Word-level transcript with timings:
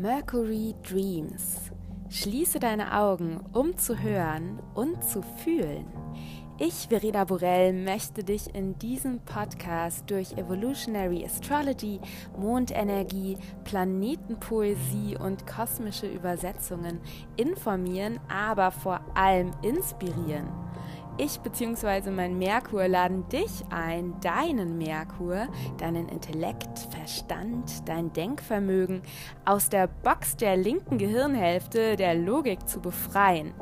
Mercury 0.00 0.76
Dreams. 0.88 1.72
Schließe 2.08 2.60
deine 2.60 2.96
Augen, 2.96 3.40
um 3.52 3.76
zu 3.76 4.00
hören 4.00 4.60
und 4.74 5.02
zu 5.02 5.22
fühlen. 5.42 5.86
Ich, 6.60 6.86
Verena 6.88 7.24
Borell, 7.24 7.72
möchte 7.72 8.22
dich 8.22 8.54
in 8.54 8.78
diesem 8.78 9.18
Podcast 9.20 10.08
durch 10.08 10.32
Evolutionary 10.34 11.24
Astrology, 11.24 11.98
Mondenergie, 12.36 13.38
Planetenpoesie 13.64 15.16
und 15.18 15.46
kosmische 15.48 16.06
Übersetzungen 16.06 17.00
informieren, 17.36 18.20
aber 18.28 18.70
vor 18.70 19.00
allem 19.14 19.50
inspirieren. 19.62 20.67
Ich 21.20 21.40
bzw. 21.40 22.12
mein 22.12 22.38
Merkur 22.38 22.86
laden 22.86 23.28
dich 23.28 23.64
ein, 23.70 24.14
deinen 24.20 24.78
Merkur, 24.78 25.48
deinen 25.76 26.08
Intellekt, 26.08 26.78
Verstand, 26.90 27.88
dein 27.88 28.12
Denkvermögen 28.12 29.02
aus 29.44 29.68
der 29.68 29.88
Box 29.88 30.36
der 30.36 30.56
linken 30.56 30.96
Gehirnhälfte 30.96 31.96
der 31.96 32.14
Logik 32.14 32.68
zu 32.68 32.78
befreien. 32.78 33.52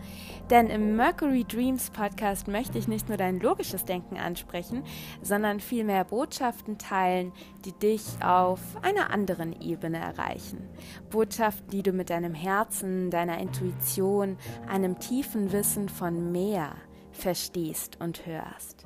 Denn 0.50 0.68
im 0.68 0.96
Mercury 0.96 1.44
Dreams 1.44 1.88
Podcast 1.88 2.46
möchte 2.46 2.76
ich 2.76 2.88
nicht 2.88 3.08
nur 3.08 3.16
dein 3.16 3.40
logisches 3.40 3.86
Denken 3.86 4.18
ansprechen, 4.18 4.84
sondern 5.22 5.58
vielmehr 5.58 6.04
Botschaften 6.04 6.76
teilen, 6.76 7.32
die 7.64 7.72
dich 7.72 8.04
auf 8.22 8.60
einer 8.82 9.10
anderen 9.10 9.58
Ebene 9.62 9.96
erreichen. 9.96 10.68
Botschaften, 11.08 11.70
die 11.70 11.82
du 11.82 11.92
mit 11.92 12.10
deinem 12.10 12.34
Herzen, 12.34 13.10
deiner 13.10 13.38
Intuition, 13.38 14.36
einem 14.68 14.98
tiefen 14.98 15.52
Wissen 15.52 15.88
von 15.88 16.30
mehr, 16.30 16.74
verstehst 17.16 17.98
und 18.00 18.26
hörst. 18.26 18.84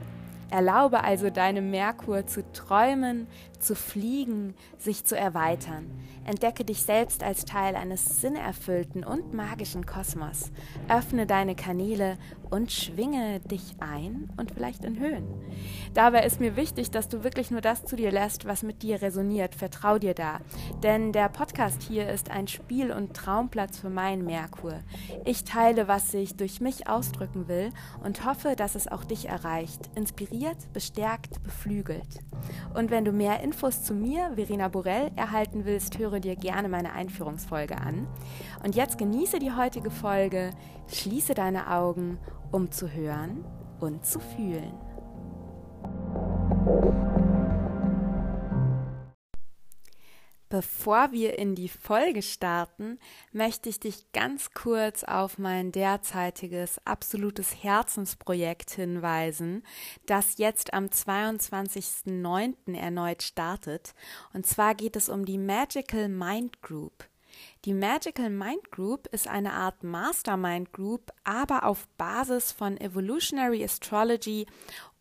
Erlaube 0.51 1.05
also 1.05 1.30
deinem 1.30 1.70
Merkur 1.70 2.27
zu 2.27 2.43
träumen, 2.53 3.29
zu 3.61 3.77
fliegen, 3.77 4.55
sich 4.78 5.05
zu 5.05 5.17
erweitern. 5.17 5.87
Entdecke 6.25 6.64
dich 6.64 6.83
selbst 6.83 7.22
als 7.22 7.45
Teil 7.45 7.77
eines 7.77 8.20
sinnerfüllten 8.20 9.05
und 9.05 9.33
magischen 9.33 9.87
Kosmos. 9.87 10.50
Öffne 10.89 11.27
deine 11.27 11.55
Kanäle 11.55 12.19
und 12.51 12.73
schwinge 12.73 13.41
dich 13.41 13.77
ein 13.81 14.29
und 14.37 14.51
vielleicht 14.51 14.84
in 14.84 14.98
Höhen. 14.98 15.27
Dabei 15.95 16.25
ist 16.25 16.41
mir 16.41 16.56
wichtig, 16.56 16.91
dass 16.91 17.09
du 17.09 17.25
wirklich 17.25 17.51
nur 17.51 17.61
das 17.61 17.84
zu 17.84 17.97
dir 17.97 18.11
lässt, 18.11 18.47
was 18.47 18.62
mit 18.62 18.83
dir 18.83 19.03
resoniert. 19.03 19.55
Vertrau 19.55 19.98
dir 19.98 20.15
da. 20.15 20.41
Denn 20.83 21.12
der 21.12 21.28
Podcast 21.28 21.83
hier 21.83 22.09
ist 22.09 22.31
ein 22.31 22.48
Spiel- 22.48 22.93
und 22.93 23.15
Traumplatz 23.15 23.78
für 23.78 23.91
meinen 23.91 24.25
Merkur. 24.25 24.81
Ich 25.25 25.45
teile, 25.45 25.89
was 25.89 26.12
ich 26.15 26.37
durch 26.37 26.61
mich 26.61 26.89
ausdrücken 26.89 27.48
will 27.48 27.71
und 28.05 28.25
hoffe, 28.25 28.55
dass 28.56 28.75
es 28.75 28.89
auch 28.89 29.05
dich 29.05 29.28
erreicht. 29.28 29.91
Inspiriert, 29.95 30.73
bestärkt, 30.73 31.43
beflügelt. 31.43 32.21
Und 32.75 32.91
wenn 32.91 33.05
du 33.05 33.12
mehr 33.12 33.41
Infos 33.41 33.83
zu 33.83 33.95
mir, 33.95 34.33
Verena 34.34 34.69
Borell, 34.69 35.11
erhalten 35.17 35.65
willst, 35.65 35.98
höre 35.98 36.21
dir 36.21 36.37
gerne 36.37 36.69
meine 36.69 36.93
Einführungsfolge 36.93 37.78
an. 37.78 38.06
Und 38.62 38.77
jetzt 38.77 38.98
genieße 38.98 39.39
die 39.39 39.53
heutige 39.53 39.91
Folge, 39.91 40.50
schließe 40.89 41.34
deine 41.34 41.70
Augen, 41.70 42.19
um 42.53 42.70
zu 42.70 42.92
hören 42.92 43.44
und 43.80 44.05
zu 44.05 44.20
fühlen. 44.20 44.75
Bevor 50.50 51.12
wir 51.12 51.38
in 51.38 51.55
die 51.55 51.69
Folge 51.69 52.22
starten, 52.22 52.98
möchte 53.31 53.69
ich 53.69 53.78
dich 53.78 54.11
ganz 54.11 54.50
kurz 54.50 55.05
auf 55.05 55.38
mein 55.38 55.70
derzeitiges 55.70 56.84
absolutes 56.84 57.62
Herzensprojekt 57.62 58.72
hinweisen, 58.72 59.62
das 60.06 60.38
jetzt 60.38 60.75
am 60.75 60.86
22.09. 60.86 62.77
erneut 62.77 63.22
startet. 63.22 63.94
Und 64.34 64.44
zwar 64.44 64.75
geht 64.75 64.97
es 64.97 65.08
um 65.08 65.25
die 65.25 65.38
Magical 65.38 66.08
Mind 66.08 66.61
Group. 66.62 67.09
Die 67.64 67.74
Magical 67.74 68.30
Mind 68.30 68.70
Group 68.70 69.06
ist 69.12 69.28
eine 69.28 69.53
Art 69.53 69.82
Mastermind 69.82 70.72
Group, 70.72 71.10
aber 71.25 71.65
auf 71.65 71.87
Basis 71.98 72.53
von 72.53 72.76
Evolutionary 72.78 73.62
Astrology 73.65 74.47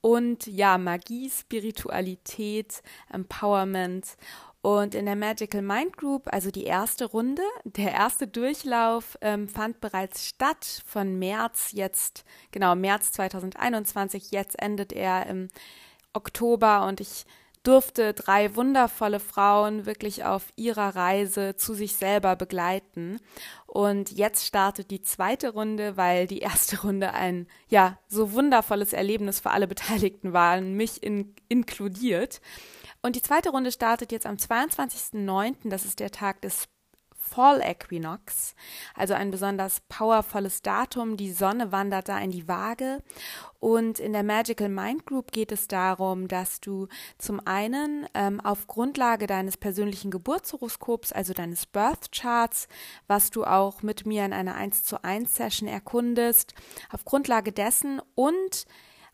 und 0.01 0.47
ja, 0.47 0.77
Magie, 0.77 1.29
Spiritualität, 1.29 2.81
Empowerment 3.11 4.17
und 4.61 4.93
in 4.93 5.05
der 5.05 5.15
Magical 5.15 5.61
Mind 5.61 5.95
Group, 5.95 6.27
also 6.33 6.51
die 6.51 6.65
erste 6.65 7.05
Runde, 7.05 7.43
der 7.63 7.93
erste 7.93 8.27
Durchlauf 8.27 9.17
ähm, 9.21 9.47
fand 9.47 9.79
bereits 9.79 10.25
statt 10.25 10.83
von 10.85 11.17
März 11.17 11.71
jetzt, 11.71 12.25
genau, 12.51 12.75
März 12.75 13.13
2021. 13.13 14.31
Jetzt 14.31 14.61
endet 14.61 14.91
er 14.91 15.27
im 15.27 15.47
Oktober 16.11 16.85
und 16.87 16.99
ich 16.99 17.25
durfte 17.63 18.13
drei 18.13 18.55
wundervolle 18.55 19.19
Frauen 19.19 19.85
wirklich 19.85 20.23
auf 20.23 20.47
ihrer 20.55 20.95
Reise 20.95 21.55
zu 21.55 21.73
sich 21.73 21.95
selber 21.95 22.35
begleiten. 22.35 23.19
Und 23.67 24.11
jetzt 24.11 24.45
startet 24.45 24.91
die 24.91 25.01
zweite 25.01 25.51
Runde, 25.51 25.97
weil 25.97 26.27
die 26.27 26.39
erste 26.39 26.81
Runde 26.83 27.13
ein, 27.13 27.47
ja, 27.67 27.99
so 28.07 28.33
wundervolles 28.33 28.93
Erlebnis 28.93 29.39
für 29.39 29.51
alle 29.51 29.67
Beteiligten 29.67 30.33
war, 30.33 30.61
mich 30.61 31.03
in, 31.03 31.35
inkludiert. 31.47 32.41
Und 33.01 33.15
die 33.15 33.21
zweite 33.21 33.49
Runde 33.49 33.71
startet 33.71 34.11
jetzt 34.11 34.25
am 34.25 34.35
22.09., 34.35 35.69
das 35.69 35.85
ist 35.85 35.99
der 35.99 36.11
Tag 36.11 36.41
des 36.41 36.67
Fall 37.29 37.61
Equinox, 37.61 38.55
also 38.95 39.13
ein 39.13 39.31
besonders 39.31 39.81
powervolles 39.87 40.61
Datum. 40.61 41.17
Die 41.17 41.31
Sonne 41.31 41.71
wandert 41.71 42.09
da 42.09 42.19
in 42.19 42.31
die 42.31 42.47
Waage. 42.47 43.03
Und 43.59 43.99
in 43.99 44.13
der 44.13 44.23
Magical 44.23 44.69
Mind 44.69 45.05
Group 45.05 45.31
geht 45.31 45.51
es 45.51 45.67
darum, 45.67 46.27
dass 46.27 46.61
du 46.61 46.87
zum 47.17 47.45
einen 47.45 48.07
ähm, 48.13 48.39
auf 48.39 48.67
Grundlage 48.67 49.27
deines 49.27 49.57
persönlichen 49.57 50.11
Geburtshoroskops, 50.11 51.11
also 51.11 51.33
deines 51.33 51.65
Birth 51.65 52.11
Charts, 52.11 52.67
was 53.07 53.31
du 53.31 53.43
auch 53.43 53.81
mit 53.81 54.05
mir 54.05 54.25
in 54.25 54.33
einer 54.33 54.55
1 54.55 54.83
zu 54.83 55.03
1 55.03 55.35
Session 55.35 55.67
erkundest, 55.67 56.53
auf 56.91 57.03
Grundlage 57.05 57.51
dessen 57.51 58.01
und 58.15 58.65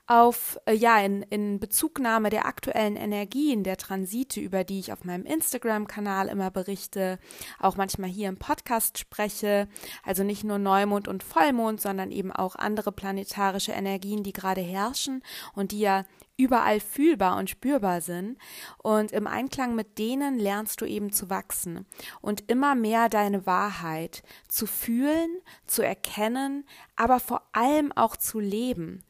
auf, 0.07 0.59
äh, 0.66 0.73
ja, 0.73 0.99
in, 0.99 1.23
in 1.23 1.59
Bezugnahme 1.59 2.29
der 2.29 2.45
aktuellen 2.45 2.95
Energien, 2.95 3.63
der 3.63 3.77
Transite, 3.77 4.39
über 4.39 4.63
die 4.63 4.79
ich 4.79 4.93
auf 4.93 5.03
meinem 5.03 5.25
Instagram-Kanal 5.25 6.27
immer 6.27 6.51
berichte, 6.51 7.17
auch 7.59 7.75
manchmal 7.75 8.09
hier 8.09 8.29
im 8.29 8.38
Podcast 8.38 8.99
spreche, 8.99 9.67
also 10.03 10.23
nicht 10.23 10.44
nur 10.44 10.59
Neumond 10.59 11.07
und 11.07 11.23
Vollmond, 11.23 11.81
sondern 11.81 12.11
eben 12.11 12.31
auch 12.31 12.55
andere 12.55 12.91
planetarische 12.91 13.71
Energien, 13.71 14.23
die 14.23 14.33
gerade 14.33 14.61
herrschen 14.61 15.23
und 15.53 15.71
die 15.71 15.79
ja 15.79 16.05
überall 16.38 16.79
fühlbar 16.79 17.38
und 17.38 17.50
spürbar 17.50 18.01
sind. 18.01 18.38
Und 18.78 19.12
im 19.12 19.28
Einklang 19.28 19.75
mit 19.75 19.97
denen 19.97 20.38
lernst 20.38 20.81
du 20.81 20.85
eben 20.85 21.12
zu 21.12 21.29
wachsen 21.29 21.85
und 22.22 22.50
immer 22.50 22.75
mehr 22.75 23.09
deine 23.09 23.46
Wahrheit 23.46 24.23
zu 24.47 24.68
fühlen, 24.68 25.29
zu 25.66 25.81
erkennen, 25.81 26.66
aber 26.95 27.19
vor 27.19 27.41
allem 27.51 27.91
auch 27.91 28.18
zu 28.18 28.40
leben. 28.40 29.03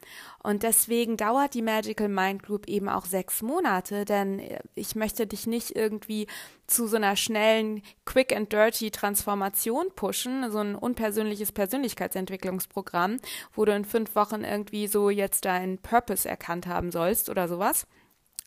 Und 0.44 0.64
deswegen 0.64 1.18
dauert 1.18 1.56
die 1.56 1.64
Magical 1.64 2.10
Mind 2.10 2.44
Group 2.44 2.68
eben 2.68 2.88
auch 2.88 3.06
sechs 3.06 3.42
Monate, 3.42 4.06
denn 4.06 4.42
ich 4.76 4.96
möchte 4.96 5.26
dich 5.26 5.48
nicht 5.48 5.76
irgendwie 5.76 6.28
zu 6.68 6.88
so 6.88 6.98
einer 6.98 7.16
schnellen 7.16 7.82
Quick 8.06 8.36
and 8.36 8.52
Dirty 8.52 8.92
Transformation 8.92 9.88
pushen, 9.96 10.52
so 10.52 10.60
ein 10.60 10.76
unpersönliches 10.76 11.52
Persönlichkeitsentwicklungsprogramm, 11.52 13.20
wo 13.54 13.66
du 13.66 13.74
in 13.74 13.86
fünf 13.86 14.16
Wochen 14.16 14.44
irgendwie 14.44 14.88
so 14.88 15.10
jetzt 15.10 15.46
deinen 15.46 15.78
Purpose 15.78 16.28
erkannt 16.28 16.68
haben 16.68 16.92
sollst 16.92 17.30
oder 17.30 17.48
sowas. 17.48 17.88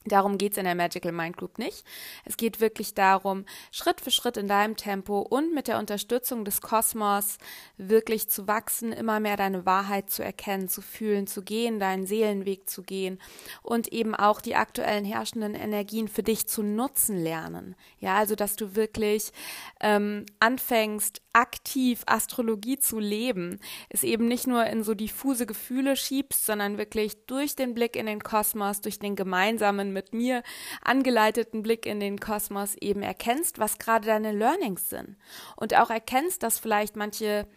Darum 0.09 0.39
geht 0.39 0.53
es 0.53 0.59
in 0.59 0.65
der 0.65 0.75
Magical 0.75 1.13
Mind 1.13 1.37
Group 1.37 1.59
nicht. 1.59 1.85
Es 2.25 2.37
geht 2.37 2.61
wirklich 2.61 2.95
darum, 2.95 3.45
Schritt 3.71 4.01
für 4.01 4.11
Schritt 4.11 4.37
in 4.37 4.49
deinem 4.49 4.77
Tempo 4.77 5.21
und 5.21 5.55
mit 5.55 5.69
der 5.69 5.79
Unterstützung 5.79 6.45
des 6.45 6.61
Kosmos 6.61 7.39
wirklich 7.77 8.29
zu 8.29 8.47
wachsen, 8.47 8.93
immer 8.93 9.21
mehr 9.21 9.37
deine 9.37 9.67
Wahrheit 9.67 10.11
zu 10.11 10.23
erkennen, 10.23 10.69
zu 10.69 10.83
fühlen, 10.83 11.27
zu 11.27 11.43
gehen, 11.43 11.81
deinen 11.81 12.07
Seelenweg 12.07 12.69
zu 12.69 12.83
gehen 12.83 13.19
und 13.63 13.89
eben 13.93 14.15
auch 14.15 14.41
die 14.41 14.57
aktuellen 14.57 15.05
herrschenden 15.05 15.55
Energien 15.55 16.09
für 16.09 16.23
dich 16.23 16.47
zu 16.49 16.63
nutzen 16.63 17.17
lernen. 17.17 17.77
Ja, 18.01 18.17
also 18.17 18.35
dass 18.35 18.57
du 18.57 18.75
wirklich 18.75 19.33
ähm, 19.81 20.27
anfängst, 20.41 21.23
aktiv 21.33 22.03
Astrologie 22.07 22.79
zu 22.79 22.99
leben, 22.99 23.61
es 23.89 24.03
eben 24.03 24.27
nicht 24.27 24.47
nur 24.47 24.67
in 24.67 24.83
so 24.83 24.95
diffuse 24.95 25.47
Gefühle 25.47 25.95
schiebst, 25.95 26.45
sondern 26.45 26.79
wirklich 26.79 27.27
durch 27.27 27.55
den 27.55 27.75
Blick 27.75 27.95
in 27.95 28.07
den 28.07 28.23
Kosmos, 28.23 28.81
durch 28.81 28.99
den 28.99 29.15
gemeinsamen 29.15 29.93
mit 29.99 30.15
mir 30.15 30.43
angeleiteten 30.83 31.63
Blick 31.63 31.85
in 31.87 31.99
den 31.99 32.21
Kosmos 32.21 32.77
eben 32.77 33.03
erkennst, 33.03 33.59
was 33.59 33.79
gerade 33.79 34.07
deine 34.07 34.33
Learnings 34.33 34.89
sind 34.89 35.17
und 35.57 35.75
auch 35.75 35.91
erkennst, 35.91 36.43
dass 36.43 36.61
vielleicht 36.61 36.95
manche 36.95 37.49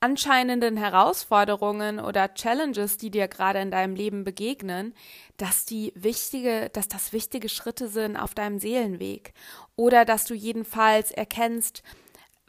anscheinenden 0.00 0.78
Herausforderungen 0.78 2.00
oder 2.00 2.32
Challenges, 2.32 2.96
die 2.96 3.10
dir 3.10 3.28
gerade 3.28 3.60
in 3.60 3.70
deinem 3.70 3.94
Leben 3.94 4.24
begegnen, 4.24 4.94
dass 5.36 5.66
die 5.66 5.92
wichtige, 5.94 6.70
dass 6.72 6.88
das 6.88 7.12
wichtige 7.12 7.50
Schritte 7.50 7.88
sind 7.88 8.16
auf 8.16 8.34
deinem 8.34 8.58
Seelenweg 8.58 9.34
oder 9.76 10.06
dass 10.06 10.24
du 10.24 10.32
jedenfalls 10.32 11.10
erkennst, 11.10 11.82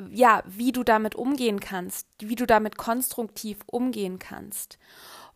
ja, 0.10 0.44
wie 0.48 0.72
du 0.72 0.84
damit 0.84 1.14
umgehen 1.16 1.60
kannst, 1.60 2.08
wie 2.20 2.36
du 2.36 2.48
damit 2.48 2.78
konstruktiv 2.78 3.58
umgehen 3.66 4.18
kannst. 4.18 4.80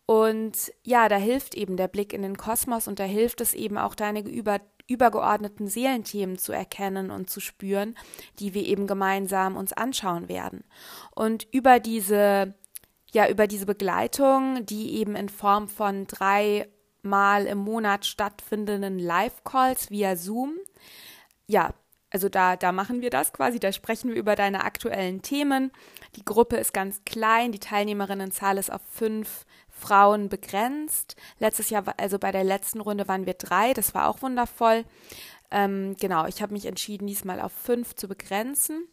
Und 0.06 0.72
ja, 0.84 1.08
da 1.08 1.16
hilft 1.16 1.56
eben 1.56 1.76
der 1.76 1.88
Blick 1.88 2.12
in 2.12 2.22
den 2.22 2.36
Kosmos 2.36 2.86
und 2.86 3.00
da 3.00 3.04
hilft 3.04 3.40
es 3.40 3.54
eben 3.54 3.76
auch 3.76 3.96
deine 3.96 4.20
über, 4.20 4.60
übergeordneten 4.86 5.66
Seelenthemen 5.66 6.38
zu 6.38 6.52
erkennen 6.52 7.10
und 7.10 7.28
zu 7.28 7.40
spüren, 7.40 7.96
die 8.38 8.54
wir 8.54 8.64
eben 8.64 8.86
gemeinsam 8.86 9.56
uns 9.56 9.72
anschauen 9.72 10.28
werden. 10.28 10.62
Und 11.14 11.46
über 11.52 11.80
diese 11.80 12.54
ja, 13.12 13.28
über 13.28 13.46
diese 13.46 13.66
Begleitung, 13.66 14.66
die 14.66 14.96
eben 14.96 15.16
in 15.16 15.28
Form 15.28 15.68
von 15.68 16.06
drei 16.06 16.68
Mal 17.02 17.46
im 17.46 17.58
Monat 17.58 18.04
stattfindenden 18.04 18.98
Live-Calls 18.98 19.90
via 19.90 20.16
Zoom, 20.16 20.54
ja, 21.46 21.72
also 22.10 22.28
da, 22.28 22.56
da 22.56 22.72
machen 22.72 23.00
wir 23.00 23.10
das 23.10 23.32
quasi, 23.32 23.58
da 23.60 23.72
sprechen 23.72 24.10
wir 24.10 24.16
über 24.16 24.36
deine 24.36 24.64
aktuellen 24.64 25.22
Themen. 25.22 25.72
Die 26.16 26.24
Gruppe 26.24 26.56
ist 26.56 26.72
ganz 26.72 27.04
klein, 27.04 27.52
die 27.52 27.58
Teilnehmerinnenzahl 27.58 28.58
ist 28.58 28.72
auf 28.72 28.82
fünf 28.90 29.44
Frauen 29.78 30.28
begrenzt. 30.28 31.16
Letztes 31.38 31.70
Jahr, 31.70 31.84
also 31.98 32.18
bei 32.18 32.32
der 32.32 32.44
letzten 32.44 32.80
Runde 32.80 33.08
waren 33.08 33.26
wir 33.26 33.34
drei, 33.34 33.72
das 33.72 33.94
war 33.94 34.08
auch 34.08 34.22
wundervoll. 34.22 34.84
Ähm, 35.50 35.96
genau, 36.00 36.26
ich 36.26 36.42
habe 36.42 36.52
mich 36.52 36.66
entschieden, 36.66 37.06
diesmal 37.06 37.40
auf 37.40 37.52
fünf 37.52 37.94
zu 37.94 38.08
begrenzen. 38.08 38.88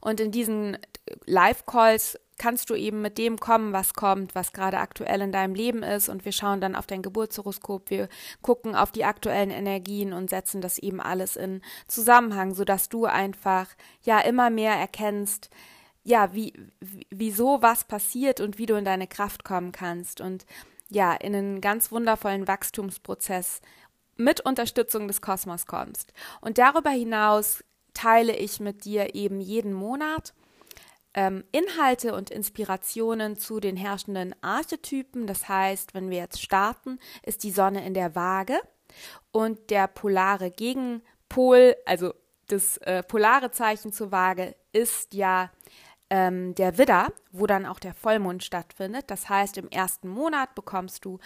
Und 0.00 0.20
in 0.20 0.30
diesen 0.30 0.78
Live-Calls 1.24 2.18
kannst 2.38 2.68
du 2.68 2.74
eben 2.74 3.00
mit 3.00 3.18
dem 3.18 3.38
kommen, 3.38 3.72
was 3.72 3.94
kommt, 3.94 4.34
was 4.34 4.52
gerade 4.52 4.78
aktuell 4.78 5.22
in 5.22 5.32
deinem 5.32 5.54
Leben 5.54 5.82
ist. 5.82 6.08
Und 6.08 6.24
wir 6.24 6.32
schauen 6.32 6.60
dann 6.60 6.76
auf 6.76 6.86
dein 6.86 7.02
Geburtshoroskop, 7.02 7.90
wir 7.90 8.08
gucken 8.42 8.74
auf 8.74 8.92
die 8.92 9.04
aktuellen 9.04 9.50
Energien 9.50 10.12
und 10.12 10.30
setzen 10.30 10.60
das 10.60 10.78
eben 10.78 11.00
alles 11.00 11.36
in 11.36 11.62
Zusammenhang, 11.88 12.54
sodass 12.54 12.88
du 12.88 13.06
einfach 13.06 13.68
ja 14.02 14.20
immer 14.20 14.50
mehr 14.50 14.74
erkennst, 14.74 15.50
ja, 16.06 16.32
wie, 16.32 16.52
wieso 17.10 17.62
was 17.62 17.82
passiert 17.82 18.40
und 18.40 18.58
wie 18.58 18.66
du 18.66 18.76
in 18.76 18.84
deine 18.84 19.08
Kraft 19.08 19.42
kommen 19.42 19.72
kannst 19.72 20.20
und 20.20 20.46
ja, 20.88 21.12
in 21.14 21.34
einen 21.34 21.60
ganz 21.60 21.90
wundervollen 21.90 22.46
Wachstumsprozess 22.46 23.60
mit 24.14 24.40
Unterstützung 24.40 25.08
des 25.08 25.20
Kosmos 25.20 25.66
kommst. 25.66 26.12
Und 26.40 26.58
darüber 26.58 26.90
hinaus 26.90 27.64
teile 27.92 28.36
ich 28.36 28.60
mit 28.60 28.84
dir 28.84 29.16
eben 29.16 29.40
jeden 29.40 29.72
Monat 29.72 30.32
ähm, 31.12 31.42
Inhalte 31.50 32.14
und 32.14 32.30
Inspirationen 32.30 33.36
zu 33.36 33.58
den 33.58 33.76
herrschenden 33.76 34.32
Archetypen. 34.42 35.26
Das 35.26 35.48
heißt, 35.48 35.92
wenn 35.92 36.08
wir 36.08 36.18
jetzt 36.18 36.40
starten, 36.40 37.00
ist 37.24 37.42
die 37.42 37.50
Sonne 37.50 37.84
in 37.84 37.94
der 37.94 38.14
Waage 38.14 38.60
und 39.32 39.70
der 39.70 39.88
polare 39.88 40.52
Gegenpol, 40.52 41.74
also 41.84 42.14
das 42.46 42.76
äh, 42.78 43.02
polare 43.02 43.50
Zeichen 43.50 43.92
zur 43.92 44.12
Waage, 44.12 44.54
ist 44.72 45.14
ja 45.14 45.50
ähm, 46.10 46.54
der 46.54 46.78
Widder, 46.78 47.08
wo 47.32 47.46
dann 47.46 47.66
auch 47.66 47.78
der 47.78 47.94
Vollmond 47.94 48.44
stattfindet. 48.44 49.04
Das 49.08 49.28
heißt, 49.28 49.58
im 49.58 49.68
ersten 49.68 50.08
Monat 50.08 50.54
bekommst 50.54 51.04
du 51.04 51.18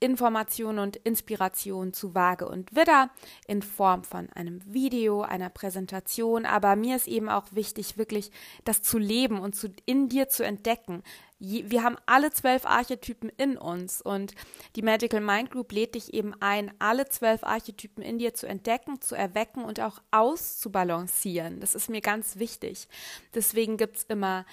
Informationen 0.00 0.78
und 0.78 0.96
Inspiration 0.96 1.92
zu 1.92 2.14
Waage 2.14 2.46
und 2.46 2.74
Widder 2.76 3.10
in 3.46 3.62
Form 3.62 4.04
von 4.04 4.30
einem 4.30 4.60
Video, 4.64 5.22
einer 5.22 5.48
Präsentation. 5.48 6.46
Aber 6.46 6.76
mir 6.76 6.96
ist 6.96 7.08
eben 7.08 7.28
auch 7.28 7.46
wichtig, 7.52 7.98
wirklich 7.98 8.30
das 8.64 8.82
zu 8.82 8.98
leben 8.98 9.40
und 9.40 9.56
zu, 9.56 9.68
in 9.86 10.08
dir 10.08 10.28
zu 10.28 10.44
entdecken. 10.44 11.02
Wir 11.40 11.84
haben 11.84 11.96
alle 12.06 12.32
zwölf 12.32 12.66
Archetypen 12.66 13.30
in 13.36 13.56
uns 13.56 14.02
und 14.02 14.34
die 14.74 14.82
Magical 14.82 15.20
Mind 15.20 15.52
Group 15.52 15.70
lädt 15.70 15.94
dich 15.94 16.12
eben 16.12 16.34
ein, 16.40 16.72
alle 16.80 17.08
zwölf 17.08 17.44
Archetypen 17.44 18.02
in 18.02 18.18
dir 18.18 18.34
zu 18.34 18.48
entdecken, 18.48 19.00
zu 19.00 19.14
erwecken 19.14 19.64
und 19.64 19.78
auch 19.78 20.02
auszubalancieren. 20.10 21.60
Das 21.60 21.76
ist 21.76 21.90
mir 21.90 22.00
ganz 22.00 22.38
wichtig. 22.38 22.88
Deswegen 23.34 23.76
gibt 23.76 23.98
es 23.98 24.02
immer 24.04 24.46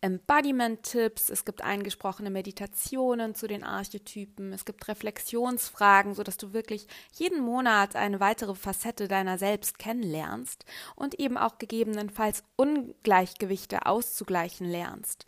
Embodiment-Tipps, 0.00 1.30
es 1.30 1.44
gibt 1.44 1.62
eingesprochene 1.62 2.30
Meditationen 2.30 3.36
zu 3.36 3.46
den 3.46 3.62
Archetypen, 3.62 4.52
es 4.52 4.64
gibt 4.64 4.86
Reflexionsfragen, 4.88 6.14
sodass 6.14 6.36
du 6.36 6.52
wirklich 6.52 6.88
jeden 7.12 7.40
Monat 7.40 7.94
eine 7.96 8.18
weitere 8.18 8.56
Facette 8.56 9.06
deiner 9.06 9.38
selbst 9.38 9.78
kennenlernst 9.78 10.66
und 10.96 11.18
eben 11.20 11.38
auch 11.38 11.58
gegebenenfalls 11.58 12.42
Ungleichgewichte 12.56 13.86
auszugleichen 13.86 14.68
lernst 14.68 15.26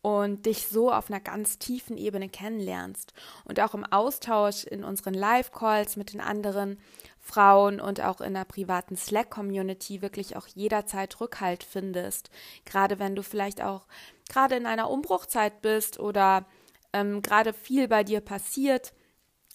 und 0.00 0.46
dich 0.46 0.66
so 0.68 0.92
auf 0.92 1.10
einer 1.10 1.20
ganz 1.20 1.58
tiefen 1.58 1.96
Ebene 1.96 2.28
kennenlernst 2.28 3.12
und 3.44 3.60
auch 3.60 3.74
im 3.74 3.84
Austausch 3.84 4.64
in 4.64 4.84
unseren 4.84 5.14
Live-Calls 5.14 5.96
mit 5.96 6.12
den 6.12 6.20
anderen 6.20 6.78
Frauen 7.18 7.80
und 7.80 8.00
auch 8.00 8.20
in 8.20 8.34
der 8.34 8.44
privaten 8.44 8.96
Slack-Community 8.96 10.00
wirklich 10.00 10.36
auch 10.36 10.46
jederzeit 10.46 11.20
Rückhalt 11.20 11.64
findest. 11.64 12.30
Gerade 12.64 12.98
wenn 12.98 13.16
du 13.16 13.22
vielleicht 13.22 13.62
auch 13.62 13.86
gerade 14.28 14.56
in 14.56 14.66
einer 14.66 14.90
Umbruchzeit 14.90 15.60
bist 15.62 15.98
oder 15.98 16.46
ähm, 16.92 17.20
gerade 17.20 17.52
viel 17.52 17.88
bei 17.88 18.04
dir 18.04 18.20
passiert, 18.20 18.94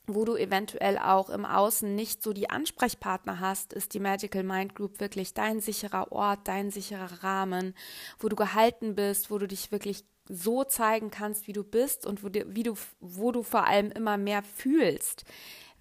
wo 0.06 0.26
du 0.26 0.36
eventuell 0.36 0.98
auch 0.98 1.30
im 1.30 1.46
Außen 1.46 1.96
nicht 1.96 2.22
so 2.22 2.34
die 2.34 2.50
Ansprechpartner 2.50 3.40
hast, 3.40 3.72
ist 3.72 3.94
die 3.94 4.02
Magical 4.02 4.44
Mind 4.44 4.76
Group 4.76 5.00
wirklich 5.00 5.34
dein 5.34 5.62
sicherer 5.62 6.12
Ort, 6.12 6.42
dein 6.44 6.72
sicherer 6.72 7.24
Rahmen, 7.24 7.74
wo 8.20 8.28
du 8.28 8.36
gehalten 8.36 8.96
bist, 8.96 9.32
wo 9.32 9.38
du 9.38 9.48
dich 9.48 9.72
wirklich 9.72 10.04
so 10.28 10.64
zeigen 10.64 11.12
kannst, 11.12 11.48
wie 11.48 11.54
du 11.54 11.64
bist 11.64 12.06
und 12.06 12.24
wo, 12.24 12.30
wie 12.32 12.64
du, 12.64 12.76
wo 13.00 13.32
du 13.32 13.44
vor 13.44 13.66
allem 13.66 13.92
immer 13.92 14.18
mehr 14.18 14.44
fühlst 14.44 15.26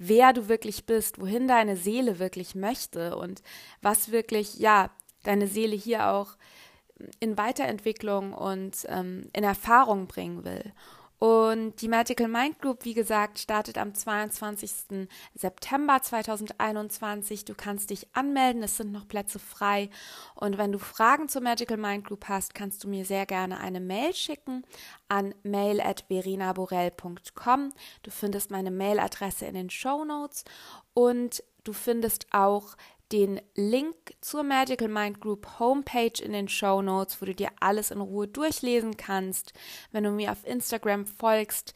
wer 0.09 0.33
du 0.33 0.49
wirklich 0.49 0.85
bist, 0.85 1.21
wohin 1.21 1.47
deine 1.47 1.77
Seele 1.77 2.19
wirklich 2.19 2.55
möchte 2.55 3.17
und 3.17 3.43
was 3.83 4.11
wirklich, 4.11 4.59
ja, 4.59 4.91
deine 5.23 5.47
Seele 5.47 5.77
hier 5.77 6.09
auch 6.09 6.37
in 7.21 7.39
Weiterentwicklung 7.39 8.33
und 8.33 8.85
ähm, 8.89 9.29
in 9.33 9.45
Erfahrung 9.45 10.07
bringen 10.09 10.45
will. 10.45 10.73
Und 11.23 11.81
die 11.83 11.87
Magical 11.87 12.27
Mind 12.27 12.59
Group, 12.59 12.85
wie 12.85 12.95
gesagt, 12.95 13.39
startet 13.39 13.79
am 13.79 13.95
22. 13.95 15.07
September 15.37 16.03
2021. 16.03 17.45
Du 17.45 17.55
kannst 17.55 17.91
dich 17.91 18.09
anmelden, 18.13 18.65
es 18.65 18.77
sind 18.77 18.91
noch 18.91 19.07
Plätze 19.07 19.39
frei. 19.39 19.89
Und 20.35 20.59
wenn 20.59 20.73
du 20.73 20.81
Fragen 20.81 21.29
zur 21.29 21.43
Magical 21.43 21.77
Mind 21.77 22.07
Group 22.07 22.29
hast, 22.29 22.57
kannst 22.57 22.83
du 22.83 22.89
mir 22.89 23.05
sehr 23.05 23.25
gerne 23.25 23.61
eine 23.61 23.79
Mail 23.79 24.13
schicken 24.15 24.65
an 25.07 25.33
mail.verinaborell.com. 25.45 27.73
Du 28.03 28.11
findest 28.11 28.51
meine 28.51 28.73
Mailadresse 28.73 29.47
in 29.47 29.55
den 29.55 29.71
Show 29.71 30.05
Notes 30.05 30.43
und 30.93 31.45
du 31.63 31.73
findest 31.73 32.27
auch 32.33 32.75
den 33.13 33.41
Link 33.55 33.95
zur 34.23 34.43
Magical 34.43 34.89
Mind 34.89 35.21
Group 35.21 35.59
Homepage 35.59 36.23
in 36.23 36.33
den 36.33 36.49
Show 36.49 36.81
Notes, 36.81 37.21
wo 37.21 37.27
du 37.27 37.35
dir 37.35 37.51
alles 37.61 37.91
in 37.91 38.01
Ruhe 38.01 38.27
durchlesen 38.27 38.97
kannst. 38.97 39.53
Wenn 39.91 40.05
du 40.05 40.11
mir 40.11 40.33
auf 40.33 40.47
Instagram 40.47 41.05
folgst, 41.05 41.75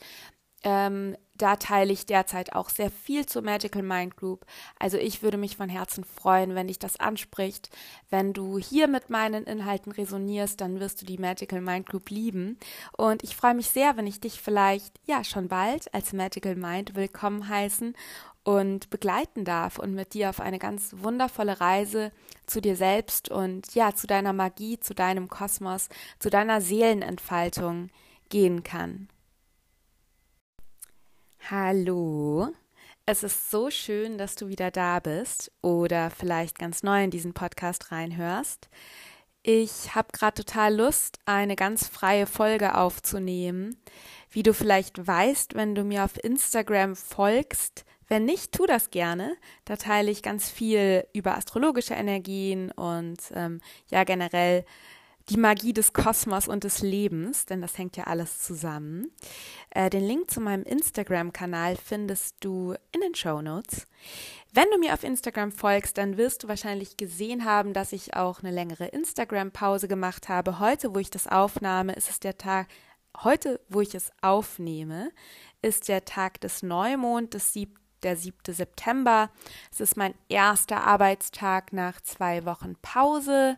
ähm, 0.62 1.16
da 1.36 1.56
teile 1.56 1.92
ich 1.92 2.06
derzeit 2.06 2.54
auch 2.54 2.70
sehr 2.70 2.90
viel 2.90 3.26
zur 3.26 3.42
Magical 3.42 3.82
Mind 3.82 4.16
Group. 4.16 4.46
Also 4.78 4.96
ich 4.96 5.22
würde 5.22 5.36
mich 5.36 5.56
von 5.56 5.68
Herzen 5.68 6.04
freuen, 6.04 6.54
wenn 6.54 6.68
dich 6.68 6.78
das 6.78 6.98
anspricht. 6.98 7.68
Wenn 8.10 8.32
du 8.32 8.58
hier 8.58 8.88
mit 8.88 9.10
meinen 9.10 9.44
Inhalten 9.44 9.92
resonierst, 9.92 10.60
dann 10.60 10.80
wirst 10.80 11.02
du 11.02 11.06
die 11.06 11.18
Magical 11.18 11.60
Mind 11.60 11.86
Group 11.86 12.10
lieben. 12.10 12.58
Und 12.96 13.22
ich 13.22 13.36
freue 13.36 13.54
mich 13.54 13.68
sehr, 13.68 13.96
wenn 13.96 14.06
ich 14.06 14.20
dich 14.20 14.40
vielleicht 14.40 14.98
ja 15.04 15.24
schon 15.24 15.48
bald 15.48 15.92
als 15.92 16.12
Magical 16.12 16.56
Mind 16.56 16.94
willkommen 16.94 17.48
heißen 17.48 17.94
und 18.42 18.90
begleiten 18.90 19.44
darf 19.44 19.78
und 19.78 19.94
mit 19.94 20.14
dir 20.14 20.30
auf 20.30 20.40
eine 20.40 20.58
ganz 20.58 20.94
wundervolle 20.98 21.60
Reise 21.60 22.12
zu 22.46 22.60
dir 22.60 22.76
selbst 22.76 23.28
und 23.28 23.74
ja, 23.74 23.94
zu 23.94 24.06
deiner 24.06 24.32
Magie, 24.32 24.78
zu 24.78 24.94
deinem 24.94 25.28
Kosmos, 25.28 25.88
zu 26.18 26.30
deiner 26.30 26.60
Seelenentfaltung 26.60 27.90
gehen 28.28 28.62
kann. 28.62 29.08
Hallo, 31.48 32.48
es 33.04 33.22
ist 33.22 33.52
so 33.52 33.70
schön, 33.70 34.18
dass 34.18 34.34
du 34.34 34.48
wieder 34.48 34.72
da 34.72 34.98
bist 34.98 35.52
oder 35.62 36.10
vielleicht 36.10 36.58
ganz 36.58 36.82
neu 36.82 37.04
in 37.04 37.12
diesen 37.12 37.34
Podcast 37.34 37.92
reinhörst. 37.92 38.68
Ich 39.44 39.94
habe 39.94 40.08
gerade 40.12 40.42
total 40.42 40.74
Lust, 40.74 41.20
eine 41.24 41.54
ganz 41.54 41.86
freie 41.86 42.26
Folge 42.26 42.74
aufzunehmen. 42.74 43.80
Wie 44.28 44.42
du 44.42 44.52
vielleicht 44.52 45.06
weißt, 45.06 45.54
wenn 45.54 45.76
du 45.76 45.84
mir 45.84 46.02
auf 46.02 46.18
Instagram 46.24 46.96
folgst, 46.96 47.84
wenn 48.08 48.24
nicht, 48.24 48.50
tu 48.50 48.66
das 48.66 48.90
gerne. 48.90 49.36
Da 49.64 49.76
teile 49.76 50.10
ich 50.10 50.24
ganz 50.24 50.50
viel 50.50 51.06
über 51.12 51.36
astrologische 51.36 51.94
Energien 51.94 52.72
und 52.72 53.18
ähm, 53.34 53.60
ja 53.88 54.02
generell 54.02 54.64
die 55.28 55.36
Magie 55.36 55.72
des 55.72 55.92
Kosmos 55.92 56.46
und 56.46 56.62
des 56.62 56.82
Lebens, 56.82 57.46
denn 57.46 57.60
das 57.60 57.78
hängt 57.78 57.96
ja 57.96 58.04
alles 58.04 58.42
zusammen. 58.42 59.10
Äh, 59.70 59.90
den 59.90 60.06
Link 60.06 60.30
zu 60.30 60.40
meinem 60.40 60.62
Instagram-Kanal 60.62 61.76
findest 61.76 62.36
du 62.40 62.74
in 62.92 63.00
den 63.00 63.14
Show 63.14 63.42
Notes. 63.42 63.86
Wenn 64.52 64.70
du 64.70 64.78
mir 64.78 64.94
auf 64.94 65.02
Instagram 65.02 65.50
folgst, 65.50 65.98
dann 65.98 66.16
wirst 66.16 66.44
du 66.44 66.48
wahrscheinlich 66.48 66.96
gesehen 66.96 67.44
haben, 67.44 67.72
dass 67.72 67.92
ich 67.92 68.14
auch 68.14 68.40
eine 68.40 68.52
längere 68.52 68.86
Instagram-Pause 68.86 69.88
gemacht 69.88 70.28
habe. 70.28 70.60
Heute, 70.60 70.94
wo 70.94 70.98
ich 70.98 71.10
das 71.10 71.26
aufnahme, 71.26 71.94
ist 71.94 72.08
es 72.08 72.20
der 72.20 72.38
Tag, 72.38 72.68
heute, 73.24 73.60
wo 73.68 73.80
ich 73.80 73.94
es 73.94 74.12
aufnehme, 74.22 75.10
ist 75.60 75.88
der 75.88 76.04
Tag 76.04 76.40
des 76.40 76.62
Neumond, 76.62 77.34
des 77.34 77.52
7 77.52 77.74
der 78.02 78.16
7. 78.16 78.54
September. 78.54 79.30
Es 79.72 79.80
ist 79.80 79.96
mein 79.96 80.14
erster 80.28 80.86
Arbeitstag 80.86 81.72
nach 81.72 82.00
zwei 82.02 82.44
Wochen 82.44 82.76
Pause. 82.80 83.56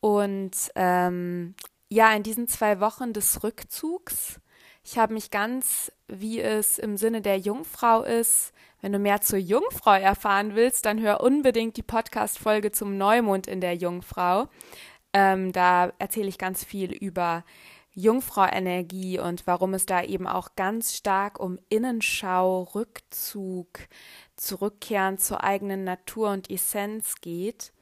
Und 0.00 0.52
ähm, 0.74 1.54
ja, 1.88 2.12
in 2.14 2.22
diesen 2.22 2.48
zwei 2.48 2.80
Wochen 2.80 3.12
des 3.12 3.42
Rückzugs, 3.42 4.40
Ich 4.82 4.96
habe 4.96 5.12
mich 5.14 5.30
ganz, 5.30 5.92
wie 6.08 6.40
es 6.40 6.78
im 6.78 6.96
Sinne 6.96 7.20
der 7.20 7.38
Jungfrau 7.38 8.02
ist, 8.02 8.52
wenn 8.80 8.92
du 8.92 8.98
mehr 8.98 9.20
zur 9.20 9.38
Jungfrau 9.38 9.92
erfahren 9.92 10.54
willst, 10.54 10.86
dann 10.86 11.00
hör 11.00 11.20
unbedingt 11.20 11.76
die 11.76 11.82
Podcast-Folge 11.82 12.72
zum 12.72 12.96
Neumond 12.96 13.46
in 13.46 13.60
der 13.60 13.74
Jungfrau. 13.74 14.48
Ähm, 15.12 15.52
da 15.52 15.92
erzähle 15.98 16.28
ich 16.28 16.38
ganz 16.38 16.64
viel 16.64 16.92
über 16.92 17.44
Jungfrau-Energie 17.92 19.18
und 19.18 19.46
warum 19.46 19.74
es 19.74 19.84
da 19.84 20.02
eben 20.02 20.26
auch 20.26 20.54
ganz 20.56 20.94
stark 20.96 21.38
um 21.40 21.58
Innenschau, 21.68 22.62
Rückzug, 22.74 23.80
Zurückkehren 24.36 25.18
zur 25.18 25.44
eigenen 25.44 25.84
Natur 25.84 26.30
und 26.30 26.48
Essenz 26.50 27.16
geht 27.20 27.72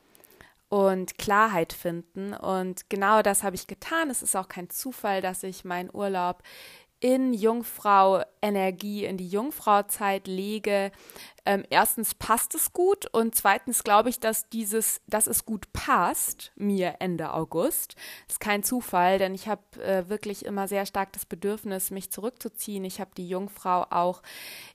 und 0.68 1.18
Klarheit 1.18 1.72
finden. 1.72 2.34
Und 2.34 2.90
genau 2.90 3.22
das 3.22 3.42
habe 3.42 3.56
ich 3.56 3.66
getan. 3.66 4.10
Es 4.10 4.22
ist 4.22 4.36
auch 4.36 4.48
kein 4.48 4.70
Zufall, 4.70 5.22
dass 5.22 5.42
ich 5.42 5.64
meinen 5.64 5.90
Urlaub 5.92 6.42
in 7.00 7.32
Jungfrau 7.32 8.22
Energie, 8.42 9.04
in 9.04 9.16
die 9.16 9.28
Jungfrauzeit 9.28 10.26
lege. 10.26 10.90
Ähm, 11.44 11.64
erstens 11.70 12.14
passt 12.14 12.54
es 12.54 12.72
gut 12.72 13.06
und 13.06 13.34
zweitens 13.34 13.84
glaube 13.84 14.08
ich, 14.08 14.20
dass 14.20 14.48
dieses, 14.48 15.00
dass 15.06 15.26
es 15.26 15.44
gut 15.44 15.72
passt, 15.72 16.52
mir 16.56 16.96
Ende 16.98 17.32
August. 17.32 17.94
Ist 18.28 18.40
kein 18.40 18.62
Zufall, 18.62 19.18
denn 19.18 19.34
ich 19.34 19.48
habe 19.48 19.62
äh, 19.82 20.08
wirklich 20.08 20.44
immer 20.44 20.68
sehr 20.68 20.86
stark 20.86 21.12
das 21.12 21.24
Bedürfnis, 21.24 21.90
mich 21.90 22.10
zurückzuziehen. 22.10 22.84
Ich 22.84 23.00
habe 23.00 23.10
die 23.16 23.28
Jungfrau 23.28 23.86
auch 23.90 24.22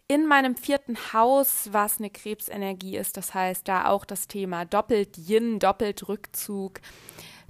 in 0.08 0.26
meinem 0.26 0.56
vierten 0.56 0.98
Haus, 1.14 1.70
was 1.72 2.00
eine 2.00 2.10
Krebsenergie 2.10 2.98
ist. 2.98 3.18
Das 3.18 3.34
heißt, 3.34 3.68
da 3.68 3.88
auch 3.88 4.06
das 4.06 4.28
Thema 4.28 4.66
doppelt 4.66 5.18
Yin, 5.18 5.60
doppelt 5.60 6.08
Rückzug. 6.08 6.80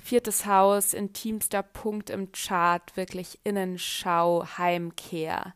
Viertes 0.03 0.45
Haus, 0.45 0.93
intimster 0.93 1.63
Punkt 1.63 2.09
im 2.09 2.33
Chart, 2.33 2.97
wirklich 2.97 3.39
Innenschau, 3.45 4.45
Heimkehr. 4.57 5.53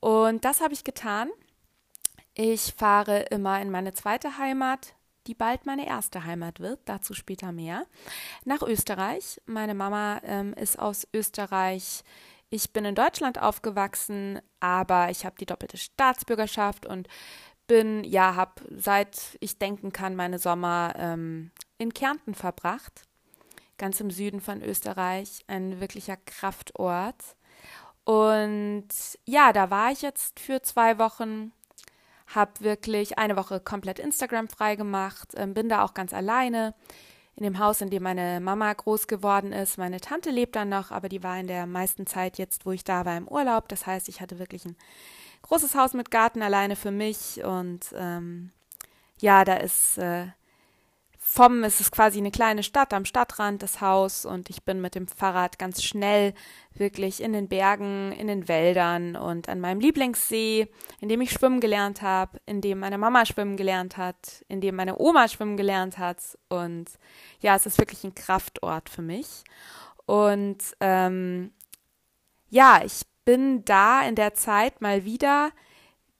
Und 0.00 0.46
das 0.46 0.62
habe 0.62 0.72
ich 0.72 0.84
getan. 0.84 1.28
Ich 2.32 2.72
fahre 2.78 3.24
immer 3.24 3.60
in 3.60 3.70
meine 3.70 3.92
zweite 3.92 4.38
Heimat, 4.38 4.94
die 5.26 5.34
bald 5.34 5.66
meine 5.66 5.86
erste 5.86 6.24
Heimat 6.24 6.60
wird, 6.60 6.80
dazu 6.86 7.12
später 7.12 7.52
mehr, 7.52 7.84
nach 8.46 8.62
Österreich. 8.62 9.38
Meine 9.44 9.74
Mama 9.74 10.18
ähm, 10.24 10.54
ist 10.54 10.78
aus 10.78 11.06
Österreich. 11.12 12.04
Ich 12.48 12.72
bin 12.72 12.86
in 12.86 12.94
Deutschland 12.94 13.38
aufgewachsen, 13.38 14.40
aber 14.60 15.10
ich 15.10 15.26
habe 15.26 15.36
die 15.38 15.46
doppelte 15.46 15.76
Staatsbürgerschaft 15.76 16.86
und 16.86 17.06
bin, 17.66 18.02
ja, 18.02 18.34
habe 18.34 18.62
seit 18.74 19.36
ich 19.40 19.58
denken 19.58 19.92
kann, 19.92 20.16
meine 20.16 20.38
Sommer 20.38 20.94
ähm, 20.96 21.50
in 21.76 21.92
Kärnten 21.92 22.34
verbracht 22.34 23.04
ganz 23.78 24.00
im 24.00 24.10
Süden 24.10 24.40
von 24.40 24.62
Österreich, 24.62 25.44
ein 25.46 25.80
wirklicher 25.80 26.16
Kraftort. 26.16 27.36
Und 28.04 28.88
ja, 29.24 29.52
da 29.52 29.70
war 29.70 29.90
ich 29.90 30.02
jetzt 30.02 30.38
für 30.38 30.62
zwei 30.62 30.98
Wochen, 30.98 31.52
habe 32.26 32.52
wirklich 32.60 33.18
eine 33.18 33.36
Woche 33.36 33.60
komplett 33.60 33.98
Instagram 33.98 34.48
frei 34.48 34.76
gemacht, 34.76 35.32
ähm, 35.36 35.54
bin 35.54 35.68
da 35.68 35.82
auch 35.84 35.94
ganz 35.94 36.12
alleine 36.12 36.74
in 37.36 37.42
dem 37.42 37.58
Haus, 37.58 37.80
in 37.80 37.90
dem 37.90 38.02
meine 38.02 38.40
Mama 38.40 38.72
groß 38.72 39.08
geworden 39.08 39.52
ist. 39.52 39.78
Meine 39.78 40.00
Tante 40.00 40.30
lebt 40.30 40.54
dann 40.54 40.68
noch, 40.68 40.90
aber 40.90 41.08
die 41.08 41.22
war 41.22 41.38
in 41.38 41.48
der 41.48 41.66
meisten 41.66 42.06
Zeit 42.06 42.38
jetzt, 42.38 42.64
wo 42.64 42.72
ich 42.72 42.84
da 42.84 43.04
war, 43.04 43.16
im 43.16 43.26
Urlaub. 43.26 43.68
Das 43.68 43.86
heißt, 43.86 44.08
ich 44.08 44.20
hatte 44.20 44.38
wirklich 44.38 44.64
ein 44.64 44.76
großes 45.42 45.74
Haus 45.74 45.94
mit 45.94 46.10
Garten 46.10 46.42
alleine 46.42 46.76
für 46.76 46.90
mich 46.90 47.42
und 47.42 47.92
ähm, 47.96 48.52
ja, 49.20 49.44
da 49.44 49.54
ist 49.56 49.98
äh, 49.98 50.26
vom, 51.26 51.64
es 51.64 51.80
ist 51.80 51.90
quasi 51.90 52.18
eine 52.18 52.30
kleine 52.30 52.62
Stadt 52.62 52.92
am 52.92 53.06
Stadtrand, 53.06 53.62
das 53.62 53.80
Haus, 53.80 54.26
und 54.26 54.50
ich 54.50 54.62
bin 54.62 54.82
mit 54.82 54.94
dem 54.94 55.08
Fahrrad 55.08 55.58
ganz 55.58 55.82
schnell 55.82 56.34
wirklich 56.74 57.22
in 57.22 57.32
den 57.32 57.48
Bergen, 57.48 58.12
in 58.12 58.26
den 58.26 58.46
Wäldern 58.46 59.16
und 59.16 59.48
an 59.48 59.58
meinem 59.58 59.80
Lieblingssee, 59.80 60.68
in 61.00 61.08
dem 61.08 61.22
ich 61.22 61.32
schwimmen 61.32 61.60
gelernt 61.60 62.02
habe, 62.02 62.38
in 62.44 62.60
dem 62.60 62.78
meine 62.78 62.98
Mama 62.98 63.24
schwimmen 63.24 63.56
gelernt 63.56 63.96
hat, 63.96 64.44
in 64.48 64.60
dem 64.60 64.76
meine 64.76 65.00
Oma 65.00 65.26
schwimmen 65.26 65.56
gelernt 65.56 65.96
hat. 65.96 66.18
Und 66.50 66.90
ja, 67.40 67.56
es 67.56 67.64
ist 67.64 67.78
wirklich 67.78 68.04
ein 68.04 68.14
Kraftort 68.14 68.90
für 68.90 69.02
mich. 69.02 69.44
Und 70.04 70.58
ähm, 70.80 71.52
ja, 72.50 72.82
ich 72.84 73.00
bin 73.24 73.64
da 73.64 74.06
in 74.06 74.14
der 74.14 74.34
Zeit 74.34 74.82
mal 74.82 75.06
wieder 75.06 75.52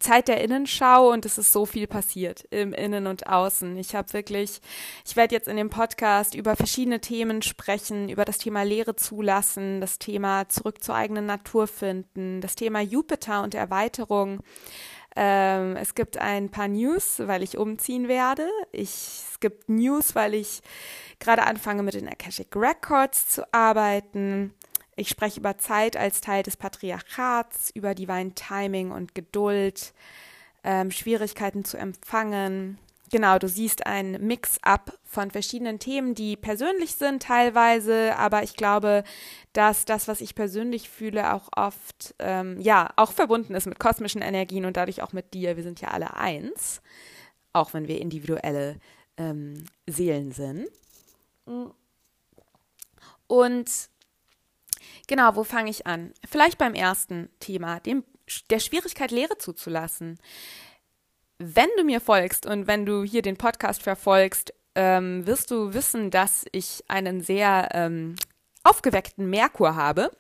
Zeit 0.05 0.29
der 0.29 0.43
Innenschau 0.43 1.11
und 1.11 1.25
es 1.25 1.39
ist 1.39 1.51
so 1.51 1.65
viel 1.65 1.87
passiert 1.87 2.45
im 2.51 2.75
Innen 2.75 3.07
und 3.07 3.27
Außen. 3.27 3.75
Ich 3.79 3.95
habe 3.95 4.13
wirklich, 4.13 4.61
ich 5.07 5.17
werde 5.17 5.35
jetzt 5.35 5.49
in 5.49 5.57
dem 5.57 5.71
Podcast 5.71 6.35
über 6.35 6.57
verschiedene 6.57 7.01
Themen 7.01 7.41
sprechen, 7.41 8.11
über 8.11 8.27
das 8.27 8.37
Thema 8.37 8.65
Lehre 8.65 8.97
zulassen, 8.97 9.81
das 9.81 9.99
Thema 9.99 10.47
zurück 10.51 10.85
zur 10.85 10.95
eigenen 10.95 11.25
Natur 11.25 11.67
finden, 11.67 12.43
das 12.43 12.55
Thema 12.55 12.83
Jupiter 12.83 13.43
und 13.43 13.55
Erweiterung. 13.55 14.41
Ähm, 15.17 15.77
es 15.77 15.95
gibt 15.95 16.19
ein 16.19 16.51
paar 16.51 16.69
News, 16.69 17.23
weil 17.25 17.43
ich 17.43 17.57
umziehen 17.57 18.07
werde. 18.07 18.47
Ich, 18.73 18.91
es 19.31 19.41
gibt 19.41 19.71
News, 19.71 20.15
weil 20.15 20.35
ich 20.35 20.61
gerade 21.19 21.45
anfange 21.45 21.83
mit 21.83 21.95
den 21.95 22.09
Akashic 22.09 22.55
Records 22.55 23.29
zu 23.29 23.55
arbeiten. 23.55 24.53
Ich 24.97 25.09
spreche 25.09 25.41
über 25.41 25.59
Zeit 25.59 25.97
als 25.97 26.21
Teil 26.21 26.43
des 26.43 26.57
Patriarchats, 26.57 27.71
über 27.71 27.95
Divine 27.95 28.35
Timing 28.35 28.93
und 28.93 29.15
Geduld, 29.15 29.93
ähm, 30.63 30.91
Schwierigkeiten 30.91 31.65
zu 31.65 31.77
empfangen. 31.77 32.79
Genau, 33.11 33.39
du 33.39 33.49
siehst 33.49 33.87
ein 33.87 34.13
Mix-up 34.27 34.99
von 35.05 35.31
verschiedenen 35.31 35.79
Themen, 35.79 36.15
die 36.15 36.37
persönlich 36.37 36.95
sind 36.97 37.23
teilweise, 37.23 38.17
aber 38.17 38.43
ich 38.43 38.57
glaube, 38.57 39.05
dass 39.53 39.85
das, 39.85 40.09
was 40.09 40.21
ich 40.21 40.35
persönlich 40.35 40.89
fühle, 40.89 41.33
auch 41.33 41.49
oft, 41.55 42.15
ähm, 42.19 42.59
ja, 42.61 42.91
auch 42.97 43.13
verbunden 43.13 43.55
ist 43.55 43.67
mit 43.67 43.79
kosmischen 43.79 44.23
Energien 44.23 44.65
und 44.65 44.77
dadurch 44.77 45.03
auch 45.03 45.13
mit 45.13 45.35
dir. 45.35 45.57
Wir 45.57 45.63
sind 45.63 45.81
ja 45.81 45.89
alle 45.89 46.17
eins, 46.17 46.81
auch 47.53 47.75
wenn 47.75 47.87
wir 47.87 48.01
individuelle 48.01 48.81
ähm, 49.17 49.65
Seelen 49.87 50.33
sind. 50.33 50.67
Und 53.29 53.71
Genau, 55.07 55.37
wo 55.37 55.45
fange 55.45 55.71
ich 55.71 55.87
an? 55.87 56.13
Vielleicht 56.29 56.59
beim 56.59 56.75
ersten 56.75 57.29
Thema, 57.41 57.81
dem, 57.81 58.05
der 58.51 58.59
Schwierigkeit, 58.59 59.11
Lehre 59.11 59.39
zuzulassen. 59.39 60.19
Wenn 61.39 61.69
du 61.77 61.85
mir 61.85 62.01
folgst 62.01 62.47
und 62.47 62.67
wenn 62.67 62.87
du 62.87 63.03
hier 63.03 63.23
den 63.23 63.37
Podcast 63.37 63.83
verfolgst, 63.83 64.55
ähm, 64.75 65.27
wirst 65.27 65.51
du 65.51 65.75
wissen, 65.75 66.11
dass 66.11 66.45
ich 66.53 66.85
einen 66.89 67.21
sehr 67.21 67.69
ähm, 67.73 68.17
aufgeweckten 68.63 69.29
Merkur 69.29 69.77
habe. 69.77 70.11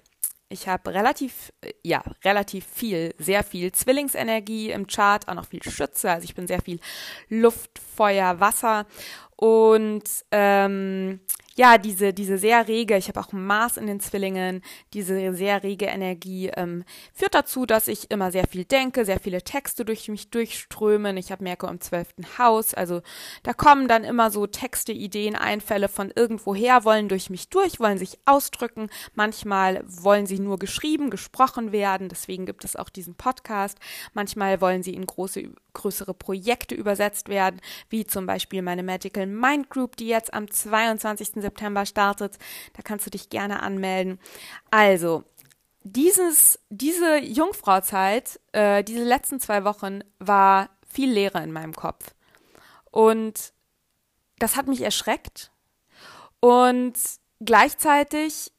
Ich 0.48 0.68
habe 0.68 0.92
relativ, 0.92 1.52
äh, 1.62 1.72
ja, 1.82 2.02
relativ 2.24 2.66
viel, 2.66 3.14
sehr 3.18 3.42
viel 3.42 3.72
Zwillingsenergie 3.72 4.70
im 4.70 4.86
Chart, 4.86 5.26
auch 5.28 5.34
noch 5.34 5.46
viel 5.46 5.62
Schütze. 5.62 6.10
Also 6.10 6.24
ich 6.24 6.34
bin 6.34 6.46
sehr 6.46 6.62
viel 6.62 6.78
Luft, 7.28 7.80
Feuer, 7.96 8.38
Wasser. 8.40 8.86
Und 9.36 10.04
ähm, 10.30 11.20
ja, 11.56 11.78
diese, 11.78 12.12
diese 12.12 12.36
sehr 12.36 12.66
rege, 12.66 12.96
ich 12.96 13.08
habe 13.08 13.20
auch 13.20 13.32
Mars 13.32 13.76
in 13.76 13.86
den 13.86 14.00
Zwillingen, 14.00 14.60
diese 14.92 15.32
sehr 15.34 15.62
rege 15.62 15.86
Energie 15.86 16.48
ähm, 16.48 16.84
führt 17.12 17.34
dazu, 17.34 17.64
dass 17.64 17.86
ich 17.86 18.10
immer 18.10 18.32
sehr 18.32 18.48
viel 18.48 18.64
denke, 18.64 19.04
sehr 19.04 19.20
viele 19.20 19.42
Texte 19.42 19.84
durch 19.84 20.08
mich 20.08 20.30
durchströmen. 20.30 21.16
Ich 21.16 21.30
habe 21.30 21.44
Merkur 21.44 21.68
im 21.68 21.80
zwölften 21.80 22.26
Haus, 22.38 22.74
also 22.74 23.02
da 23.44 23.52
kommen 23.52 23.86
dann 23.86 24.02
immer 24.02 24.32
so 24.32 24.48
Texte, 24.48 24.92
Ideen, 24.92 25.36
Einfälle 25.36 25.88
von 25.88 26.12
irgendwoher, 26.14 26.84
wollen 26.84 27.08
durch 27.08 27.30
mich 27.30 27.48
durch, 27.50 27.78
wollen 27.78 27.98
sich 27.98 28.18
ausdrücken. 28.24 28.88
Manchmal 29.14 29.84
wollen 29.86 30.26
sie 30.26 30.40
nur 30.40 30.58
geschrieben, 30.58 31.08
gesprochen 31.10 31.70
werden, 31.70 32.08
deswegen 32.08 32.46
gibt 32.46 32.64
es 32.64 32.74
auch 32.74 32.88
diesen 32.88 33.14
Podcast. 33.14 33.78
Manchmal 34.12 34.60
wollen 34.60 34.82
sie 34.82 34.94
in 34.94 35.06
große, 35.06 35.50
größere 35.72 36.14
Projekte 36.14 36.74
übersetzt 36.74 37.28
werden, 37.28 37.60
wie 37.90 38.06
zum 38.06 38.26
Beispiel 38.26 38.62
meine 38.62 38.82
Magical 38.82 39.26
Mind 39.26 39.70
Group, 39.70 39.96
die 39.96 40.08
jetzt 40.08 40.34
am 40.34 40.50
22. 40.50 41.43
September 41.44 41.86
startet. 41.86 42.38
Da 42.74 42.82
kannst 42.82 43.06
du 43.06 43.10
dich 43.10 43.28
gerne 43.30 43.62
anmelden. 43.62 44.18
Also, 44.70 45.24
dieses, 45.82 46.58
diese 46.70 47.18
Jungfrauzeit, 47.18 48.40
äh, 48.52 48.82
diese 48.82 49.04
letzten 49.04 49.38
zwei 49.38 49.64
Wochen 49.64 50.00
war 50.18 50.70
viel 50.88 51.10
Leere 51.10 51.42
in 51.42 51.52
meinem 51.52 51.74
Kopf. 51.74 52.14
Und 52.90 53.52
das 54.38 54.56
hat 54.56 54.66
mich 54.66 54.80
erschreckt 54.80 55.50
und 56.40 56.94
gleichzeitig, 57.40 58.52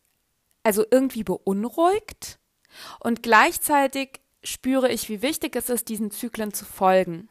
also 0.63 0.83
irgendwie 0.89 1.23
beunruhigt. 1.23 2.39
Und 2.99 3.23
gleichzeitig 3.23 4.21
spüre 4.43 4.91
ich, 4.91 5.09
wie 5.09 5.21
wichtig 5.21 5.55
es 5.55 5.69
ist, 5.69 5.89
diesen 5.89 6.11
Zyklen 6.11 6.53
zu 6.53 6.65
folgen. 6.65 7.29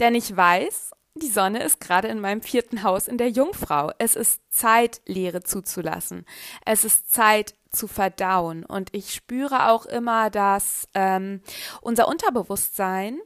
Denn 0.00 0.14
ich 0.14 0.36
weiß, 0.36 0.90
die 1.14 1.28
Sonne 1.28 1.62
ist 1.62 1.80
gerade 1.80 2.08
in 2.08 2.20
meinem 2.20 2.40
vierten 2.40 2.82
Haus 2.82 3.06
in 3.06 3.18
der 3.18 3.28
Jungfrau. 3.28 3.92
Es 3.98 4.16
ist 4.16 4.40
Zeit, 4.50 5.02
Leere 5.06 5.42
zuzulassen. 5.42 6.24
Es 6.64 6.84
ist 6.84 7.12
Zeit 7.12 7.54
zu 7.70 7.86
verdauen. 7.86 8.64
Und 8.64 8.94
ich 8.94 9.12
spüre 9.14 9.68
auch 9.68 9.86
immer, 9.86 10.30
dass 10.30 10.88
ähm, 10.94 11.42
unser 11.80 12.08
Unterbewusstsein 12.08 13.20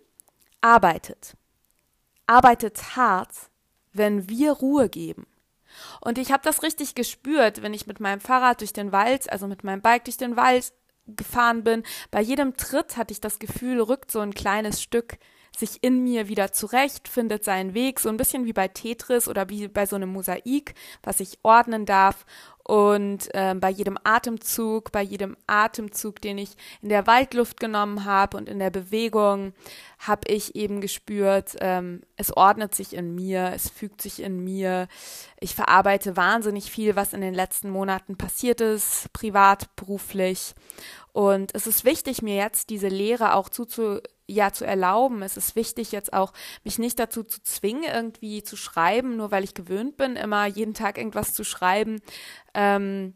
arbeitet. 0.61 1.37
Arbeitet 2.27 2.97
hart, 2.97 3.31
wenn 3.93 4.29
wir 4.29 4.53
Ruhe 4.53 4.89
geben. 4.89 5.27
Und 6.01 6.19
ich 6.19 6.33
habe 6.33 6.43
das 6.43 6.63
richtig 6.63 6.95
gespürt, 6.95 7.63
wenn 7.63 7.75
ich 7.75 7.87
mit 7.87 8.01
meinem 8.01 8.21
Fahrrad 8.21 8.61
durch 8.61 8.73
den 8.73 8.93
Wald, 8.93 9.31
also 9.31 9.47
mit 9.47 9.63
meinem 9.63 9.83
Bike 9.83 10.05
durch 10.05 10.17
den 10.17 10.37
Wald 10.37 10.73
gefahren 11.07 11.63
bin, 11.63 11.85
bei 12.11 12.21
jedem 12.21 12.57
Tritt 12.57 12.97
hatte 12.97 13.13
ich 13.13 13.21
das 13.21 13.39
Gefühl, 13.39 13.81
rückt 13.81 14.11
so 14.11 14.21
ein 14.21 14.35
kleines 14.35 14.83
Stück 14.83 15.19
sich 15.59 15.83
in 15.83 16.03
mir 16.05 16.29
wieder 16.29 16.53
zurecht, 16.53 17.09
findet 17.09 17.45
seinen 17.45 17.75
Weg, 17.75 18.01
so 18.01 18.09
ein 18.09 18.17
bisschen 18.17 18.45
wie 18.45 18.53
bei 18.53 18.69
Tetris 18.69 19.29
oder 19.29 19.49
wie 19.49 19.69
bei 19.69 19.87
so 19.87 19.97
einem 19.97 20.11
Mosaik, 20.11 20.75
was 21.03 21.21
ich 21.21 21.39
ordnen 21.43 21.87
darf. 21.87 22.25
Und 22.63 23.33
äh, 23.33 23.55
bei 23.55 23.71
jedem 23.71 23.97
Atemzug, 24.03 24.91
bei 24.91 25.01
jedem 25.01 25.37
Atemzug, 25.47 26.21
den 26.21 26.37
ich 26.37 26.51
in 26.83 26.89
der 26.89 27.07
Waldluft 27.07 27.61
genommen 27.61 28.05
habe 28.05 28.37
und 28.37 28.49
in 28.49 28.59
der 28.59 28.71
Bewegung, 28.71 29.53
habe 30.01 30.29
ich 30.29 30.57
eben 30.57 30.81
gespürt, 30.81 31.57
ähm, 31.61 32.03
es 32.17 32.37
ordnet 32.37 32.75
sich 32.75 32.93
in 32.93 33.15
mir, 33.15 33.53
es 33.55 33.71
fügt 33.71 34.03
sich 34.03 34.21
in 34.21 34.43
mir. 34.43 34.89
Ich 35.39 35.55
verarbeite 35.55 36.17
wahnsinnig 36.17 36.73
viel, 36.73 36.97
was 36.97 37.13
in 37.13 37.21
den 37.21 37.35
letzten 37.35 37.71
Monaten 37.71 38.17
passiert 38.17 38.61
ist, 38.61 39.13
privat, 39.13 39.75
beruflich. 39.77 40.55
Und 41.17 41.55
es 41.55 41.67
ist 41.67 41.87
wichtig, 41.87 42.21
mir 42.21 42.37
jetzt 42.37 42.69
diese 42.69 42.89
Lehre 42.89 43.37
auch 43.37 43.49
zuzu 43.49 44.01
ja 44.27 44.53
zu 44.53 44.67
erlauben. 44.67 45.23
Es 45.23 45.39
ist 45.39 45.57
wichtig, 45.57 45.91
jetzt 45.91 46.13
auch 46.13 46.35
mich 46.63 46.79
nicht 46.79 46.99
dazu 46.99 47.25
zu 47.25 47.43
zwingen, 47.43 47.85
irgendwie 47.85 48.43
zu 48.43 48.55
schreiben, 48.55 49.17
nur 49.17 49.31
weil 49.31 49.43
ich 49.43 49.55
gewöhnt 49.55 49.97
bin, 49.97 50.17
immer 50.17 50.45
jeden 50.45 50.75
Tag 50.75 50.99
irgendwas 50.99 51.33
zu 51.33 51.43
schreiben. 51.43 52.03
Ähm, 52.53 53.15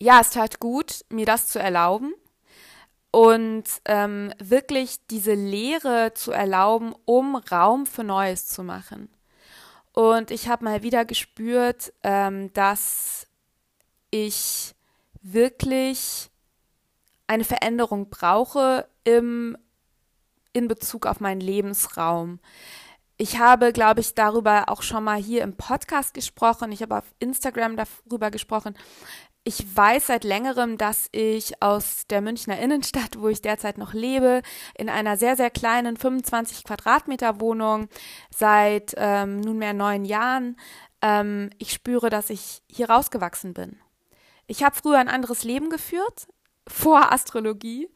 ja, 0.00 0.18
es 0.20 0.30
tat 0.30 0.58
gut, 0.58 1.04
mir 1.08 1.26
das 1.26 1.46
zu 1.46 1.60
erlauben 1.60 2.12
und 3.12 3.62
ähm, 3.84 4.32
wirklich 4.42 4.96
diese 5.06 5.34
Lehre 5.34 6.12
zu 6.12 6.32
erlauben, 6.32 6.92
um 7.04 7.36
Raum 7.36 7.86
für 7.86 8.02
Neues 8.02 8.48
zu 8.48 8.64
machen. 8.64 9.10
Und 9.92 10.32
ich 10.32 10.48
habe 10.48 10.64
mal 10.64 10.82
wieder 10.82 11.04
gespürt, 11.04 11.92
ähm, 12.02 12.52
dass 12.52 13.28
ich 14.10 14.74
wirklich 15.22 16.32
eine 17.26 17.44
Veränderung 17.44 18.08
brauche 18.10 18.88
im 19.04 19.56
in 20.52 20.68
Bezug 20.68 21.04
auf 21.04 21.20
meinen 21.20 21.42
Lebensraum. 21.42 22.40
Ich 23.18 23.38
habe, 23.38 23.72
glaube 23.72 24.00
ich, 24.00 24.14
darüber 24.14 24.68
auch 24.68 24.82
schon 24.82 25.04
mal 25.04 25.18
hier 25.18 25.42
im 25.42 25.56
Podcast 25.56 26.14
gesprochen. 26.14 26.72
Ich 26.72 26.80
habe 26.80 26.96
auf 26.96 27.04
Instagram 27.18 27.76
darüber 27.76 28.30
gesprochen. 28.30 28.74
Ich 29.44 29.76
weiß 29.76 30.08
seit 30.08 30.24
längerem, 30.24 30.76
dass 30.76 31.08
ich 31.12 31.62
aus 31.62 32.06
der 32.08 32.20
Münchner 32.20 32.58
Innenstadt, 32.58 33.18
wo 33.18 33.28
ich 33.28 33.42
derzeit 33.42 33.78
noch 33.78 33.92
lebe, 33.92 34.42
in 34.76 34.88
einer 34.88 35.16
sehr, 35.16 35.36
sehr 35.36 35.50
kleinen 35.50 35.96
25 35.96 36.64
Quadratmeter 36.64 37.40
Wohnung 37.40 37.88
seit 38.34 38.94
ähm, 38.96 39.40
nunmehr 39.40 39.72
neun 39.72 40.04
Jahren, 40.04 40.56
ähm, 41.00 41.50
ich 41.58 41.72
spüre, 41.72 42.10
dass 42.10 42.30
ich 42.30 42.62
hier 42.66 42.90
rausgewachsen 42.90 43.54
bin. 43.54 43.78
Ich 44.46 44.62
habe 44.64 44.74
früher 44.74 44.98
ein 44.98 45.08
anderes 45.08 45.44
Leben 45.44 45.70
geführt, 45.70 46.26
vor 46.68 47.12
Astrologie. 47.12 47.88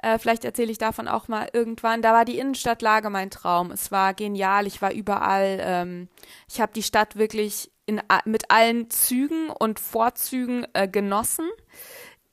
Äh, 0.00 0.18
vielleicht 0.18 0.44
erzähle 0.44 0.70
ich 0.70 0.78
davon 0.78 1.08
auch 1.08 1.28
mal 1.28 1.48
irgendwann. 1.52 2.02
Da 2.02 2.12
war 2.12 2.24
die 2.24 2.38
Innenstadtlage 2.38 3.10
mein 3.10 3.30
Traum. 3.30 3.70
Es 3.70 3.90
war 3.90 4.14
genial. 4.14 4.66
Ich 4.66 4.80
war 4.80 4.92
überall. 4.92 5.58
Ähm, 5.60 6.08
ich 6.48 6.60
habe 6.60 6.72
die 6.72 6.82
Stadt 6.82 7.16
wirklich 7.16 7.70
in, 7.86 8.00
mit 8.24 8.50
allen 8.50 8.90
Zügen 8.90 9.50
und 9.50 9.80
Vorzügen 9.80 10.66
äh, 10.72 10.86
genossen 10.86 11.48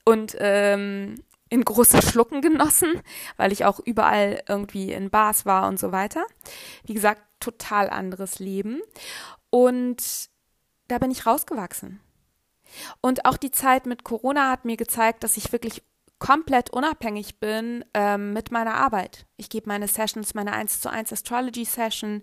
und 0.04 0.36
ähm, 0.38 1.16
in 1.48 1.64
große 1.64 2.02
Schlucken 2.02 2.42
genossen, 2.42 3.00
weil 3.36 3.52
ich 3.52 3.64
auch 3.64 3.80
überall 3.80 4.42
irgendwie 4.48 4.92
in 4.92 5.10
Bars 5.10 5.46
war 5.46 5.68
und 5.68 5.78
so 5.78 5.92
weiter. 5.92 6.24
Wie 6.84 6.94
gesagt, 6.94 7.22
total 7.40 7.90
anderes 7.90 8.38
Leben. 8.38 8.80
Und 9.50 10.28
da 10.88 10.98
bin 10.98 11.10
ich 11.10 11.26
rausgewachsen. 11.26 12.00
Und 13.00 13.24
auch 13.24 13.36
die 13.36 13.50
Zeit 13.50 13.86
mit 13.86 14.04
Corona 14.04 14.50
hat 14.50 14.64
mir 14.64 14.76
gezeigt, 14.76 15.24
dass 15.24 15.36
ich 15.36 15.52
wirklich 15.52 15.82
komplett 16.18 16.70
unabhängig 16.70 17.40
bin 17.40 17.84
ähm, 17.92 18.32
mit 18.32 18.50
meiner 18.50 18.74
Arbeit. 18.74 19.26
Ich 19.36 19.50
gebe 19.50 19.68
meine 19.68 19.86
Sessions, 19.86 20.34
meine 20.34 20.52
1 20.52 20.80
zu 20.80 20.90
1 20.90 21.12
Astrology 21.12 21.64
Session, 21.64 22.22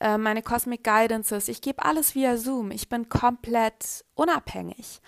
äh, 0.00 0.16
meine 0.16 0.42
Cosmic 0.42 0.82
Guidances, 0.82 1.48
ich 1.48 1.60
gebe 1.60 1.84
alles 1.84 2.14
via 2.14 2.36
Zoom. 2.36 2.70
Ich 2.70 2.88
bin 2.88 3.08
komplett 3.08 4.04
unabhängig. 4.14 5.00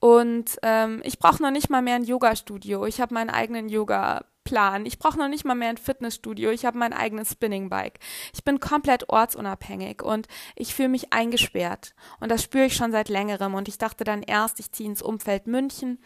Und 0.00 0.58
ähm, 0.62 1.00
ich 1.04 1.18
brauche 1.18 1.42
noch 1.42 1.52
nicht 1.52 1.70
mal 1.70 1.80
mehr 1.80 1.94
ein 1.94 2.04
Yoga-Studio. 2.04 2.84
Ich 2.86 3.00
habe 3.00 3.14
meinen 3.14 3.30
eigenen 3.30 3.68
Yoga 3.68 4.24
Plan. 4.44 4.86
Ich 4.86 4.98
brauche 4.98 5.18
noch 5.18 5.28
nicht 5.28 5.44
mal 5.44 5.54
mehr 5.54 5.70
ein 5.70 5.76
Fitnessstudio. 5.76 6.50
Ich 6.50 6.64
habe 6.64 6.78
mein 6.78 6.92
eigenes 6.92 7.32
Spinning-Bike. 7.32 7.98
Ich 8.34 8.44
bin 8.44 8.60
komplett 8.60 9.08
ortsunabhängig 9.08 10.02
und 10.02 10.28
ich 10.56 10.74
fühle 10.74 10.88
mich 10.88 11.12
eingesperrt. 11.12 11.94
Und 12.20 12.30
das 12.30 12.42
spüre 12.42 12.66
ich 12.66 12.76
schon 12.76 12.92
seit 12.92 13.08
längerem. 13.08 13.54
Und 13.54 13.68
ich 13.68 13.78
dachte 13.78 14.04
dann 14.04 14.22
erst, 14.22 14.60
ich 14.60 14.72
ziehe 14.72 14.88
ins 14.88 15.02
Umfeld 15.02 15.46
München. 15.46 15.98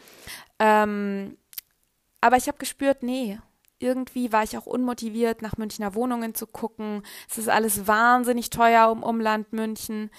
Ähm, 0.59 1.37
aber 2.21 2.37
ich 2.37 2.49
habe 2.49 2.59
gespürt, 2.59 3.03
nee, 3.03 3.39
irgendwie 3.79 4.33
war 4.33 4.43
ich 4.43 4.57
auch 4.57 4.67
unmotiviert, 4.67 5.43
nach 5.43 5.57
Münchner 5.57 5.95
Wohnungen 5.95 6.35
zu 6.35 6.47
gucken. 6.47 7.03
Es 7.29 7.39
ist 7.39 7.49
alles 7.49 7.87
wahnsinnig 7.87 8.51
teuer 8.51 8.91
um 8.91 9.03
Umland 9.03 9.53
München. 9.53 10.11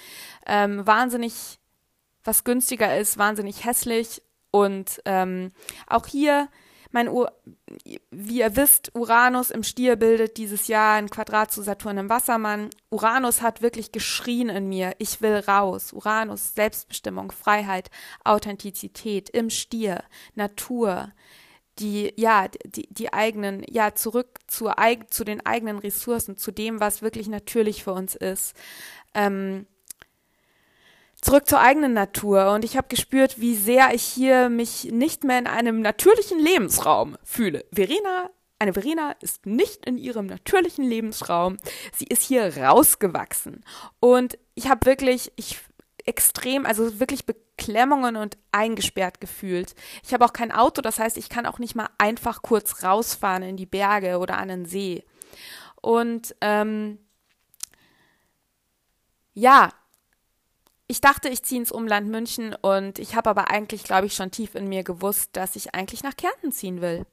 Ähm, 0.45 0.85
wahnsinnig, 0.85 1.59
was 2.23 2.43
günstiger 2.43 2.97
ist, 2.97 3.17
wahnsinnig 3.17 3.65
hässlich. 3.65 4.21
Und 4.51 5.01
ähm, 5.05 5.51
auch 5.87 6.07
hier 6.07 6.49
mein 6.97 7.09
U 7.09 7.27
wie 8.09 8.39
ihr 8.39 8.55
wisst, 8.55 8.91
Uranus 8.95 9.51
im 9.51 9.61
Stier 9.61 9.97
bildet 9.97 10.37
dieses 10.37 10.67
Jahr 10.67 10.95
ein 10.95 11.11
Quadrat 11.11 11.51
zu 11.51 11.61
Saturn 11.61 11.97
im 11.97 12.09
Wassermann. 12.09 12.71
Uranus 12.89 13.41
hat 13.41 13.61
wirklich 13.61 13.91
geschrien 13.91 14.49
in 14.49 14.67
mir, 14.67 14.95
ich 14.97 15.21
will 15.21 15.35
raus. 15.35 15.93
Uranus, 15.93 16.55
Selbstbestimmung, 16.55 17.31
Freiheit, 17.31 17.91
Authentizität 18.23 19.29
im 19.29 19.51
Stier, 19.51 20.03
Natur, 20.33 21.11
die, 21.77 22.13
ja, 22.15 22.47
die, 22.65 22.87
die 22.89 23.13
eigenen, 23.13 23.63
ja, 23.69 23.93
zurück 23.93 24.39
zu, 24.47 24.71
zu 25.09 25.23
den 25.23 25.45
eigenen 25.45 25.77
Ressourcen, 25.77 26.37
zu 26.37 26.51
dem, 26.51 26.79
was 26.79 27.03
wirklich 27.03 27.27
natürlich 27.27 27.83
für 27.83 27.93
uns 27.93 28.15
ist. 28.15 28.55
Ähm, 29.13 29.67
zurück 31.21 31.47
zur 31.47 31.59
eigenen 31.59 31.93
Natur 31.93 32.51
und 32.51 32.63
ich 32.63 32.77
habe 32.77 32.87
gespürt, 32.87 33.39
wie 33.39 33.55
sehr 33.55 33.93
ich 33.93 34.03
hier 34.03 34.49
mich 34.49 34.85
nicht 34.85 35.23
mehr 35.23 35.39
in 35.39 35.47
einem 35.47 35.81
natürlichen 35.81 36.39
Lebensraum 36.39 37.17
fühle. 37.23 37.65
Verena, 37.71 38.29
eine 38.59 38.73
Verena 38.73 39.11
ist 39.21 39.45
nicht 39.45 39.85
in 39.85 39.97
ihrem 39.97 40.27
natürlichen 40.27 40.85
Lebensraum. 40.85 41.57
Sie 41.93 42.05
ist 42.05 42.23
hier 42.23 42.57
rausgewachsen 42.57 43.63
und 43.99 44.37
ich 44.55 44.69
habe 44.69 44.85
wirklich, 44.85 45.31
ich 45.35 45.59
extrem, 46.05 46.65
also 46.65 46.99
wirklich 46.99 47.25
Beklemmungen 47.25 48.15
und 48.15 48.37
eingesperrt 48.51 49.19
gefühlt. 49.19 49.75
Ich 50.03 50.13
habe 50.13 50.25
auch 50.25 50.33
kein 50.33 50.51
Auto, 50.51 50.81
das 50.81 50.99
heißt, 50.99 51.17
ich 51.17 51.29
kann 51.29 51.45
auch 51.45 51.59
nicht 51.59 51.75
mal 51.75 51.89
einfach 51.97 52.41
kurz 52.41 52.83
rausfahren 52.83 53.43
in 53.43 53.57
die 53.57 53.65
Berge 53.65 54.17
oder 54.19 54.37
an 54.37 54.47
den 54.47 54.65
See. 54.65 55.03
Und 55.81 56.35
ähm, 56.41 56.99
ja, 59.33 59.71
ich 60.87 61.01
dachte, 61.01 61.27
ich 61.29 61.43
ziehe 61.43 61.59
ins 61.59 61.71
Umland 61.71 62.07
München 62.09 62.55
und 62.61 62.97
ich 62.97 63.15
habe 63.15 63.29
aber 63.29 63.51
eigentlich, 63.51 63.83
glaube 63.83 64.07
ich, 64.07 64.13
schon 64.13 64.31
tief 64.31 64.55
in 64.55 64.69
mir 64.69 64.83
gewusst, 64.83 65.31
dass 65.33 65.55
ich 65.55 65.75
eigentlich 65.75 66.03
nach 66.03 66.15
Kärnten 66.15 66.51
ziehen 66.51 66.81
will. 66.81 67.05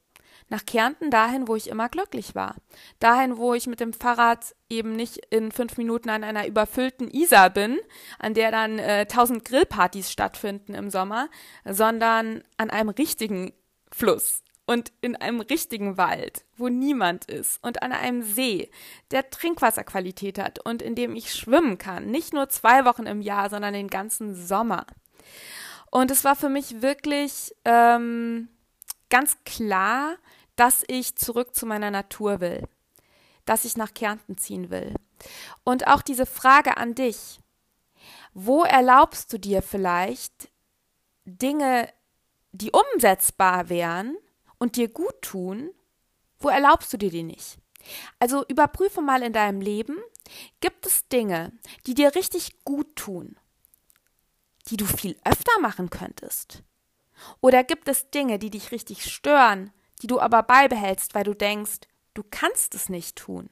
Nach 0.48 0.64
Kärnten 0.64 1.10
dahin, 1.10 1.48
wo 1.48 1.56
ich 1.56 1.68
immer 1.68 1.88
glücklich 1.88 2.34
war. 2.34 2.54
Dahin, 2.98 3.38
wo 3.38 3.54
ich 3.54 3.66
mit 3.66 3.80
dem 3.80 3.92
Fahrrad 3.92 4.54
eben 4.68 4.92
nicht 4.92 5.18
in 5.30 5.50
fünf 5.50 5.76
Minuten 5.78 6.10
an 6.10 6.22
einer 6.22 6.46
überfüllten 6.46 7.10
Isar 7.10 7.50
bin, 7.50 7.78
an 8.18 8.34
der 8.34 8.50
dann 8.50 8.78
äh, 8.78 9.06
tausend 9.06 9.44
Grillpartys 9.44 10.12
stattfinden 10.12 10.74
im 10.74 10.90
Sommer, 10.90 11.28
sondern 11.64 12.42
an 12.58 12.70
einem 12.70 12.90
richtigen 12.90 13.54
Fluss, 13.90 14.43
und 14.66 14.92
in 15.00 15.16
einem 15.16 15.40
richtigen 15.40 15.96
Wald, 15.96 16.44
wo 16.57 16.68
niemand 16.68 17.27
ist 17.27 17.62
und 17.62 17.83
an 17.83 17.92
einem 17.92 18.22
See, 18.22 18.70
der 19.11 19.29
Trinkwasserqualität 19.29 20.38
hat 20.38 20.59
und 20.59 20.81
in 20.81 20.94
dem 20.94 21.14
ich 21.14 21.35
schwimmen 21.35 21.79
kann, 21.79 22.11
nicht 22.11 22.33
nur 22.33 22.48
zwei 22.48 22.85
Wochen 22.85 23.07
im 23.07 23.20
Jahr, 23.20 23.50
sondern 23.50 23.74
den 23.74 23.88
ganzen 23.88 24.35
Sommer. 24.35 24.87
Und 25.90 26.11
es 26.11 26.24
war 26.24 26.35
für 26.35 26.48
mich 26.48 26.83
wirklich 26.83 27.55
ähm, 27.64 28.48
ganz 29.11 29.37
klar, 29.44 30.16
dass 30.57 30.85
ich 30.88 31.16
zurück 31.16 31.55
zu 31.55 31.66
meiner 31.66 31.90
Natur 31.90 32.40
will, 32.40 32.66
dass 33.44 33.64
ich 33.64 33.77
nach 33.77 33.92
Kärnten 33.92 34.38
ziehen 34.38 34.70
will. 34.70 34.94
Und 35.62 35.87
auch 35.87 36.03
diese 36.03 36.27
Frage 36.27 36.77
an 36.77 36.94
dich, 36.94 37.38
wo 38.33 38.64
erlaubst 38.64 39.33
du 39.33 39.38
dir 39.38 39.62
vielleicht 39.62 40.48
Dinge, 41.24 41.88
die 42.53 42.70
umsetzbar 42.70 43.68
wären, 43.68 44.16
und 44.64 44.77
dir 44.77 44.88
gut 44.88 45.20
tun, 45.20 45.70
wo 46.38 46.48
erlaubst 46.48 46.90
du 46.90 46.96
dir 46.96 47.11
die 47.11 47.22
nicht? 47.22 47.59
Also 48.18 48.46
überprüfe 48.46 49.03
mal 49.03 49.22
in 49.22 49.35
deinem 49.35 49.61
Leben, 49.61 49.98
gibt 50.61 50.87
es 50.87 51.07
Dinge, 51.09 51.53
die 51.87 51.92
dir 51.92 52.14
richtig 52.14 52.64
gut 52.64 52.96
tun, 52.96 53.37
die 54.68 54.79
du 54.79 54.87
viel 54.87 55.18
öfter 55.22 55.61
machen 55.61 55.90
könntest? 55.90 56.62
Oder 57.42 57.62
gibt 57.62 57.88
es 57.88 58.09
Dinge, 58.09 58.38
die 58.38 58.48
dich 58.48 58.72
richtig 58.72 59.05
stören, 59.05 59.70
die 60.00 60.07
du 60.07 60.18
aber 60.18 60.42
beibehältst, 60.42 61.14
weil 61.14 61.24
du 61.24 61.35
denkst, 61.35 61.81
du 62.14 62.24
kannst 62.31 62.74
es 62.74 62.88
nicht 62.88 63.16
tun? 63.16 63.50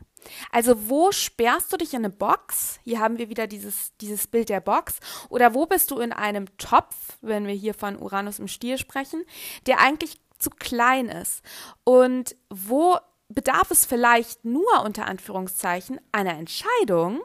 Also 0.51 0.89
wo 0.89 1.13
sperrst 1.13 1.71
du 1.75 1.77
dich 1.77 1.93
in 1.93 2.07
eine 2.07 2.11
Box? 2.11 2.81
Hier 2.85 3.01
haben 3.01 3.19
wir 3.19 3.29
wieder 3.29 3.47
dieses, 3.47 3.95
dieses 4.01 4.29
Bild 4.29 4.49
der 4.49 4.61
Box. 4.61 4.99
Oder 5.29 5.53
wo 5.53 5.67
bist 5.67 5.91
du 5.91 5.99
in 5.99 6.15
einem 6.15 6.57
Topf, 6.57 7.19
wenn 7.21 7.47
wir 7.47 7.55
hier 7.55 7.75
von 7.75 8.01
Uranus 8.01 8.39
im 8.39 8.49
Stier 8.49 8.79
sprechen, 8.79 9.27
der 9.67 9.79
eigentlich 9.79 10.23
zu 10.43 10.51
klein 10.51 11.09
ist. 11.09 11.43
Und 11.85 12.37
wo 12.51 12.99
bedarf 13.29 13.71
es 13.71 13.87
vielleicht 13.87 14.45
nur 14.45 14.83
unter 14.85 15.07
Anführungszeichen 15.07 16.01
einer 16.13 16.37
Entscheidung, 16.37 17.21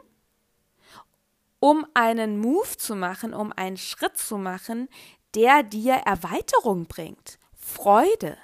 um 1.60 1.86
einen 1.94 2.38
Move 2.38 2.76
zu 2.76 2.94
machen, 2.94 3.34
um 3.34 3.52
einen 3.52 3.76
Schritt 3.76 4.16
zu 4.16 4.38
machen, 4.38 4.88
der 5.34 5.62
dir 5.62 5.94
Erweiterung 5.94 6.86
bringt, 6.86 7.38
Freude, 7.52 8.38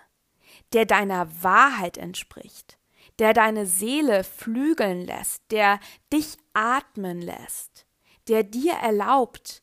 der 0.72 0.84
deiner 0.84 1.42
Wahrheit 1.42 1.96
entspricht, 1.96 2.78
der 3.18 3.32
deine 3.32 3.66
Seele 3.66 4.24
flügeln 4.24 5.06
lässt, 5.06 5.42
der 5.50 5.78
dich 6.12 6.36
atmen 6.52 7.20
lässt, 7.20 7.86
der 8.28 8.42
dir 8.42 8.74
erlaubt, 8.74 9.62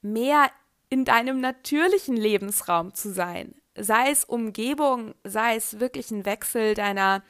mehr 0.00 0.50
in 0.88 1.04
deinem 1.04 1.40
natürlichen 1.40 2.16
Lebensraum 2.16 2.94
zu 2.94 3.12
sein, 3.12 3.60
sei 3.78 4.10
es 4.10 4.24
Umgebung, 4.24 5.14
sei 5.24 5.56
es 5.56 5.80
wirklich 5.80 6.10
ein 6.10 6.24
Wechsel 6.24 6.74
deiner 6.74 7.22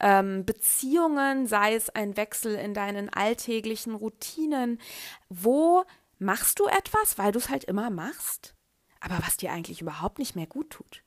ähm, 0.00 0.44
Beziehungen, 0.44 1.46
sei 1.46 1.74
es 1.74 1.90
ein 1.90 2.16
Wechsel 2.16 2.54
in 2.54 2.74
deinen 2.74 3.08
alltäglichen 3.08 3.94
Routinen. 3.94 4.80
Wo 5.28 5.84
machst 6.18 6.58
du 6.58 6.66
etwas, 6.66 7.18
weil 7.18 7.32
du 7.32 7.38
es 7.38 7.48
halt 7.48 7.64
immer 7.64 7.90
machst, 7.90 8.54
aber 9.00 9.18
was 9.24 9.36
dir 9.36 9.52
eigentlich 9.52 9.80
überhaupt 9.80 10.18
nicht 10.18 10.36
mehr 10.36 10.46
gut 10.46 10.70
tut? 10.70 11.02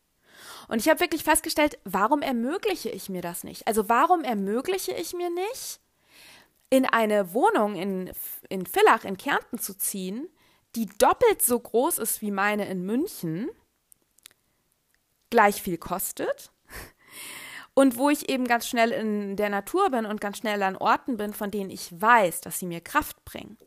Und 0.67 0.80
ich 0.80 0.89
habe 0.89 1.00
wirklich 1.00 1.24
festgestellt, 1.24 1.80
warum 1.86 2.21
ermögliche 2.21 2.89
ich 2.89 3.10
mir 3.10 3.21
das 3.21 3.43
nicht? 3.43 3.67
Also 3.67 3.88
warum 3.88 4.24
ermögliche 4.24 4.91
ich 4.91 5.13
mir 5.13 5.30
nicht, 5.30 5.80
in 6.69 6.86
eine 6.86 7.34
Wohnung 7.34 7.76
in, 7.76 8.12
in 8.50 8.65
Villach 8.65 9.06
in 9.06 9.17
Kärnten 9.17 9.60
zu 9.60 9.78
ziehen, 9.78 10.28
die 10.76 10.88
doppelt 10.98 11.41
so 11.41 11.60
groß 11.60 12.00
ist 12.00 12.21
wie 12.21 12.32
meine 12.32 12.67
in 12.67 12.86
München, 12.86 13.50
gleich 15.30 15.62
viel 15.62 15.78
kostet 15.78 16.52
und 17.76 17.98
wo 17.98 18.10
ich 18.10 18.30
eben 18.30 18.48
ganz 18.48 18.68
schnell 18.68 18.92
in 18.92 19.36
der 19.36 19.50
Natur 19.50 19.92
bin 19.92 20.06
und 20.06 20.22
ganz 20.22 20.38
schnell 20.38 20.64
an 20.64 20.78
Orten 20.78 21.18
bin, 21.18 21.34
von 21.34 21.52
denen 21.52 21.70
ich 21.70 21.90
weiß, 22.02 22.42
dass 22.42 22.58
sie 22.58 22.66
mir 22.66 22.82
Kraft 22.82 23.24
bringen. 23.26 23.58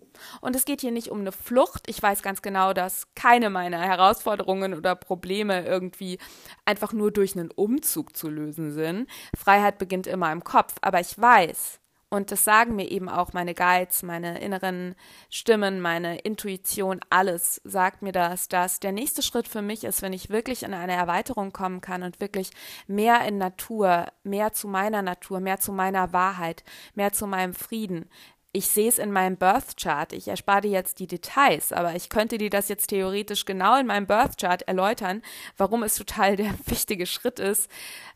Und 0.41 0.57
es 0.57 0.65
geht 0.65 0.81
hier 0.81 0.91
nicht 0.91 1.11
um 1.11 1.21
eine 1.21 1.31
Flucht. 1.31 1.83
Ich 1.87 2.03
weiß 2.03 2.23
ganz 2.23 2.43
genau, 2.43 2.73
dass 2.73 3.15
keine 3.15 3.51
meiner 3.51 3.81
Herausforderungen 3.81 4.75
oder 4.75 4.97
Probleme 4.97 5.65
irgendwie 5.65 6.19
einfach 6.65 6.93
nur 6.93 7.13
durch 7.13 7.37
einen 7.37 7.51
Umzug 7.51 8.17
zu 8.17 8.29
lösen 8.29 8.73
sind. 8.73 9.09
Freiheit 9.37 9.79
beginnt 9.79 10.07
immer 10.07 10.33
im 10.33 10.43
Kopf. 10.43 10.75
Aber 10.81 11.01
ich 11.01 11.17
weiß, 11.19 11.79
und 12.11 12.33
das 12.33 12.43
sagen 12.43 12.75
mir 12.75 12.91
eben 12.91 13.09
auch 13.11 13.35
meine 13.35 13.55
Guides, 13.55 14.03
meine 14.03 14.41
inneren 14.41 14.95
Stimmen, 15.29 15.81
meine 15.81 16.19
Intuition, 16.21 17.01
alles 17.11 17.61
sagt 17.65 18.01
mir 18.01 18.13
das, 18.13 18.49
dass 18.49 18.81
der 18.81 18.93
nächste 18.93 19.21
Schritt 19.23 19.47
für 19.47 19.61
mich 19.61 19.85
ist, 19.85 20.01
wenn 20.01 20.15
ich 20.15 20.31
wirklich 20.31 20.63
in 20.63 20.73
eine 20.73 20.95
Erweiterung 20.95 21.53
kommen 21.53 21.83
kann 21.83 22.03
und 22.03 22.21
wirklich 22.21 22.51
mehr 22.87 23.27
in 23.27 23.37
Natur, 23.37 24.07
mehr 24.23 24.55
zu 24.55 24.69
meiner 24.69 25.03
Natur, 25.03 25.41
mehr 25.41 25.61
zu 25.61 25.73
meiner 25.73 26.15
Wahrheit, 26.15 26.65
mehr 26.95 27.13
zu 27.13 27.27
meinem 27.27 27.53
Frieden. 27.53 28.09
Ich 28.53 28.69
sehe 28.69 28.89
es 28.89 28.99
in 28.99 29.13
meinem 29.13 29.37
Birth 29.37 29.77
Chart. 29.77 30.11
Ich 30.15 30.29
erspare 30.29 30.63
dir 30.63 30.71
jetzt 30.71 31.01
die 31.01 31.07
Details, 31.07 31.75
aber 31.75 31.95
ich 31.95 32.09
könnte 32.09 32.39
dir 32.39 32.49
das 32.49 32.69
jetzt 32.69 32.87
theoretisch 32.87 33.45
genau 33.45 33.79
in 33.79 33.87
meinem 33.87 34.07
Birth 34.07 34.41
Chart 34.41 34.63
erläutern, 34.63 35.21
warum 35.59 35.83
es 35.83 35.97
total 35.97 36.37
der 36.37 36.55
wichtige 36.67 37.05
Schritt 37.05 37.39
ist, 37.39 37.71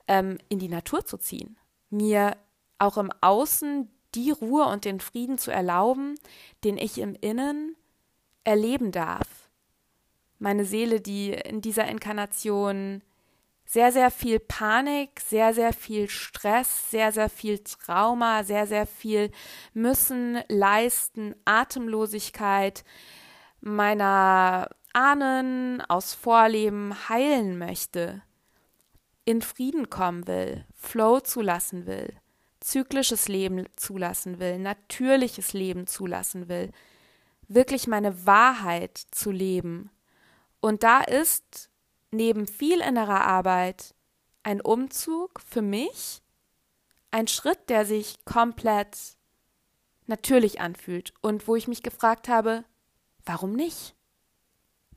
ähm, 0.09 0.39
in 0.49 0.59
die 0.59 0.71
Natur 0.71 1.05
zu 1.05 1.19
ziehen. 1.19 1.59
Mir 1.91 2.39
auch 2.83 2.99
im 2.99 3.11
Außen 3.21 3.89
die 4.15 4.31
Ruhe 4.31 4.67
und 4.67 4.85
den 4.85 5.01
Frieden 5.01 5.39
zu 5.39 5.51
erlauben, 5.51 6.17
den 6.65 6.77
ich 6.77 6.99
im 6.99 7.15
Innen 7.21 7.77
erleben 8.45 8.93
darf. 8.93 9.49
Meine 10.39 10.65
Seele, 10.65 11.01
die 11.01 11.31
in 11.33 11.61
dieser 11.61 11.87
Inkarnation 11.87 13.03
sehr, 13.65 13.93
sehr 13.93 14.11
viel 14.11 14.41
Panik, 14.41 15.21
sehr, 15.21 15.55
sehr 15.55 15.73
viel 15.73 16.09
Stress, 16.09 16.91
sehr, 16.91 17.13
sehr 17.13 17.31
viel 17.31 17.61
Trauma, 17.61 18.43
sehr, 18.43 18.67
sehr 18.67 18.87
viel 18.87 19.31
Müssen, 19.73 20.43
Leisten, 20.49 21.35
Atemlosigkeit 21.45 22.85
meiner 23.61 24.69
Ahnen 24.93 25.81
aus 25.83 26.13
Vorleben 26.13 27.09
heilen 27.09 27.57
möchte, 27.57 28.23
in 29.25 29.41
Frieden 29.41 29.89
kommen 29.89 30.27
will, 30.27 30.67
Flow 30.75 31.21
zulassen 31.21 31.87
will 31.87 32.13
zyklisches 32.63 33.29
Leben 33.29 33.67
zulassen 33.77 34.39
will, 34.39 34.59
natürliches 34.59 35.53
Leben 35.53 35.87
zulassen 35.87 36.49
will, 36.49 36.71
wirklich 37.49 37.87
meine 37.87 38.27
Wahrheit 38.27 38.99
zu 39.11 39.31
leben. 39.31 39.91
Und 40.61 40.83
da 40.83 41.01
ist 41.01 41.71
neben 42.11 42.47
viel 42.47 42.81
innerer 42.81 43.23
Arbeit 43.23 43.95
ein 44.43 44.61
Umzug 44.61 45.41
für 45.41 45.63
mich 45.63 46.23
ein 47.11 47.29
Schritt, 47.29 47.69
der 47.69 47.85
sich 47.85 48.25
komplett 48.25 48.97
natürlich 50.07 50.61
anfühlt 50.61 51.13
und 51.21 51.47
wo 51.47 51.57
ich 51.57 51.69
mich 51.69 51.83
gefragt 51.83 52.29
habe, 52.29 52.65
warum 53.25 53.53
nicht? 53.53 53.95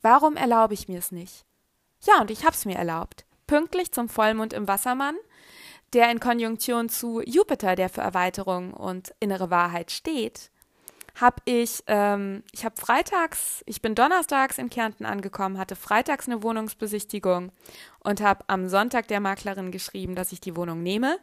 Warum 0.00 0.36
erlaube 0.36 0.74
ich 0.74 0.88
mir 0.88 0.98
es 0.98 1.12
nicht? 1.12 1.44
Ja, 2.02 2.20
und 2.20 2.30
ich 2.30 2.44
habe 2.44 2.54
es 2.54 2.64
mir 2.64 2.76
erlaubt. 2.76 3.24
Pünktlich 3.46 3.92
zum 3.92 4.08
Vollmond 4.08 4.52
im 4.52 4.66
Wassermann 4.66 5.16
der 5.92 6.10
in 6.10 6.20
Konjunktion 6.20 6.88
zu 6.88 7.20
Jupiter, 7.22 7.76
der 7.76 7.88
für 7.88 8.00
Erweiterung 8.00 8.72
und 8.72 9.14
innere 9.20 9.50
Wahrheit 9.50 9.90
steht, 9.90 10.50
habe 11.14 11.36
ich, 11.46 11.82
ähm, 11.86 12.42
ich 12.52 12.64
habe 12.64 12.76
freitags, 12.76 13.62
ich 13.66 13.80
bin 13.80 13.94
donnerstags 13.94 14.58
in 14.58 14.68
Kärnten 14.68 15.06
angekommen, 15.06 15.58
hatte 15.58 15.74
freitags 15.74 16.26
eine 16.26 16.42
Wohnungsbesichtigung 16.42 17.52
und 18.00 18.20
habe 18.20 18.44
am 18.48 18.68
Sonntag 18.68 19.08
der 19.08 19.20
Maklerin 19.20 19.70
geschrieben, 19.70 20.14
dass 20.14 20.32
ich 20.32 20.40
die 20.40 20.56
Wohnung 20.56 20.82
nehme, 20.82 21.18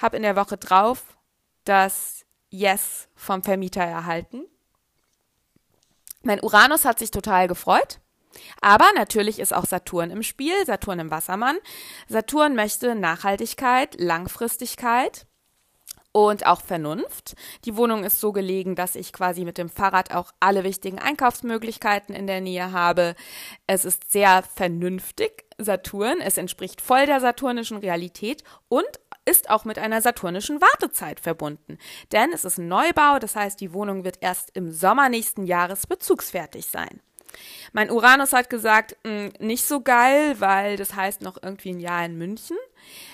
habe 0.00 0.16
in 0.16 0.22
der 0.22 0.36
Woche 0.36 0.58
drauf 0.58 1.16
das 1.64 2.26
Yes 2.50 3.08
vom 3.14 3.42
Vermieter 3.42 3.82
erhalten. 3.82 4.44
Mein 6.22 6.42
Uranus 6.42 6.84
hat 6.84 6.98
sich 6.98 7.10
total 7.10 7.48
gefreut 7.48 8.00
aber 8.60 8.86
natürlich 8.94 9.38
ist 9.38 9.54
auch 9.54 9.64
Saturn 9.64 10.10
im 10.10 10.22
Spiel, 10.22 10.54
Saturn 10.66 10.98
im 10.98 11.10
Wassermann. 11.10 11.56
Saturn 12.08 12.54
möchte 12.54 12.94
Nachhaltigkeit, 12.94 13.98
Langfristigkeit 14.00 15.26
und 16.12 16.46
auch 16.46 16.62
Vernunft. 16.62 17.34
Die 17.64 17.76
Wohnung 17.76 18.04
ist 18.04 18.20
so 18.20 18.32
gelegen, 18.32 18.74
dass 18.74 18.94
ich 18.94 19.12
quasi 19.12 19.44
mit 19.44 19.58
dem 19.58 19.68
Fahrrad 19.68 20.14
auch 20.14 20.32
alle 20.40 20.64
wichtigen 20.64 20.98
Einkaufsmöglichkeiten 20.98 22.14
in 22.14 22.26
der 22.26 22.40
Nähe 22.40 22.72
habe. 22.72 23.14
Es 23.66 23.84
ist 23.84 24.10
sehr 24.10 24.42
vernünftig, 24.42 25.44
Saturn. 25.58 26.20
Es 26.20 26.38
entspricht 26.38 26.80
voll 26.80 27.06
der 27.06 27.20
saturnischen 27.20 27.78
Realität 27.78 28.42
und 28.68 28.88
ist 29.26 29.50
auch 29.50 29.64
mit 29.64 29.78
einer 29.78 30.00
saturnischen 30.00 30.60
Wartezeit 30.60 31.20
verbunden. 31.20 31.76
Denn 32.12 32.32
es 32.32 32.44
ist 32.44 32.58
ein 32.58 32.68
Neubau, 32.68 33.18
das 33.18 33.36
heißt, 33.36 33.60
die 33.60 33.74
Wohnung 33.74 34.02
wird 34.04 34.18
erst 34.20 34.56
im 34.56 34.72
Sommer 34.72 35.10
nächsten 35.10 35.44
Jahres 35.44 35.86
bezugsfertig 35.86 36.66
sein. 36.66 37.00
Mein 37.72 37.90
Uranus 37.90 38.32
hat 38.32 38.50
gesagt, 38.50 38.96
mh, 39.04 39.10
hm, 39.10 39.32
nicht 39.40 39.64
so 39.64 39.80
geil, 39.80 40.36
weil 40.40 40.76
das 40.76 40.94
heißt 40.94 41.22
noch 41.22 41.38
irgendwie 41.42 41.70
ein 41.70 41.80
Jahr 41.80 42.04
in 42.04 42.16
München. 42.16 42.56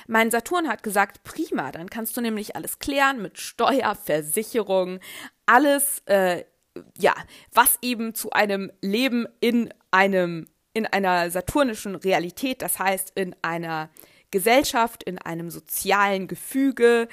Mein 0.06 0.30
Saturn 0.30 0.68
hat 0.68 0.82
gesagt, 0.82 1.22
prima, 1.24 1.72
dann 1.72 1.90
kannst 1.90 2.16
du 2.16 2.20
nämlich 2.20 2.56
alles 2.56 2.78
klären 2.78 3.22
mit 3.22 3.38
Steuer, 3.38 3.94
Versicherung, 3.94 5.00
alles, 5.46 6.02
äh, 6.06 6.44
ja, 6.98 7.14
was 7.52 7.78
eben 7.82 8.14
zu 8.14 8.30
einem 8.30 8.72
Leben 8.80 9.26
in 9.40 9.72
einem, 9.90 10.46
in 10.72 10.86
einer 10.86 11.30
saturnischen 11.30 11.94
Realität, 11.94 12.62
das 12.62 12.78
heißt 12.78 13.12
in 13.14 13.34
einer 13.42 13.90
Gesellschaft, 14.34 15.04
in 15.04 15.18
einem 15.18 15.48
sozialen 15.48 16.26
Gefüge. 16.26 17.06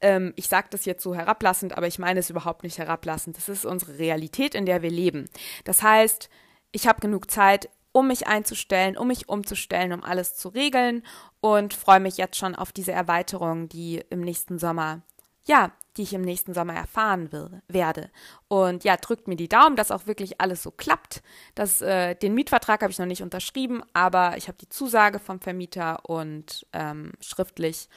Ähm, 0.00 0.32
ich 0.36 0.46
sage 0.46 0.68
das 0.70 0.84
jetzt 0.84 1.02
so 1.02 1.16
herablassend, 1.16 1.76
aber 1.76 1.88
ich 1.88 1.98
meine 1.98 2.20
es 2.20 2.30
überhaupt 2.30 2.62
nicht 2.62 2.78
herablassend. 2.78 3.36
Das 3.36 3.48
ist 3.48 3.66
unsere 3.66 3.98
Realität, 3.98 4.54
in 4.54 4.66
der 4.66 4.80
wir 4.80 4.90
leben. 4.90 5.28
Das 5.64 5.82
heißt, 5.82 6.30
ich 6.72 6.86
habe 6.86 7.00
genug 7.00 7.30
Zeit, 7.30 7.68
um 7.92 8.08
mich 8.08 8.26
einzustellen, 8.26 8.96
um 8.96 9.08
mich 9.08 9.28
umzustellen, 9.28 9.92
um 9.92 10.04
alles 10.04 10.36
zu 10.36 10.48
regeln 10.48 11.02
und 11.40 11.74
freue 11.74 12.00
mich 12.00 12.16
jetzt 12.16 12.36
schon 12.36 12.54
auf 12.54 12.72
diese 12.72 12.92
Erweiterung, 12.92 13.68
die 13.68 14.02
im 14.10 14.20
nächsten 14.20 14.58
Sommer, 14.58 15.02
ja, 15.44 15.72
die 15.96 16.02
ich 16.02 16.12
im 16.12 16.22
nächsten 16.22 16.54
Sommer 16.54 16.74
erfahren 16.74 17.32
will, 17.32 17.62
werde. 17.66 18.10
Und 18.46 18.84
ja, 18.84 18.96
drückt 18.96 19.26
mir 19.26 19.36
die 19.36 19.48
Daumen, 19.48 19.74
dass 19.74 19.90
auch 19.90 20.06
wirklich 20.06 20.40
alles 20.40 20.62
so 20.62 20.70
klappt. 20.70 21.22
Das, 21.56 21.82
äh, 21.82 22.14
den 22.14 22.34
Mietvertrag 22.34 22.82
habe 22.82 22.92
ich 22.92 22.98
noch 22.98 23.06
nicht 23.06 23.22
unterschrieben, 23.22 23.82
aber 23.92 24.36
ich 24.36 24.46
habe 24.46 24.58
die 24.58 24.68
Zusage 24.68 25.18
vom 25.18 25.40
Vermieter 25.40 26.08
und 26.08 26.66
ähm, 26.72 27.12
schriftlich. 27.20 27.88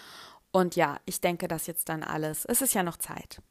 Und 0.51 0.75
ja, 0.75 0.97
ich 1.05 1.21
denke, 1.21 1.47
dass 1.47 1.67
jetzt 1.67 1.89
dann 1.89 2.03
alles. 2.03 2.45
Es 2.45 2.61
ist 2.61 2.73
ja 2.73 2.81
noch 2.81 2.97
Zeit. 2.97 3.41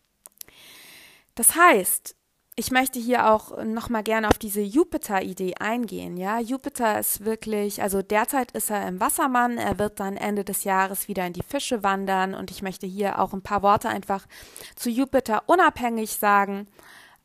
Das 1.34 1.54
heißt, 1.54 2.16
ich 2.54 2.70
möchte 2.70 2.98
hier 2.98 3.30
auch 3.30 3.64
noch 3.64 3.88
mal 3.88 4.02
gerne 4.02 4.28
auf 4.28 4.38
diese 4.38 4.60
Jupiter-Idee 4.60 5.54
eingehen. 5.58 6.18
Ja, 6.18 6.38
Jupiter 6.38 6.98
ist 6.98 7.24
wirklich, 7.24 7.80
also 7.80 8.02
derzeit 8.02 8.52
ist 8.52 8.70
er 8.70 8.86
im 8.86 9.00
Wassermann. 9.00 9.56
Er 9.56 9.78
wird 9.78 10.00
dann 10.00 10.18
Ende 10.18 10.44
des 10.44 10.64
Jahres 10.64 11.08
wieder 11.08 11.26
in 11.26 11.32
die 11.32 11.42
Fische 11.42 11.82
wandern. 11.82 12.34
Und 12.34 12.50
ich 12.50 12.60
möchte 12.60 12.86
hier 12.86 13.18
auch 13.20 13.32
ein 13.32 13.42
paar 13.42 13.62
Worte 13.62 13.88
einfach 13.88 14.26
zu 14.76 14.90
Jupiter 14.90 15.44
unabhängig 15.46 16.12
sagen. 16.12 16.68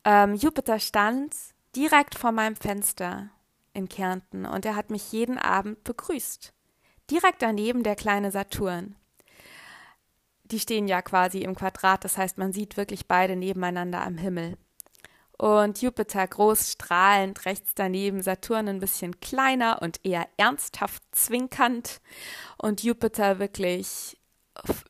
Ähm, 0.04 0.34
Jupiter 0.34 0.78
stand 0.78 1.34
direkt 1.76 2.14
vor 2.14 2.32
meinem 2.32 2.56
Fenster 2.56 3.28
in 3.74 3.88
Kärnten 3.88 4.46
und 4.46 4.64
er 4.64 4.76
hat 4.76 4.90
mich 4.90 5.12
jeden 5.12 5.38
Abend 5.38 5.84
begrüßt. 5.84 6.52
direkt 7.10 7.42
daneben 7.42 7.82
der 7.82 7.96
kleine 7.96 8.30
Saturn. 8.30 8.94
Die 10.44 10.60
stehen 10.60 10.88
ja 10.88 11.02
quasi 11.02 11.40
im 11.40 11.54
Quadrat, 11.54 12.04
das 12.04 12.16
heißt, 12.16 12.38
man 12.38 12.52
sieht 12.52 12.76
wirklich 12.76 13.06
beide 13.06 13.36
nebeneinander 13.36 14.02
am 14.02 14.16
Himmel. 14.16 14.56
Und 15.38 15.80
Jupiter 15.80 16.26
groß 16.26 16.72
strahlend, 16.72 17.44
rechts 17.44 17.72
daneben 17.74 18.22
Saturn 18.22 18.68
ein 18.68 18.80
bisschen 18.80 19.20
kleiner 19.20 19.80
und 19.80 20.04
eher 20.04 20.28
ernsthaft 20.36 21.02
zwinkernd. 21.12 22.00
Und 22.56 22.82
Jupiter 22.82 23.38
wirklich 23.38 24.18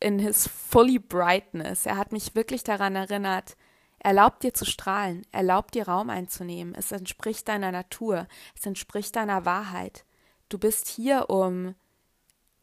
in 0.01 0.19
his 0.19 0.47
fully 0.49 0.99
brightness. 0.99 1.85
Er 1.85 1.99
hat 1.99 2.13
mich 2.13 2.35
wirklich 2.35 2.65
daran 2.65 2.97
erinnert, 2.97 3.57
erlaubt 3.99 4.43
dir 4.43 4.55
zu 4.55 4.65
strahlen, 4.65 5.27
erlaubt 5.33 5.75
dir 5.75 5.87
Raum 5.87 6.09
einzunehmen. 6.09 6.75
Es 6.75 6.93
entspricht 6.93 7.47
deiner 7.49 7.71
Natur, 7.71 8.27
es 8.57 8.65
entspricht 8.65 9.17
deiner 9.17 9.45
Wahrheit. 9.45 10.07
Du 10.49 10.59
bist 10.59 10.89
hier, 10.89 11.29
um 11.29 11.75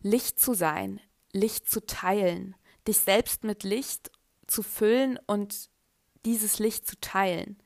Licht 0.02 0.40
zu 0.40 0.56
sein, 0.56 1.00
Licht 1.32 1.70
zu 1.70 1.86
teilen, 1.86 2.56
dich 2.88 2.98
selbst 2.98 3.44
mit 3.44 3.64
Licht 3.64 4.12
zu 4.48 4.64
füllen 4.64 5.20
und 5.28 5.70
dieses 6.26 6.60
Licht 6.60 6.88
zu 6.88 7.00
teilen. 7.00 7.58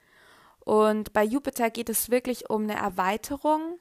Und 0.69 1.13
bei 1.13 1.23
Jupiter 1.23 1.71
geht 1.71 1.89
es 1.89 2.11
wirklich 2.11 2.51
um 2.51 2.61
eine 2.61 2.75
Erweiterung 2.75 3.79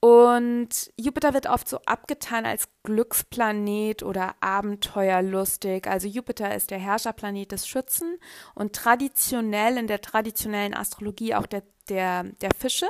und 0.00 0.70
Jupiter 0.96 1.34
wird 1.34 1.46
oft 1.46 1.68
so 1.68 1.78
abgetan 1.86 2.46
als 2.46 2.68
Glücksplanet 2.82 4.02
oder 4.02 4.34
abenteuerlustig. 4.40 5.86
Also 5.86 6.08
Jupiter 6.08 6.52
ist 6.52 6.72
der 6.72 6.80
Herrscherplanet 6.80 7.52
des 7.52 7.68
Schützen 7.68 8.18
und 8.56 8.72
traditionell 8.72 9.76
in 9.76 9.86
der 9.86 10.00
traditionellen 10.00 10.74
Astrologie 10.74 11.36
auch 11.36 11.46
der, 11.46 11.62
der, 11.88 12.24
der 12.24 12.50
Fische. 12.58 12.88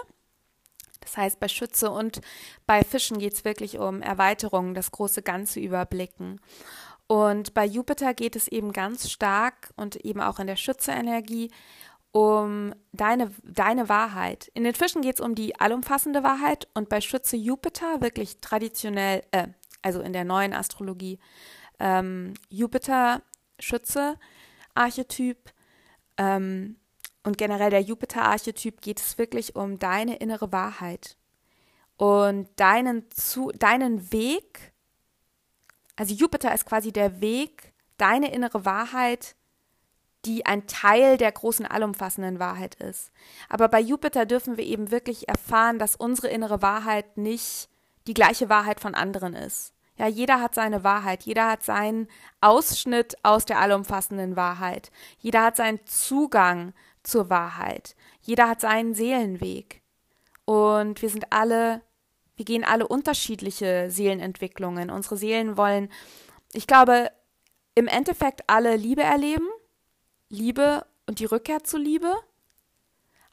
Das 1.00 1.18
heißt, 1.18 1.40
bei 1.40 1.48
Schütze 1.48 1.90
und 1.90 2.22
bei 2.64 2.82
Fischen 2.84 3.18
geht 3.18 3.34
es 3.34 3.44
wirklich 3.44 3.78
um 3.78 4.00
Erweiterungen, 4.00 4.72
das 4.72 4.92
große 4.92 5.20
Ganze 5.20 5.60
überblicken. 5.60 6.40
Und 7.06 7.52
bei 7.52 7.66
Jupiter 7.66 8.14
geht 8.14 8.34
es 8.34 8.48
eben 8.48 8.72
ganz 8.72 9.10
stark 9.10 9.74
und 9.76 9.96
eben 9.96 10.22
auch 10.22 10.38
in 10.38 10.46
der 10.46 10.56
Schütze-Energie 10.56 11.50
um 12.12 12.74
deine, 12.92 13.30
deine 13.44 13.88
Wahrheit. 13.88 14.50
In 14.54 14.64
den 14.64 14.74
Fischen 14.74 15.02
geht 15.02 15.16
es 15.16 15.20
um 15.20 15.34
die 15.34 15.60
allumfassende 15.60 16.22
Wahrheit 16.22 16.68
und 16.74 16.88
bei 16.88 17.00
Schütze 17.00 17.36
Jupiter 17.36 18.00
wirklich 18.00 18.40
traditionell, 18.40 19.22
äh, 19.30 19.48
also 19.82 20.00
in 20.00 20.12
der 20.12 20.24
neuen 20.24 20.52
Astrologie, 20.52 21.18
ähm, 21.78 22.34
Jupiter, 22.48 23.22
Schütze, 23.58 24.16
Archetyp 24.74 25.52
ähm, 26.16 26.76
und 27.24 27.36
generell 27.36 27.70
der 27.70 27.82
Jupiter-Archetyp 27.82 28.80
geht 28.80 29.00
es 29.00 29.18
wirklich 29.18 29.54
um 29.54 29.78
deine 29.78 30.16
innere 30.16 30.52
Wahrheit 30.52 31.16
und 31.96 32.48
deinen, 32.56 33.10
zu, 33.10 33.50
deinen 33.50 34.12
Weg. 34.12 34.72
Also 35.96 36.14
Jupiter 36.14 36.54
ist 36.54 36.64
quasi 36.64 36.92
der 36.92 37.20
Weg, 37.20 37.74
deine 37.96 38.32
innere 38.32 38.64
Wahrheit 38.64 39.34
die 40.24 40.46
ein 40.46 40.66
Teil 40.66 41.16
der 41.16 41.32
großen 41.32 41.66
allumfassenden 41.66 42.38
Wahrheit 42.38 42.74
ist. 42.76 43.12
Aber 43.48 43.68
bei 43.68 43.80
Jupiter 43.80 44.26
dürfen 44.26 44.56
wir 44.56 44.64
eben 44.64 44.90
wirklich 44.90 45.28
erfahren, 45.28 45.78
dass 45.78 45.96
unsere 45.96 46.28
innere 46.28 46.60
Wahrheit 46.62 47.16
nicht 47.16 47.68
die 48.06 48.14
gleiche 48.14 48.48
Wahrheit 48.48 48.80
von 48.80 48.94
anderen 48.94 49.34
ist. 49.34 49.72
Ja, 49.96 50.06
jeder 50.06 50.40
hat 50.40 50.54
seine 50.54 50.84
Wahrheit, 50.84 51.24
jeder 51.24 51.48
hat 51.48 51.64
seinen 51.64 52.08
Ausschnitt 52.40 53.16
aus 53.24 53.46
der 53.46 53.58
allumfassenden 53.58 54.36
Wahrheit, 54.36 54.92
jeder 55.18 55.42
hat 55.42 55.56
seinen 55.56 55.84
Zugang 55.86 56.72
zur 57.02 57.30
Wahrheit, 57.30 57.96
jeder 58.20 58.48
hat 58.48 58.60
seinen 58.60 58.94
Seelenweg. 58.94 59.82
Und 60.44 61.02
wir 61.02 61.10
sind 61.10 61.32
alle, 61.32 61.82
wir 62.36 62.44
gehen 62.44 62.64
alle 62.64 62.86
unterschiedliche 62.86 63.90
Seelenentwicklungen. 63.90 64.90
Unsere 64.90 65.16
Seelen 65.16 65.56
wollen, 65.56 65.90
ich 66.52 66.66
glaube, 66.66 67.10
im 67.74 67.88
Endeffekt 67.88 68.42
alle 68.46 68.76
Liebe 68.76 69.02
erleben 69.02 69.48
Liebe 70.28 70.86
und 71.06 71.20
die 71.20 71.24
Rückkehr 71.24 71.64
zu 71.64 71.78
Liebe, 71.78 72.14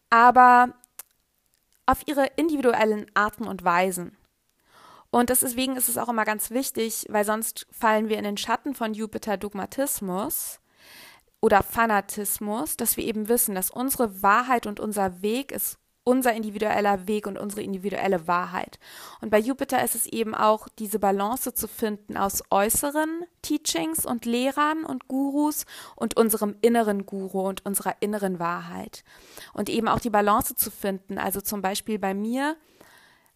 aber 0.10 0.74
auf 1.86 2.08
ihre 2.08 2.26
individuellen 2.36 3.06
Arten 3.14 3.48
und 3.48 3.64
Weisen. 3.64 4.18
Und 5.12 5.30
deswegen 5.30 5.78
ist 5.78 5.88
es 5.88 5.98
auch 5.98 6.10
immer 6.10 6.26
ganz 6.26 6.52
wichtig, 6.52 7.06
weil 7.10 7.24
sonst 7.24 7.68
fallen 7.72 8.10
wir 8.10 8.18
in 8.18 8.24
den 8.24 8.38
Schatten 8.38 8.76
von 8.76 8.94
Jupiter-Dogmatismus 8.94 10.60
oder 11.40 11.64
Fanatismus, 11.64 12.76
dass 12.76 12.98
wir 12.98 13.06
eben 13.06 13.30
wissen, 13.30 13.56
dass 13.56 13.70
unsere 13.70 14.22
Wahrheit 14.22 14.66
und 14.66 14.80
unser 14.80 15.22
Weg 15.22 15.52
ist 15.52 15.78
unser 16.06 16.34
individueller 16.34 17.08
Weg 17.08 17.28
und 17.28 17.38
unsere 17.38 17.63
individuelle 17.63 18.28
Wahrheit. 18.28 18.80
Und 19.22 19.32
bei 19.32 19.39
Jupiter 19.39 19.84
ist 19.84 19.96
es 19.96 20.06
eben 20.06 20.34
auch 20.36 20.68
diese 20.80 21.00
Balance 21.00 21.54
zu 21.54 21.68
finden 21.68 22.15
aus 22.15 22.44
äußeren 22.52 23.24
Teachings 23.41 24.06
und 24.06 24.24
Lehrern 24.26 24.86
und 24.86 25.08
Gurus 25.08 25.65
und 25.96 26.15
unserem 26.15 26.56
inneren 26.62 27.06
Guru 27.06 27.48
und 27.48 27.65
unserer 27.65 27.96
inneren 28.00 28.39
Wahrheit. 28.39 29.04
Und 29.54 29.68
eben 29.68 29.88
auch 29.88 30.00
die 30.00 30.12
Balance 30.12 30.56
zu 30.56 30.70
finden. 30.70 31.18
Also 31.18 31.41
zum 31.41 31.62
Beispiel 31.62 31.98
bei 31.98 32.13
mir 32.13 32.56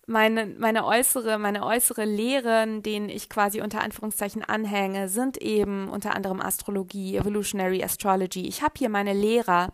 meine, 0.09 0.47
meine 0.47 0.85
äußere, 0.85 1.37
meine 1.37 1.63
äußere 1.63 2.03
Lehren, 2.03 2.81
denen 2.81 3.09
ich 3.09 3.29
quasi 3.29 3.61
unter 3.61 3.81
Anführungszeichen 3.81 4.43
anhänge, 4.43 5.07
sind 5.07 5.37
eben 5.37 5.87
unter 5.87 6.15
anderem 6.15 6.41
Astrologie, 6.41 7.15
Evolutionary 7.15 7.83
Astrology. 7.83 8.47
Ich 8.47 8.63
habe 8.63 8.73
hier 8.77 8.89
meine 8.89 9.13
Lehrer. 9.13 9.71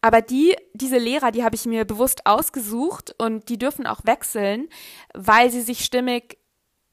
Aber 0.00 0.22
die, 0.22 0.56
diese 0.74 0.98
Lehrer, 0.98 1.30
die 1.30 1.44
habe 1.44 1.54
ich 1.54 1.66
mir 1.66 1.84
bewusst 1.84 2.26
ausgesucht 2.26 3.14
und 3.18 3.48
die 3.48 3.58
dürfen 3.58 3.86
auch 3.86 4.00
wechseln, 4.04 4.68
weil 5.14 5.50
sie 5.50 5.62
sich 5.62 5.84
stimmig 5.84 6.38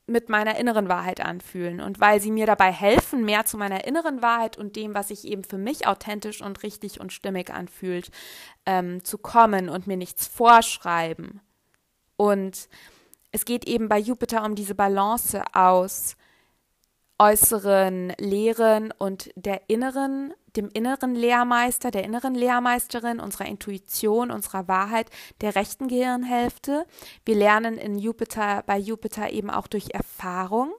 mit 0.06 0.30
meiner 0.30 0.58
inneren 0.58 0.88
Wahrheit 0.88 1.20
anfühlen 1.20 1.82
und 1.82 2.00
weil 2.00 2.22
sie 2.22 2.32
mir 2.32 2.46
dabei 2.46 2.72
helfen, 2.72 3.26
mehr 3.26 3.46
zu 3.46 3.58
meiner 3.58 3.86
inneren 3.86 4.22
Wahrheit 4.22 4.58
und 4.58 4.76
dem, 4.76 4.94
was 4.94 5.10
sich 5.10 5.26
eben 5.26 5.44
für 5.44 5.58
mich 5.58 5.86
authentisch 5.88 6.42
und 6.42 6.64
richtig 6.64 7.02
und 7.02 7.12
stimmig 7.12 7.52
anfühlt, 7.52 8.10
ähm, 8.66 9.04
zu 9.04 9.18
kommen 9.18 9.68
und 9.68 9.88
mir 9.88 9.98
nichts 9.98 10.28
vorschreiben. 10.28 11.42
Und 12.18 12.68
es 13.32 13.46
geht 13.46 13.68
eben 13.68 13.88
bei 13.88 14.00
Jupiter 14.00 14.44
um 14.44 14.56
diese 14.56 14.76
Balance 14.76 15.44
aus 15.54 16.16
äußeren 17.20 18.14
Lehren 18.20 18.94
und 18.98 19.32
der 19.36 19.70
inneren, 19.70 20.34
dem 20.56 20.70
inneren 20.74 21.16
Lehrmeister, 21.16 21.90
der 21.90 22.04
inneren 22.04 22.36
Lehrmeisterin, 22.36 23.20
unserer 23.20 23.46
Intuition, 23.46 24.30
unserer 24.30 24.68
Wahrheit, 24.68 25.10
der 25.42 25.56
rechten 25.56 25.88
Gehirnhälfte. 25.88 26.86
Wir 27.26 27.36
lernen 27.36 27.78
in 27.78 27.98
Jupiter, 27.98 28.64
bei 28.68 28.78
Jupiter 28.78 29.32
eben 29.32 29.50
auch 29.50 29.68
durch 29.68 29.90
Erfahrung 29.92 30.74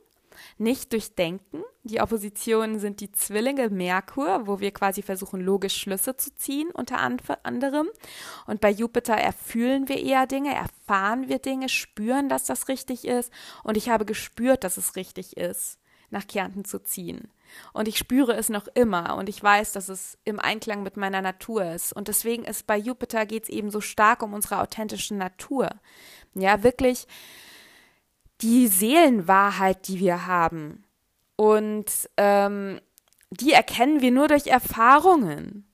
nicht 0.59 0.92
durch 0.92 1.14
Denken. 1.14 1.62
Die 1.85 2.01
Oppositionen 2.01 2.79
sind 2.79 3.01
die 3.01 3.12
Zwillinge 3.12 3.71
Merkur, 3.71 4.47
wo 4.47 4.61
wir 4.61 4.73
quasi 4.73 5.03
versuchen, 5.03 5.40
logisch 5.40 5.77
Schlüsse 5.77 6.16
zu 6.16 6.35
ziehen, 6.35 6.71
unter 6.73 6.99
anderem. 6.99 7.88
Und 8.47 8.61
bei 8.61 8.71
Jupiter 8.71 9.14
erfühlen 9.14 9.88
wir 9.88 10.03
eher 10.03 10.27
Dinge, 10.27 10.55
erfahren 10.55 11.29
wir 11.29 11.38
Dinge, 11.38 11.68
spüren, 11.68 12.29
dass 12.29 12.44
das 12.44 12.68
richtig 12.68 13.07
ist. 13.07 13.33
Und 13.62 13.77
ich 13.77 13.88
habe 13.88 14.05
gespürt, 14.05 14.64
dass 14.64 14.77
es 14.77 14.97
richtig 14.97 15.37
ist, 15.37 15.79
nach 16.11 16.27
Kärnten 16.27 16.64
zu 16.64 16.83
ziehen. 16.83 17.31
Und 17.73 17.88
ich 17.88 17.97
spüre 17.97 18.35
es 18.35 18.49
noch 18.49 18.68
immer 18.75 19.16
und 19.16 19.29
ich 19.29 19.42
weiß, 19.42 19.73
dass 19.73 19.88
es 19.88 20.18
im 20.25 20.38
Einklang 20.38 20.83
mit 20.83 20.97
meiner 20.97 21.23
Natur 21.23 21.64
ist. 21.73 21.92
Und 21.92 22.09
deswegen 22.09 22.44
ist 22.44 22.66
bei 22.66 22.77
Jupiter 22.77 23.27
geht 23.27 23.44
es 23.44 23.49
eben 23.49 23.71
so 23.71 23.81
stark 23.81 24.23
um 24.23 24.35
unsere 24.35 24.61
authentische 24.61 25.14
Natur. 25.14 25.71
Ja, 26.35 26.62
wirklich 26.62 27.07
die 28.40 28.68
Seelenwahrheit, 28.68 29.88
die 29.88 29.98
wir 30.01 30.27
haben. 30.27 30.85
Und 31.37 31.87
ähm, 32.16 32.81
die 33.31 33.53
erkennen 33.53 34.01
wir 34.01 34.11
nur 34.11 34.29
durch 34.29 34.46
Erfahrungen 34.46 35.66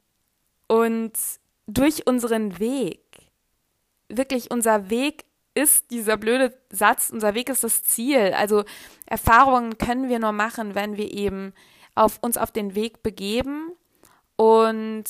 und 0.66 1.12
durch 1.66 2.06
unseren 2.06 2.58
Weg. 2.58 3.00
Wirklich, 4.08 4.50
unser 4.50 4.90
Weg 4.90 5.24
ist 5.54 5.90
dieser 5.90 6.16
blöde 6.16 6.56
Satz, 6.70 7.10
unser 7.10 7.34
Weg 7.34 7.48
ist 7.48 7.64
das 7.64 7.84
Ziel. 7.84 8.34
Also 8.36 8.64
Erfahrungen 9.06 9.78
können 9.78 10.08
wir 10.08 10.18
nur 10.18 10.32
machen, 10.32 10.74
wenn 10.74 10.96
wir 10.96 11.12
eben 11.12 11.52
auf 11.94 12.18
uns 12.22 12.36
auf 12.36 12.50
den 12.50 12.74
Weg 12.74 13.02
begeben 13.02 13.72
und 14.36 15.04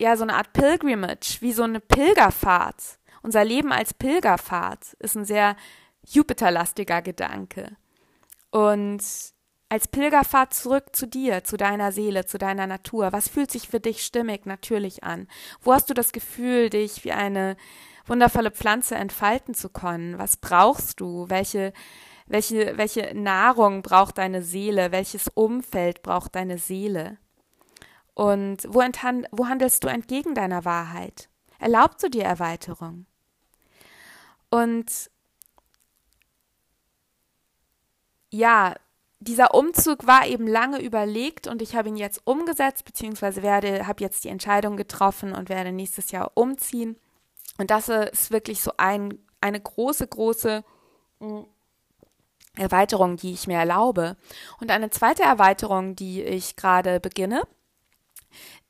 ja, 0.00 0.16
so 0.16 0.22
eine 0.22 0.34
Art 0.34 0.52
Pilgrimage, 0.52 1.38
wie 1.40 1.52
so 1.52 1.64
eine 1.64 1.80
Pilgerfahrt. 1.80 2.98
Unser 3.22 3.44
Leben 3.44 3.72
als 3.72 3.92
Pilgerfahrt 3.92 4.94
ist 5.00 5.16
ein 5.16 5.24
sehr 5.24 5.56
Jupiterlastiger 6.10 7.02
Gedanke. 7.02 7.76
Und 8.50 9.02
als 9.68 9.88
Pilgerfahrt 9.88 10.54
zurück 10.54 10.96
zu 10.96 11.06
dir, 11.06 11.44
zu 11.44 11.56
deiner 11.56 11.92
Seele, 11.92 12.24
zu 12.24 12.38
deiner 12.38 12.66
Natur. 12.66 13.12
Was 13.12 13.28
fühlt 13.28 13.50
sich 13.50 13.68
für 13.68 13.80
dich 13.80 14.02
stimmig, 14.02 14.46
natürlich 14.46 15.04
an? 15.04 15.28
Wo 15.60 15.74
hast 15.74 15.90
du 15.90 15.94
das 15.94 16.12
Gefühl, 16.12 16.70
dich 16.70 17.04
wie 17.04 17.12
eine 17.12 17.56
wundervolle 18.06 18.50
Pflanze 18.50 18.94
entfalten 18.94 19.52
zu 19.54 19.68
können? 19.68 20.18
Was 20.18 20.38
brauchst 20.38 21.00
du? 21.00 21.26
Welche, 21.28 21.74
welche, 22.26 22.78
welche 22.78 23.14
Nahrung 23.14 23.82
braucht 23.82 24.16
deine 24.16 24.42
Seele? 24.42 24.90
Welches 24.90 25.28
Umfeld 25.28 26.02
braucht 26.02 26.34
deine 26.34 26.56
Seele? 26.56 27.18
Und 28.14 28.64
wo, 28.68 28.80
wo 29.32 29.46
handelst 29.46 29.84
du 29.84 29.88
entgegen 29.88 30.34
deiner 30.34 30.64
Wahrheit? 30.64 31.28
Erlaubst 31.58 32.02
du 32.02 32.08
dir 32.08 32.24
Erweiterung? 32.24 33.04
Und 34.50 35.10
ja, 38.30 38.74
dieser 39.20 39.54
Umzug 39.54 40.06
war 40.06 40.26
eben 40.26 40.46
lange 40.46 40.80
überlegt 40.80 41.48
und 41.48 41.60
ich 41.60 41.74
habe 41.74 41.88
ihn 41.88 41.96
jetzt 41.96 42.20
umgesetzt, 42.24 42.84
beziehungsweise 42.84 43.42
werde, 43.42 43.86
habe 43.86 44.02
jetzt 44.02 44.24
die 44.24 44.28
Entscheidung 44.28 44.76
getroffen 44.76 45.32
und 45.32 45.48
werde 45.48 45.72
nächstes 45.72 46.12
Jahr 46.12 46.32
umziehen. 46.34 46.96
Und 47.58 47.70
das 47.70 47.88
ist 47.88 48.30
wirklich 48.30 48.62
so 48.62 48.72
ein, 48.76 49.18
eine 49.40 49.60
große, 49.60 50.06
große 50.06 50.62
mm, 51.18 51.40
Erweiterung, 52.56 53.16
die 53.16 53.32
ich 53.32 53.48
mir 53.48 53.58
erlaube. 53.58 54.16
Und 54.60 54.70
eine 54.70 54.90
zweite 54.90 55.24
Erweiterung, 55.24 55.96
die 55.96 56.22
ich 56.22 56.54
gerade 56.54 57.00
beginne, 57.00 57.42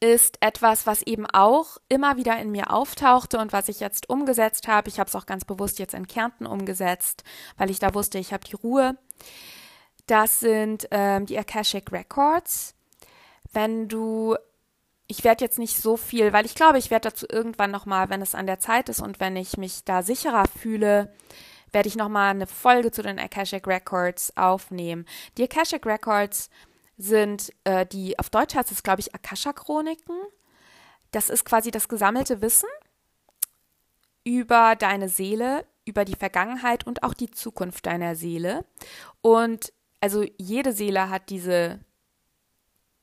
ist 0.00 0.38
etwas, 0.40 0.86
was 0.86 1.02
eben 1.02 1.26
auch 1.26 1.78
immer 1.88 2.16
wieder 2.16 2.38
in 2.38 2.50
mir 2.50 2.72
auftauchte 2.72 3.38
und 3.38 3.52
was 3.52 3.68
ich 3.68 3.80
jetzt 3.80 4.08
umgesetzt 4.08 4.68
habe. 4.68 4.88
Ich 4.88 5.00
habe 5.00 5.08
es 5.08 5.16
auch 5.16 5.26
ganz 5.26 5.44
bewusst 5.44 5.78
jetzt 5.78 5.94
in 5.94 6.06
Kärnten 6.06 6.46
umgesetzt, 6.46 7.24
weil 7.56 7.70
ich 7.70 7.80
da 7.80 7.94
wusste, 7.94 8.18
ich 8.18 8.32
habe 8.32 8.44
die 8.44 8.54
Ruhe. 8.54 8.96
Das 10.06 10.40
sind 10.40 10.88
ähm, 10.90 11.26
die 11.26 11.38
Akashic 11.38 11.92
Records. 11.92 12.74
Wenn 13.52 13.88
du, 13.88 14.36
ich 15.06 15.24
werde 15.24 15.44
jetzt 15.44 15.58
nicht 15.58 15.76
so 15.76 15.96
viel, 15.96 16.32
weil 16.32 16.46
ich 16.46 16.54
glaube, 16.54 16.78
ich 16.78 16.90
werde 16.90 17.10
dazu 17.10 17.26
irgendwann 17.30 17.70
nochmal, 17.70 18.08
wenn 18.10 18.22
es 18.22 18.34
an 18.34 18.46
der 18.46 18.58
Zeit 18.58 18.88
ist 18.88 19.00
und 19.00 19.20
wenn 19.20 19.36
ich 19.36 19.56
mich 19.56 19.84
da 19.84 20.02
sicherer 20.02 20.44
fühle, 20.60 21.12
werde 21.72 21.88
ich 21.88 21.96
nochmal 21.96 22.30
eine 22.30 22.46
Folge 22.46 22.90
zu 22.90 23.02
den 23.02 23.18
Akashic 23.18 23.66
Records 23.66 24.34
aufnehmen. 24.36 25.06
Die 25.36 25.44
Akashic 25.44 25.84
Records 25.84 26.50
sind 26.96 27.52
äh, 27.64 27.86
die, 27.86 28.18
auf 28.18 28.30
Deutsch 28.30 28.54
heißt 28.54 28.72
es, 28.72 28.82
glaube 28.82 29.00
ich, 29.00 29.14
Akasha-Chroniken. 29.14 30.16
Das 31.10 31.30
ist 31.30 31.44
quasi 31.44 31.70
das 31.70 31.88
gesammelte 31.88 32.40
Wissen 32.42 32.68
über 34.24 34.76
deine 34.76 35.08
Seele, 35.08 35.64
über 35.88 36.04
die 36.04 36.16
Vergangenheit 36.16 36.86
und 36.86 37.02
auch 37.02 37.14
die 37.14 37.30
Zukunft 37.30 37.86
deiner 37.86 38.14
Seele. 38.14 38.64
Und 39.20 39.72
also 40.00 40.24
jede 40.38 40.72
Seele 40.72 41.10
hat 41.10 41.30
diese, 41.30 41.80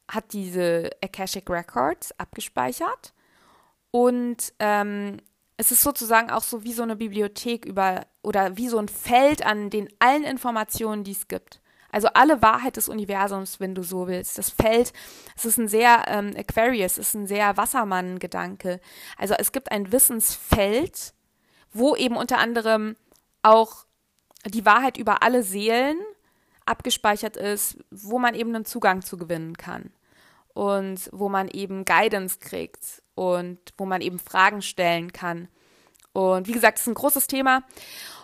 hat 0.09 0.33
diese 0.33 0.91
Akashic 1.03 1.49
Records 1.49 2.17
abgespeichert. 2.19 3.13
Und 3.91 4.53
ähm, 4.59 5.17
es 5.57 5.71
ist 5.71 5.81
sozusagen 5.81 6.29
auch 6.29 6.43
so 6.43 6.63
wie 6.63 6.73
so 6.73 6.83
eine 6.83 6.95
Bibliothek 6.95 7.65
über 7.65 8.05
oder 8.21 8.57
wie 8.57 8.67
so 8.67 8.77
ein 8.77 8.89
Feld 8.89 9.45
an 9.45 9.69
den 9.69 9.87
allen 9.99 10.23
Informationen, 10.23 11.03
die 11.03 11.13
es 11.13 11.27
gibt. 11.27 11.61
Also 11.95 12.09
alle 12.13 12.41
Wahrheit 12.41 12.75
des 12.75 12.89
Universums, 12.89 13.61
wenn 13.61 13.73
du 13.73 13.81
so 13.81 14.09
willst. 14.09 14.37
Das 14.37 14.49
Feld, 14.49 14.91
es 15.37 15.45
ist 15.45 15.57
ein 15.57 15.69
sehr 15.69 16.03
ähm, 16.09 16.33
Aquarius, 16.37 16.97
es 16.97 17.07
ist 17.07 17.13
ein 17.13 17.25
sehr 17.25 17.55
Wassermann-Gedanke. 17.55 18.81
Also 19.17 19.33
es 19.35 19.53
gibt 19.53 19.71
ein 19.71 19.93
Wissensfeld, 19.93 21.13
wo 21.75 21.95
eben 21.95 22.15
unter 22.15 22.39
anderem 22.39 22.95
auch 23.43 23.85
die 24.45 24.65
Wahrheit 24.65 24.97
über 24.97 25.21
alle 25.21 25.43
Seelen 25.43 25.97
abgespeichert 26.65 27.37
ist, 27.37 27.77
wo 27.91 28.17
man 28.17 28.33
eben 28.33 28.55
einen 28.55 28.65
Zugang 28.65 29.01
zu 29.01 29.17
gewinnen 29.17 29.57
kann 29.57 29.91
und 30.53 31.09
wo 31.11 31.29
man 31.29 31.47
eben 31.49 31.85
Guidance 31.85 32.39
kriegt 32.39 33.03
und 33.13 33.59
wo 33.77 33.85
man 33.85 34.01
eben 34.01 34.19
Fragen 34.19 34.61
stellen 34.61 35.11
kann. 35.11 35.47
Und 36.13 36.47
wie 36.47 36.53
gesagt, 36.53 36.77
es 36.77 36.83
ist 36.83 36.87
ein 36.87 36.95
großes 36.95 37.27
Thema. 37.27 37.63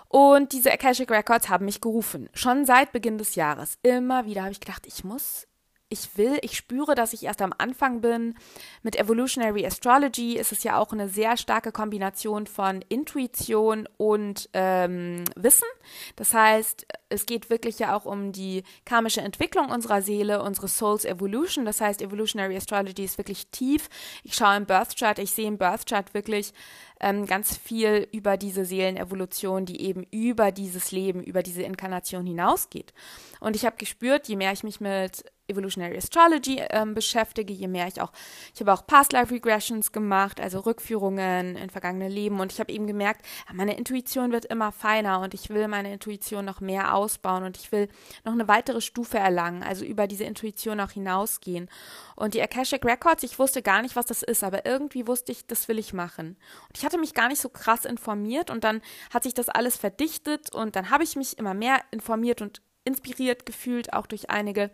Und 0.07 0.53
diese 0.53 0.71
Akashic 0.71 1.11
Records 1.11 1.49
haben 1.49 1.65
mich 1.65 1.81
gerufen. 1.81 2.29
Schon 2.33 2.65
seit 2.65 2.91
Beginn 2.91 3.17
des 3.17 3.35
Jahres. 3.35 3.77
Immer 3.83 4.25
wieder 4.25 4.43
habe 4.43 4.51
ich 4.51 4.59
gedacht, 4.59 4.87
ich 4.87 5.03
muss 5.03 5.47
ich 5.91 6.17
will, 6.17 6.39
ich 6.41 6.55
spüre, 6.55 6.95
dass 6.95 7.13
ich 7.13 7.23
erst 7.23 7.41
am 7.41 7.53
Anfang 7.57 8.01
bin. 8.01 8.35
Mit 8.81 8.95
Evolutionary 8.95 9.65
Astrology 9.65 10.37
ist 10.37 10.51
es 10.51 10.63
ja 10.63 10.77
auch 10.77 10.93
eine 10.93 11.09
sehr 11.09 11.35
starke 11.35 11.71
Kombination 11.71 12.47
von 12.47 12.81
Intuition 12.87 13.87
und 13.97 14.49
ähm, 14.53 15.25
Wissen. 15.35 15.67
Das 16.15 16.33
heißt, 16.33 16.87
es 17.09 17.25
geht 17.25 17.49
wirklich 17.49 17.77
ja 17.79 17.95
auch 17.95 18.05
um 18.05 18.31
die 18.31 18.63
karmische 18.85 19.21
Entwicklung 19.21 19.69
unserer 19.69 20.01
Seele, 20.01 20.41
unsere 20.41 20.69
Soul's 20.69 21.03
Evolution. 21.03 21.65
Das 21.65 21.81
heißt, 21.81 22.01
Evolutionary 22.01 22.55
Astrology 22.55 23.03
ist 23.03 23.17
wirklich 23.17 23.47
tief. 23.47 23.89
Ich 24.23 24.35
schaue 24.35 24.55
im 24.55 24.65
Birth 24.65 24.97
Chart, 24.97 25.19
ich 25.19 25.31
sehe 25.31 25.47
im 25.47 25.57
Birth 25.57 25.87
Chart 25.87 26.13
wirklich 26.13 26.53
ähm, 27.01 27.25
ganz 27.25 27.57
viel 27.57 28.07
über 28.11 28.37
diese 28.37 28.63
Seelenevolution, 28.63 29.65
die 29.65 29.81
eben 29.81 30.05
über 30.11 30.51
dieses 30.51 30.91
Leben, 30.91 31.21
über 31.21 31.43
diese 31.43 31.63
Inkarnation 31.63 32.25
hinausgeht. 32.25 32.93
Und 33.39 33.55
ich 33.55 33.65
habe 33.65 33.75
gespürt, 33.77 34.27
je 34.27 34.35
mehr 34.35 34.53
ich 34.53 34.63
mich 34.63 34.79
mit 34.79 35.25
Evolutionary 35.51 35.97
Astrology 35.97 36.61
ähm, 36.69 36.93
beschäftige, 36.93 37.53
je 37.53 37.67
mehr 37.67 37.87
ich 37.87 38.01
auch, 38.01 38.11
ich 38.53 38.61
habe 38.61 38.73
auch 38.73 38.85
Past 38.85 39.13
Life 39.13 39.33
Regressions 39.33 39.91
gemacht, 39.91 40.39
also 40.39 40.59
Rückführungen 40.59 41.55
in 41.55 41.69
vergangene 41.69 42.09
Leben 42.09 42.39
und 42.39 42.51
ich 42.51 42.59
habe 42.59 42.71
eben 42.71 42.87
gemerkt, 42.87 43.25
meine 43.53 43.77
Intuition 43.77 44.31
wird 44.31 44.45
immer 44.45 44.71
feiner 44.71 45.19
und 45.19 45.33
ich 45.33 45.49
will 45.49 45.67
meine 45.67 45.93
Intuition 45.93 46.45
noch 46.45 46.61
mehr 46.61 46.95
ausbauen 46.95 47.43
und 47.43 47.57
ich 47.57 47.71
will 47.71 47.87
noch 48.23 48.33
eine 48.33 48.47
weitere 48.47 48.81
Stufe 48.81 49.17
erlangen, 49.17 49.63
also 49.63 49.85
über 49.85 50.07
diese 50.07 50.23
Intuition 50.23 50.79
auch 50.79 50.91
hinausgehen. 50.91 51.69
Und 52.15 52.33
die 52.33 52.41
Akashic 52.41 52.85
Records, 52.85 53.23
ich 53.23 53.39
wusste 53.39 53.61
gar 53.61 53.81
nicht, 53.81 53.95
was 53.95 54.05
das 54.05 54.21
ist, 54.23 54.43
aber 54.43 54.65
irgendwie 54.65 55.07
wusste 55.07 55.31
ich, 55.31 55.47
das 55.47 55.67
will 55.67 55.79
ich 55.79 55.93
machen. 55.93 56.37
Und 56.67 56.77
ich 56.77 56.85
hatte 56.85 56.97
mich 56.97 57.13
gar 57.13 57.27
nicht 57.27 57.41
so 57.41 57.49
krass 57.49 57.85
informiert 57.85 58.49
und 58.49 58.63
dann 58.63 58.81
hat 59.13 59.23
sich 59.23 59.33
das 59.33 59.49
alles 59.49 59.77
verdichtet 59.77 60.53
und 60.53 60.75
dann 60.75 60.89
habe 60.89 61.03
ich 61.03 61.15
mich 61.15 61.37
immer 61.37 61.53
mehr 61.53 61.81
informiert 61.91 62.41
und 62.41 62.61
inspiriert 62.83 63.45
gefühlt, 63.45 63.93
auch 63.93 64.07
durch 64.07 64.29
einige 64.29 64.71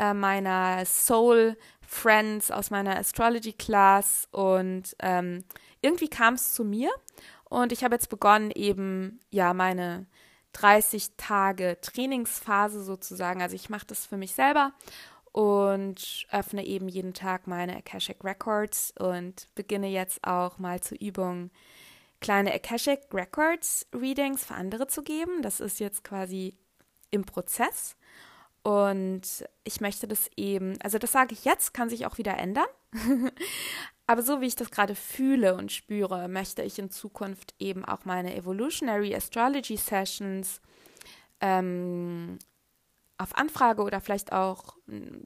äh, 0.00 0.14
meiner 0.14 0.84
Soul 0.86 1.56
Friends 1.86 2.50
aus 2.50 2.70
meiner 2.70 2.96
Astrology 2.96 3.52
Class 3.52 4.28
und 4.30 4.96
ähm, 5.00 5.44
irgendwie 5.82 6.08
kam 6.08 6.34
es 6.34 6.54
zu 6.54 6.64
mir 6.64 6.90
und 7.44 7.72
ich 7.72 7.84
habe 7.84 7.96
jetzt 7.96 8.08
begonnen 8.08 8.50
eben 8.50 9.20
ja 9.30 9.52
meine 9.52 10.06
30 10.52 11.16
Tage 11.16 11.78
Trainingsphase 11.80 12.82
sozusagen. 12.82 13.42
Also 13.42 13.56
ich 13.56 13.70
mache 13.70 13.86
das 13.86 14.06
für 14.06 14.16
mich 14.16 14.32
selber 14.32 14.72
und 15.32 16.26
öffne 16.30 16.64
eben 16.64 16.88
jeden 16.88 17.12
Tag 17.12 17.46
meine 17.46 17.76
Akashic 17.76 18.24
Records 18.24 18.94
und 18.98 19.48
beginne 19.54 19.88
jetzt 19.88 20.24
auch 20.24 20.58
mal 20.58 20.80
zur 20.80 20.98
Übung 21.00 21.50
kleine 22.20 22.52
Akashic 22.54 23.00
Records 23.12 23.86
Readings 23.94 24.44
für 24.44 24.54
andere 24.54 24.86
zu 24.86 25.02
geben. 25.02 25.42
Das 25.42 25.60
ist 25.60 25.78
jetzt 25.78 26.04
quasi 26.04 26.56
im 27.10 27.24
Prozess. 27.24 27.96
Und 28.62 29.22
ich 29.64 29.80
möchte 29.80 30.06
das 30.06 30.28
eben, 30.36 30.80
also 30.82 30.98
das 30.98 31.12
sage 31.12 31.32
ich 31.32 31.44
jetzt, 31.44 31.72
kann 31.72 31.88
sich 31.88 32.06
auch 32.06 32.18
wieder 32.18 32.36
ändern. 32.36 32.66
Aber 34.06 34.22
so 34.22 34.40
wie 34.40 34.46
ich 34.46 34.56
das 34.56 34.70
gerade 34.70 34.94
fühle 34.94 35.54
und 35.54 35.70
spüre, 35.70 36.28
möchte 36.28 36.62
ich 36.62 36.78
in 36.78 36.90
Zukunft 36.90 37.54
eben 37.58 37.84
auch 37.84 38.04
meine 38.04 38.34
Evolutionary 38.34 39.14
Astrology 39.14 39.76
Sessions 39.76 40.60
ähm, 41.40 42.38
auf 43.20 43.36
Anfrage 43.36 43.82
oder 43.82 44.00
vielleicht 44.00 44.32
auch 44.32 44.76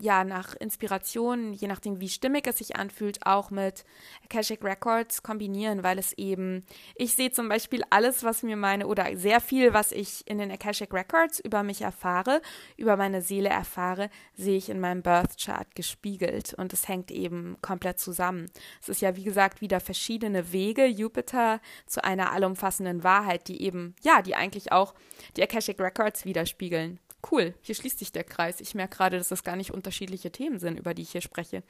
ja 0.01 0.25
nach 0.25 0.55
Inspiration, 0.57 1.53
je 1.53 1.69
nachdem 1.69 2.01
wie 2.01 2.09
stimmig 2.09 2.47
es 2.47 2.59
sich 2.59 2.77
anfühlt, 2.77 3.25
auch 3.25 3.51
mit 3.51 3.85
Akashic 4.25 4.63
Records 4.63 5.23
kombinieren, 5.23 5.83
weil 5.83 5.99
es 5.99 6.13
eben, 6.15 6.65
ich 6.97 7.15
sehe 7.15 7.31
zum 7.31 7.49
Beispiel 7.49 7.83
alles, 7.91 8.25
was 8.25 8.43
mir 8.43 8.57
meine 8.57 8.87
oder 8.87 9.17
sehr 9.17 9.41
viel, 9.41 9.73
was 9.73 9.93
ich 9.93 10.29
in 10.29 10.39
den 10.39 10.51
Akashic 10.51 10.93
Records 10.93 11.39
über 11.41 11.63
mich 11.63 11.83
erfahre, 11.83 12.43
über 12.77 12.97
meine 12.97 13.23
Seele 13.23 13.49
erfahre, 13.49 14.11
sehe 14.35 14.57
ich 14.57 14.69
in 14.69 14.81
meinem 14.81 15.03
Birth 15.03 15.39
Chart 15.39 15.73
gespiegelt 15.75 16.55
und 16.55 16.73
es 16.73 16.89
hängt 16.89 17.11
eben 17.11 17.57
komplett 17.63 17.99
zusammen. 17.99 18.51
Es 18.83 18.89
ist 18.89 19.01
ja 19.01 19.17
wie 19.17 19.25
gesagt 19.25 19.61
wieder 19.61 19.81
verschiedene 19.81 20.53
Wege 20.53 20.85
Jupiter 20.87 21.61
zu 21.87 22.05
einer 22.05 22.33
allumfassenden 22.33 23.05
Wahrheit, 23.05 23.49
die 23.49 23.63
eben 23.63 23.95
ja, 24.03 24.21
die 24.21 24.35
eigentlich 24.35 24.73
auch 24.73 24.95
die 25.37 25.43
Akashic 25.43 25.81
Records 25.81 26.25
widerspiegeln 26.25 26.99
cool, 27.31 27.55
hier 27.63 27.75
schließt 27.75 27.99
sich 27.99 28.13
der 28.13 28.25
Kreis. 28.25 28.61
Ich 28.61 28.75
merke 28.75 28.97
gerade, 28.97 29.19
dass 29.19 29.29
das 29.29 29.45
gar 29.45 29.57
nicht 29.57 29.73
unterschiedliche 29.73 30.31
Themen 30.33 30.59
sind, 30.59 30.79
über 30.79 30.95
die 30.95 31.03
ich 31.03 31.13
hier 31.13 31.21
spreche. 31.21 31.63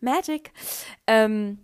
Magic. 0.00 0.52
Ähm, 1.06 1.58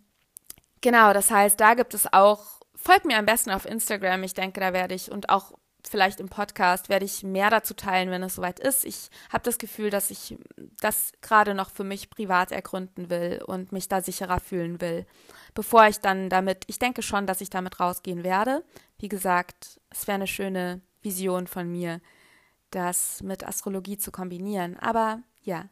genau, 0.80 1.12
das 1.12 1.30
heißt, 1.30 1.58
da 1.60 1.74
gibt 1.74 1.94
es 1.94 2.12
auch, 2.12 2.60
folgt 2.74 3.04
mir 3.04 3.18
am 3.18 3.26
besten 3.26 3.50
auf 3.50 3.66
Instagram. 3.66 4.22
Ich 4.22 4.34
denke, 4.34 4.60
da 4.60 4.72
werde 4.72 4.94
ich 4.94 5.10
und 5.10 5.28
auch 5.28 5.52
vielleicht 5.88 6.20
im 6.20 6.28
Podcast 6.28 6.88
werde 6.88 7.04
ich 7.04 7.22
mehr 7.22 7.50
dazu 7.50 7.74
teilen, 7.74 8.10
wenn 8.10 8.22
es 8.22 8.34
soweit 8.34 8.60
ist. 8.60 8.84
Ich 8.84 9.10
habe 9.32 9.44
das 9.44 9.58
Gefühl, 9.58 9.90
dass 9.90 10.10
ich 10.10 10.36
das 10.80 11.12
gerade 11.20 11.54
noch 11.54 11.70
für 11.70 11.84
mich 11.84 12.10
privat 12.10 12.52
ergründen 12.52 13.10
will 13.10 13.42
und 13.46 13.72
mich 13.72 13.88
da 13.88 14.00
sicherer 14.00 14.40
fühlen 14.40 14.80
will, 14.80 15.06
bevor 15.54 15.86
ich 15.86 16.00
dann 16.00 16.28
damit, 16.28 16.64
ich 16.66 16.78
denke 16.78 17.02
schon, 17.02 17.26
dass 17.26 17.40
ich 17.40 17.50
damit 17.50 17.80
rausgehen 17.80 18.24
werde. 18.24 18.64
Wie 18.98 19.08
gesagt, 19.08 19.80
es 19.90 20.06
wäre 20.06 20.16
eine 20.16 20.26
schöne 20.26 20.80
Vision 21.02 21.46
von 21.46 21.70
mir, 21.70 22.00
das 22.70 23.22
mit 23.22 23.46
Astrologie 23.46 23.98
zu 23.98 24.10
kombinieren. 24.10 24.76
Aber 24.78 25.22
ja, 25.42 25.68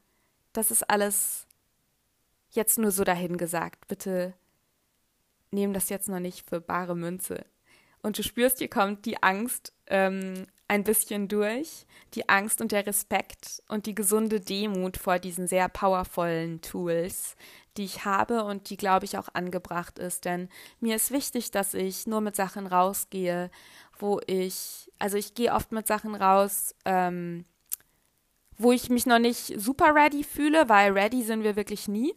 das 0.52 0.70
ist 0.70 0.88
alles 0.88 1.46
jetzt 2.50 2.78
nur 2.78 2.90
so 2.90 3.04
dahingesagt. 3.04 3.86
Bitte 3.88 4.34
nehm 5.50 5.72
das 5.72 5.88
jetzt 5.88 6.08
noch 6.08 6.20
nicht 6.20 6.48
für 6.48 6.60
bare 6.60 6.96
Münze. 6.96 7.44
Und 8.02 8.18
du 8.18 8.22
spürst, 8.22 8.58
hier 8.58 8.68
kommt 8.68 9.04
die 9.04 9.22
Angst 9.22 9.72
ähm, 9.86 10.46
ein 10.68 10.84
bisschen 10.84 11.28
durch, 11.28 11.86
die 12.14 12.28
Angst 12.28 12.60
und 12.60 12.72
der 12.72 12.86
Respekt 12.86 13.62
und 13.68 13.86
die 13.86 13.94
gesunde 13.94 14.40
Demut 14.40 14.96
vor 14.96 15.18
diesen 15.18 15.46
sehr 15.46 15.68
powervollen 15.68 16.60
Tools, 16.60 17.36
die 17.76 17.84
ich 17.84 18.04
habe 18.04 18.44
und 18.44 18.70
die, 18.70 18.76
glaube 18.76 19.04
ich, 19.04 19.18
auch 19.18 19.28
angebracht 19.32 19.98
ist. 19.98 20.24
Denn 20.24 20.48
mir 20.80 20.96
ist 20.96 21.10
wichtig, 21.10 21.50
dass 21.50 21.74
ich 21.74 22.06
nur 22.06 22.20
mit 22.20 22.36
Sachen 22.36 22.66
rausgehe, 22.66 23.50
wo 23.98 24.20
ich, 24.26 24.90
also 24.98 25.16
ich 25.16 25.34
gehe 25.34 25.52
oft 25.52 25.72
mit 25.72 25.86
Sachen 25.86 26.14
raus, 26.14 26.74
ähm, 26.84 27.44
wo 28.58 28.72
ich 28.72 28.88
mich 28.88 29.06
noch 29.06 29.18
nicht 29.18 29.60
super 29.60 29.94
ready 29.94 30.24
fühle, 30.24 30.68
weil 30.68 30.92
ready 30.92 31.22
sind 31.22 31.42
wir 31.42 31.56
wirklich 31.56 31.88
nie. 31.88 32.14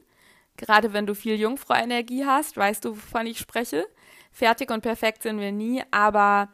Gerade 0.58 0.94
wenn 0.94 1.06
du 1.06 1.16
viel 1.16 1.40
Jungfrau-Energie 1.40 2.26
hast, 2.26 2.58
weißt 2.58 2.86
du, 2.86 2.92
wovon 2.92 3.28
ich 3.28 3.40
spreche. 3.40 3.86
Fertig 4.32 4.72
und 4.72 4.82
perfekt 4.82 5.24
sind 5.24 5.40
wir 5.40 5.52
nie, 5.52 5.84
aber 5.92 6.50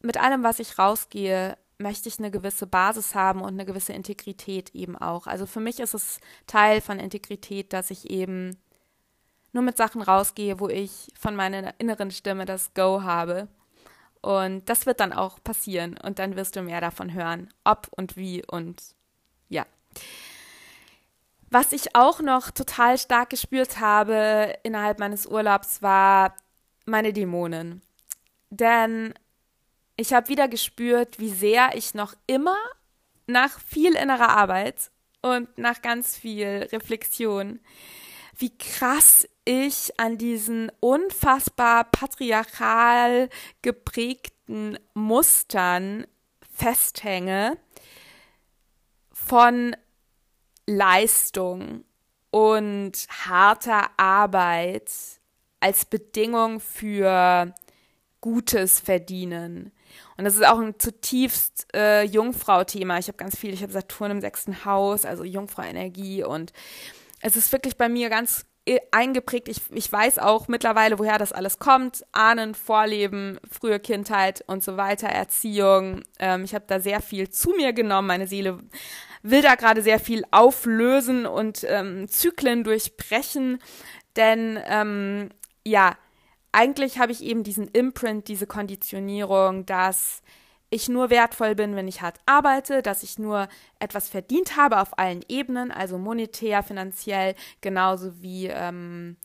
mit 0.00 0.16
allem, 0.16 0.42
was 0.42 0.58
ich 0.58 0.78
rausgehe, 0.78 1.56
möchte 1.78 2.08
ich 2.08 2.18
eine 2.18 2.30
gewisse 2.30 2.66
Basis 2.66 3.14
haben 3.14 3.42
und 3.42 3.48
eine 3.48 3.66
gewisse 3.66 3.92
Integrität 3.92 4.74
eben 4.74 4.96
auch. 4.96 5.26
Also 5.26 5.46
für 5.46 5.60
mich 5.60 5.80
ist 5.80 5.94
es 5.94 6.20
Teil 6.46 6.80
von 6.80 6.98
Integrität, 6.98 7.72
dass 7.72 7.90
ich 7.90 8.10
eben 8.10 8.56
nur 9.52 9.62
mit 9.62 9.76
Sachen 9.76 10.02
rausgehe, 10.02 10.60
wo 10.60 10.68
ich 10.68 11.08
von 11.18 11.36
meiner 11.36 11.74
inneren 11.78 12.10
Stimme 12.10 12.44
das 12.44 12.74
Go 12.74 13.02
habe. 13.02 13.48
Und 14.26 14.68
das 14.68 14.86
wird 14.86 14.98
dann 14.98 15.12
auch 15.12 15.40
passieren 15.44 15.96
und 16.02 16.18
dann 16.18 16.34
wirst 16.34 16.56
du 16.56 16.62
mehr 16.62 16.80
davon 16.80 17.14
hören, 17.14 17.48
ob 17.62 17.86
und 17.92 18.16
wie 18.16 18.44
und 18.44 18.82
ja. 19.48 19.64
Was 21.48 21.70
ich 21.70 21.94
auch 21.94 22.20
noch 22.20 22.50
total 22.50 22.98
stark 22.98 23.30
gespürt 23.30 23.78
habe 23.78 24.52
innerhalb 24.64 24.98
meines 24.98 25.28
Urlaubs 25.28 25.80
war 25.80 26.34
meine 26.86 27.12
Dämonen. 27.12 27.82
Denn 28.50 29.14
ich 29.96 30.12
habe 30.12 30.28
wieder 30.28 30.48
gespürt, 30.48 31.20
wie 31.20 31.30
sehr 31.30 31.76
ich 31.76 31.94
noch 31.94 32.14
immer 32.26 32.56
nach 33.28 33.60
viel 33.60 33.94
innerer 33.94 34.30
Arbeit 34.30 34.90
und 35.22 35.56
nach 35.56 35.82
ganz 35.82 36.16
viel 36.16 36.66
Reflexion, 36.72 37.60
wie 38.38 38.56
krass 38.56 39.28
ich 39.44 39.98
an 39.98 40.18
diesen 40.18 40.70
unfassbar 40.80 41.84
patriarchal 41.84 43.28
geprägten 43.62 44.78
Mustern 44.94 46.06
festhänge 46.54 47.56
von 49.12 49.76
Leistung 50.66 51.84
und 52.30 52.92
harter 53.08 53.90
Arbeit 53.96 54.90
als 55.60 55.84
Bedingung 55.84 56.60
für 56.60 57.54
gutes 58.20 58.80
Verdienen. 58.80 59.72
Und 60.16 60.24
das 60.24 60.34
ist 60.34 60.46
auch 60.46 60.58
ein 60.58 60.78
zutiefst 60.78 61.68
äh, 61.74 62.02
Jungfrau-Thema. 62.02 62.98
Ich 62.98 63.08
habe 63.08 63.16
ganz 63.16 63.36
viel, 63.36 63.54
ich 63.54 63.62
habe 63.62 63.72
Saturn 63.72 64.10
im 64.10 64.20
sechsten 64.20 64.64
Haus, 64.64 65.04
also 65.04 65.24
Jungfrau-Energie. 65.24 66.24
Und 66.24 66.52
es 67.26 67.34
ist 67.34 67.50
wirklich 67.50 67.76
bei 67.76 67.88
mir 67.88 68.08
ganz 68.08 68.46
äh, 68.66 68.78
eingeprägt. 68.92 69.48
Ich, 69.48 69.60
ich 69.72 69.90
weiß 69.90 70.20
auch 70.20 70.46
mittlerweile, 70.46 71.00
woher 71.00 71.18
das 71.18 71.32
alles 71.32 71.58
kommt. 71.58 72.04
Ahnen, 72.12 72.54
Vorleben, 72.54 73.40
frühe 73.50 73.80
Kindheit 73.80 74.44
und 74.46 74.62
so 74.62 74.76
weiter, 74.76 75.08
Erziehung. 75.08 76.02
Ähm, 76.20 76.44
ich 76.44 76.54
habe 76.54 76.66
da 76.68 76.78
sehr 76.78 77.00
viel 77.00 77.28
zu 77.28 77.50
mir 77.50 77.72
genommen. 77.72 78.06
Meine 78.06 78.28
Seele 78.28 78.60
will 79.22 79.42
da 79.42 79.56
gerade 79.56 79.82
sehr 79.82 79.98
viel 79.98 80.22
auflösen 80.30 81.26
und 81.26 81.66
ähm, 81.68 82.06
Zyklen 82.06 82.62
durchbrechen. 82.62 83.58
Denn 84.14 84.60
ähm, 84.64 85.30
ja, 85.64 85.96
eigentlich 86.52 87.00
habe 87.00 87.10
ich 87.10 87.24
eben 87.24 87.42
diesen 87.42 87.66
Imprint, 87.66 88.28
diese 88.28 88.46
Konditionierung, 88.46 89.66
dass 89.66 90.22
ich 90.70 90.88
nur 90.88 91.10
wertvoll 91.10 91.54
bin, 91.54 91.76
wenn 91.76 91.88
ich 91.88 92.02
hart 92.02 92.18
arbeite, 92.26 92.82
dass 92.82 93.02
ich 93.02 93.18
nur 93.18 93.48
etwas 93.78 94.08
verdient 94.08 94.56
habe 94.56 94.80
auf 94.80 94.98
allen 94.98 95.24
Ebenen, 95.28 95.70
also 95.70 95.98
monetär, 95.98 96.62
finanziell, 96.62 97.34
genauso 97.60 98.20
wie 98.20 98.46
ähm, 98.46 99.16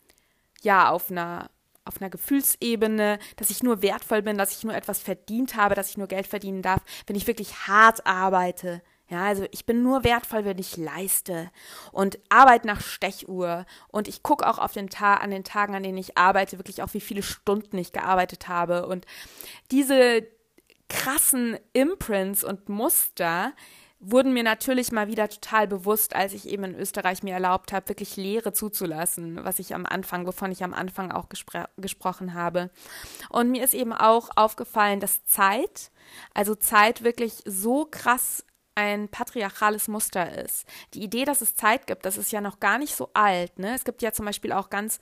ja 0.61 0.89
auf 0.89 1.11
einer 1.11 1.49
auf 1.83 1.99
einer 1.99 2.11
Gefühlsebene, 2.11 3.17
dass 3.37 3.49
ich 3.49 3.63
nur 3.63 3.81
wertvoll 3.81 4.21
bin, 4.21 4.37
dass 4.37 4.55
ich 4.55 4.63
nur 4.63 4.75
etwas 4.75 4.99
verdient 4.99 5.55
habe, 5.55 5.73
dass 5.73 5.89
ich 5.89 5.97
nur 5.97 6.07
Geld 6.07 6.27
verdienen 6.27 6.61
darf, 6.61 6.79
wenn 7.07 7.15
ich 7.15 7.25
wirklich 7.25 7.67
hart 7.67 8.05
arbeite, 8.05 8.83
ja, 9.11 9.25
also 9.25 9.45
ich 9.51 9.65
bin 9.65 9.83
nur 9.83 10.05
wertvoll, 10.05 10.45
wenn 10.45 10.57
ich 10.57 10.77
leiste 10.77 11.51
und 11.91 12.17
arbeite 12.29 12.65
nach 12.65 12.79
Stechuhr. 12.79 13.65
Und 13.89 14.07
ich 14.07 14.23
gucke 14.23 14.47
auch 14.47 14.57
auf 14.57 14.71
den 14.71 14.89
Tag, 14.89 15.21
an 15.21 15.31
den 15.31 15.43
Tagen, 15.43 15.75
an 15.75 15.83
denen 15.83 15.97
ich 15.97 16.17
arbeite, 16.17 16.57
wirklich 16.57 16.81
auch, 16.81 16.93
wie 16.93 17.01
viele 17.01 17.21
Stunden 17.21 17.77
ich 17.77 17.91
gearbeitet 17.91 18.47
habe. 18.47 18.87
Und 18.87 19.05
diese 19.69 20.25
krassen 20.91 21.57
Imprints 21.71 22.43
und 22.43 22.67
Muster 22.67 23.53
wurden 24.01 24.33
mir 24.33 24.43
natürlich 24.43 24.91
mal 24.91 25.07
wieder 25.07 25.29
total 25.29 25.67
bewusst, 25.67 26.15
als 26.15 26.33
ich 26.33 26.49
eben 26.49 26.63
in 26.63 26.75
Österreich 26.75 27.23
mir 27.23 27.35
erlaubt 27.35 27.71
habe, 27.71 27.87
wirklich 27.89 28.17
Lehre 28.17 28.51
zuzulassen, 28.51 29.43
was 29.43 29.59
ich 29.59 29.73
am 29.73 29.85
Anfang, 29.85 30.25
wovon 30.25 30.51
ich 30.51 30.63
am 30.63 30.73
Anfang 30.73 31.11
auch 31.11 31.29
gespr 31.29 31.69
gesprochen 31.77 32.33
habe. 32.33 32.71
Und 33.29 33.51
mir 33.51 33.63
ist 33.63 33.75
eben 33.75 33.93
auch 33.93 34.29
aufgefallen, 34.35 34.99
dass 34.99 35.23
Zeit, 35.25 35.91
also 36.33 36.55
Zeit 36.55 37.03
wirklich 37.03 37.41
so 37.45 37.85
krass 37.89 38.43
ein 38.75 39.09
patriarchales 39.09 39.87
Muster 39.87 40.43
ist. 40.43 40.65
Die 40.93 41.03
Idee, 41.03 41.25
dass 41.25 41.41
es 41.41 41.55
Zeit 41.55 41.87
gibt, 41.87 42.05
das 42.05 42.17
ist 42.17 42.31
ja 42.31 42.41
noch 42.41 42.59
gar 42.59 42.77
nicht 42.77 42.95
so 42.95 43.09
alt. 43.13 43.59
Ne? 43.59 43.75
Es 43.75 43.83
gibt 43.83 44.01
ja 44.01 44.13
zum 44.13 44.25
Beispiel 44.25 44.53
auch 44.53 44.69
ganz 44.69 44.99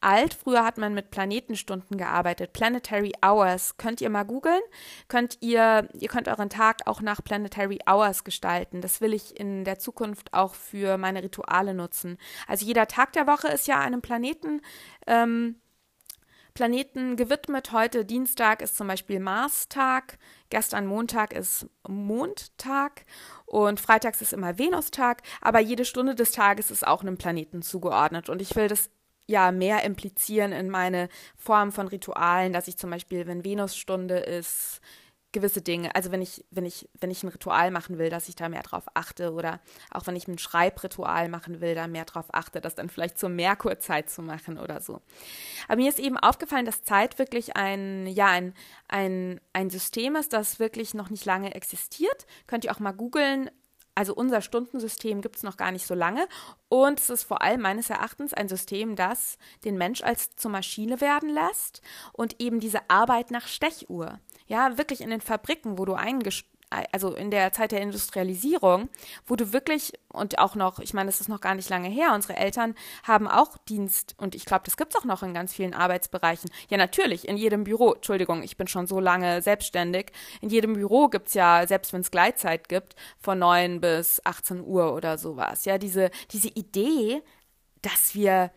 alt. 0.00 0.34
Früher 0.34 0.64
hat 0.64 0.76
man 0.78 0.92
mit 0.92 1.10
Planetenstunden 1.10 1.96
gearbeitet. 1.96 2.52
Planetary 2.52 3.12
Hours. 3.24 3.78
Könnt 3.78 4.00
ihr 4.00 4.10
mal 4.10 4.24
googeln? 4.24 4.60
Könnt 5.08 5.38
ihr, 5.40 5.88
ihr 5.94 6.08
könnt 6.08 6.28
euren 6.28 6.50
Tag 6.50 6.86
auch 6.86 7.00
nach 7.00 7.24
Planetary 7.24 7.78
Hours 7.88 8.22
gestalten. 8.24 8.80
Das 8.80 9.00
will 9.00 9.14
ich 9.14 9.38
in 9.38 9.64
der 9.64 9.78
Zukunft 9.78 10.34
auch 10.34 10.54
für 10.54 10.98
meine 10.98 11.22
Rituale 11.22 11.72
nutzen. 11.72 12.18
Also 12.46 12.66
jeder 12.66 12.86
Tag 12.86 13.12
der 13.14 13.26
Woche 13.26 13.48
ist 13.48 13.66
ja 13.66 13.80
einem 13.80 14.02
Planeten 14.02 14.60
ähm, 15.06 15.56
Planeten 16.56 17.16
gewidmet. 17.16 17.70
Heute 17.70 18.06
Dienstag 18.06 18.62
ist 18.62 18.78
zum 18.78 18.86
Beispiel 18.86 19.20
Marstag, 19.20 20.18
gestern 20.48 20.86
Montag 20.86 21.34
ist 21.34 21.66
Mondtag 21.86 23.04
und 23.44 23.78
freitags 23.78 24.22
ist 24.22 24.32
immer 24.32 24.58
Venustag, 24.58 25.20
aber 25.42 25.60
jede 25.60 25.84
Stunde 25.84 26.14
des 26.14 26.32
Tages 26.32 26.70
ist 26.70 26.86
auch 26.86 27.02
einem 27.02 27.18
Planeten 27.18 27.60
zugeordnet. 27.60 28.30
Und 28.30 28.40
ich 28.40 28.56
will 28.56 28.68
das 28.68 28.88
ja 29.26 29.52
mehr 29.52 29.84
implizieren 29.84 30.52
in 30.52 30.70
meine 30.70 31.10
Form 31.36 31.72
von 31.72 31.88
Ritualen, 31.88 32.54
dass 32.54 32.68
ich 32.68 32.78
zum 32.78 32.88
Beispiel, 32.88 33.26
wenn 33.26 33.44
Venusstunde 33.44 34.16
ist, 34.16 34.80
gewisse 35.36 35.60
Dinge, 35.60 35.94
also 35.94 36.12
wenn 36.12 36.22
ich, 36.22 36.46
wenn 36.50 36.64
ich, 36.64 36.88
wenn 36.98 37.10
ich 37.10 37.22
ein 37.22 37.28
Ritual 37.28 37.70
machen 37.70 37.98
will, 37.98 38.08
dass 38.08 38.30
ich 38.30 38.36
da 38.36 38.48
mehr 38.48 38.62
drauf 38.62 38.84
achte 38.94 39.34
oder 39.34 39.60
auch 39.90 40.06
wenn 40.06 40.16
ich 40.16 40.26
ein 40.28 40.38
Schreibritual 40.38 41.28
machen 41.28 41.60
will, 41.60 41.74
da 41.74 41.86
mehr 41.88 42.06
drauf 42.06 42.24
achte, 42.32 42.62
das 42.62 42.74
dann 42.74 42.88
vielleicht 42.88 43.18
zur 43.18 43.28
Merkurzeit 43.28 44.08
zu 44.08 44.22
machen 44.22 44.58
oder 44.58 44.80
so. 44.80 45.02
Aber 45.68 45.76
mir 45.76 45.90
ist 45.90 45.98
eben 45.98 46.16
aufgefallen, 46.16 46.64
dass 46.64 46.84
Zeit 46.84 47.18
wirklich 47.18 47.54
ein, 47.54 48.06
ja, 48.06 48.28
ein, 48.28 48.54
ein, 48.88 49.38
ein 49.52 49.68
System 49.68 50.16
ist, 50.16 50.32
das 50.32 50.58
wirklich 50.58 50.94
noch 50.94 51.10
nicht 51.10 51.26
lange 51.26 51.54
existiert. 51.54 52.26
Könnt 52.46 52.64
ihr 52.64 52.72
auch 52.72 52.80
mal 52.80 52.92
googeln. 52.92 53.50
Also 53.94 54.14
unser 54.14 54.40
Stundensystem 54.40 55.20
gibt 55.20 55.36
es 55.36 55.42
noch 55.42 55.58
gar 55.58 55.70
nicht 55.70 55.86
so 55.86 55.94
lange 55.94 56.28
und 56.68 57.00
es 57.00 57.08
ist 57.08 57.24
vor 57.24 57.40
allem 57.40 57.62
meines 57.62 57.88
Erachtens 57.88 58.34
ein 58.34 58.46
System, 58.46 58.94
das 58.94 59.38
den 59.64 59.78
Mensch 59.78 60.02
als 60.02 60.36
zur 60.36 60.50
Maschine 60.50 61.00
werden 61.00 61.30
lässt 61.30 61.80
und 62.12 62.38
eben 62.38 62.60
diese 62.60 62.90
Arbeit 62.90 63.30
nach 63.30 63.46
Stechuhr 63.46 64.20
ja, 64.46 64.78
wirklich 64.78 65.00
in 65.00 65.10
den 65.10 65.20
Fabriken, 65.20 65.78
wo 65.78 65.84
du 65.84 65.94
eingestellt 65.94 66.50
also 66.92 67.14
in 67.14 67.30
der 67.30 67.52
Zeit 67.52 67.72
der 67.72 67.80
Industrialisierung, 67.80 68.88
wo 69.26 69.36
du 69.36 69.52
wirklich 69.52 69.92
und 70.08 70.38
auch 70.38 70.54
noch, 70.54 70.78
ich 70.78 70.94
meine, 70.94 71.08
das 71.08 71.20
ist 71.20 71.28
noch 71.28 71.40
gar 71.40 71.54
nicht 71.54 71.68
lange 71.68 71.88
her, 71.88 72.12
unsere 72.14 72.36
Eltern 72.36 72.74
haben 73.04 73.28
auch 73.28 73.56
Dienst 73.68 74.14
und 74.18 74.34
ich 74.34 74.44
glaube, 74.44 74.64
das 74.64 74.76
gibt 74.76 74.94
es 74.94 75.00
auch 75.00 75.04
noch 75.04 75.22
in 75.22 75.34
ganz 75.34 75.54
vielen 75.54 75.74
Arbeitsbereichen. 75.74 76.50
Ja, 76.68 76.76
natürlich, 76.76 77.28
in 77.28 77.36
jedem 77.36 77.64
Büro, 77.64 77.92
Entschuldigung, 77.92 78.42
ich 78.42 78.56
bin 78.56 78.66
schon 78.66 78.86
so 78.86 79.00
lange 79.00 79.42
selbstständig, 79.42 80.12
in 80.40 80.48
jedem 80.48 80.74
Büro 80.74 81.08
gibt 81.08 81.28
es 81.28 81.34
ja, 81.34 81.66
selbst 81.66 81.92
wenn 81.92 82.00
es 82.00 82.10
Gleitzeit 82.10 82.68
gibt, 82.68 82.96
von 83.18 83.38
9 83.38 83.80
bis 83.80 84.20
18 84.24 84.64
Uhr 84.64 84.92
oder 84.94 85.18
sowas. 85.18 85.64
Ja, 85.64 85.78
diese, 85.78 86.10
diese 86.32 86.48
Idee, 86.48 87.22
dass 87.82 88.14
wir, 88.14 88.50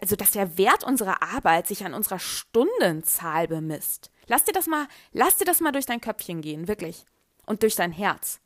also 0.00 0.16
dass 0.16 0.30
der 0.30 0.56
Wert 0.58 0.84
unserer 0.84 1.22
Arbeit 1.22 1.66
sich 1.66 1.84
an 1.84 1.94
unserer 1.94 2.18
Stundenzahl 2.18 3.48
bemisst. 3.48 4.10
Lass 4.26 4.44
dir 4.44 4.52
das 4.52 4.66
mal, 4.66 4.86
lass 5.12 5.36
dir 5.36 5.44
das 5.44 5.60
mal 5.60 5.72
durch 5.72 5.86
dein 5.86 6.00
Köpfchen 6.00 6.40
gehen, 6.40 6.68
wirklich. 6.68 7.04
Und 7.46 7.62
durch 7.62 7.74
dein 7.74 7.92
Herz. 7.92 8.40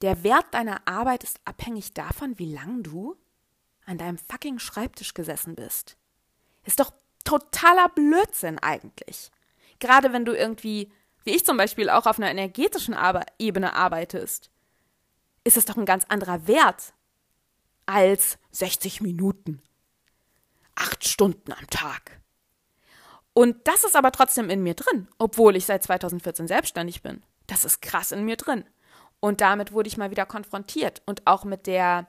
Der 0.00 0.22
Wert 0.22 0.46
deiner 0.52 0.86
Arbeit 0.86 1.24
ist 1.24 1.40
abhängig 1.44 1.92
davon, 1.92 2.38
wie 2.38 2.52
lang 2.52 2.82
du 2.82 3.16
an 3.84 3.98
deinem 3.98 4.18
fucking 4.18 4.58
Schreibtisch 4.58 5.14
gesessen 5.14 5.56
bist. 5.56 5.96
Ist 6.64 6.78
doch 6.78 6.92
totaler 7.24 7.88
Blödsinn 7.88 8.58
eigentlich. 8.58 9.30
Gerade 9.80 10.12
wenn 10.12 10.24
du 10.24 10.32
irgendwie, 10.32 10.92
wie 11.24 11.34
ich 11.34 11.44
zum 11.44 11.56
Beispiel, 11.56 11.90
auch 11.90 12.06
auf 12.06 12.18
einer 12.18 12.30
energetischen 12.30 12.94
Ar 12.94 13.24
Ebene 13.38 13.74
arbeitest, 13.74 14.50
ist 15.44 15.56
es 15.56 15.64
doch 15.64 15.76
ein 15.76 15.86
ganz 15.86 16.04
anderer 16.08 16.46
Wert 16.46 16.92
als 17.86 18.38
60 18.52 19.00
Minuten. 19.00 19.62
Acht 20.78 21.06
Stunden 21.06 21.52
am 21.52 21.66
Tag. 21.70 22.20
Und 23.32 23.56
das 23.66 23.84
ist 23.84 23.96
aber 23.96 24.12
trotzdem 24.12 24.48
in 24.48 24.62
mir 24.62 24.74
drin, 24.74 25.08
obwohl 25.18 25.56
ich 25.56 25.66
seit 25.66 25.82
2014 25.82 26.46
selbstständig 26.46 27.02
bin. 27.02 27.22
Das 27.48 27.64
ist 27.64 27.82
krass 27.82 28.12
in 28.12 28.24
mir 28.24 28.36
drin. 28.36 28.64
Und 29.20 29.40
damit 29.40 29.72
wurde 29.72 29.88
ich 29.88 29.96
mal 29.96 30.10
wieder 30.10 30.26
konfrontiert 30.26 31.02
und 31.06 31.26
auch 31.26 31.44
mit 31.44 31.66
der, 31.66 32.06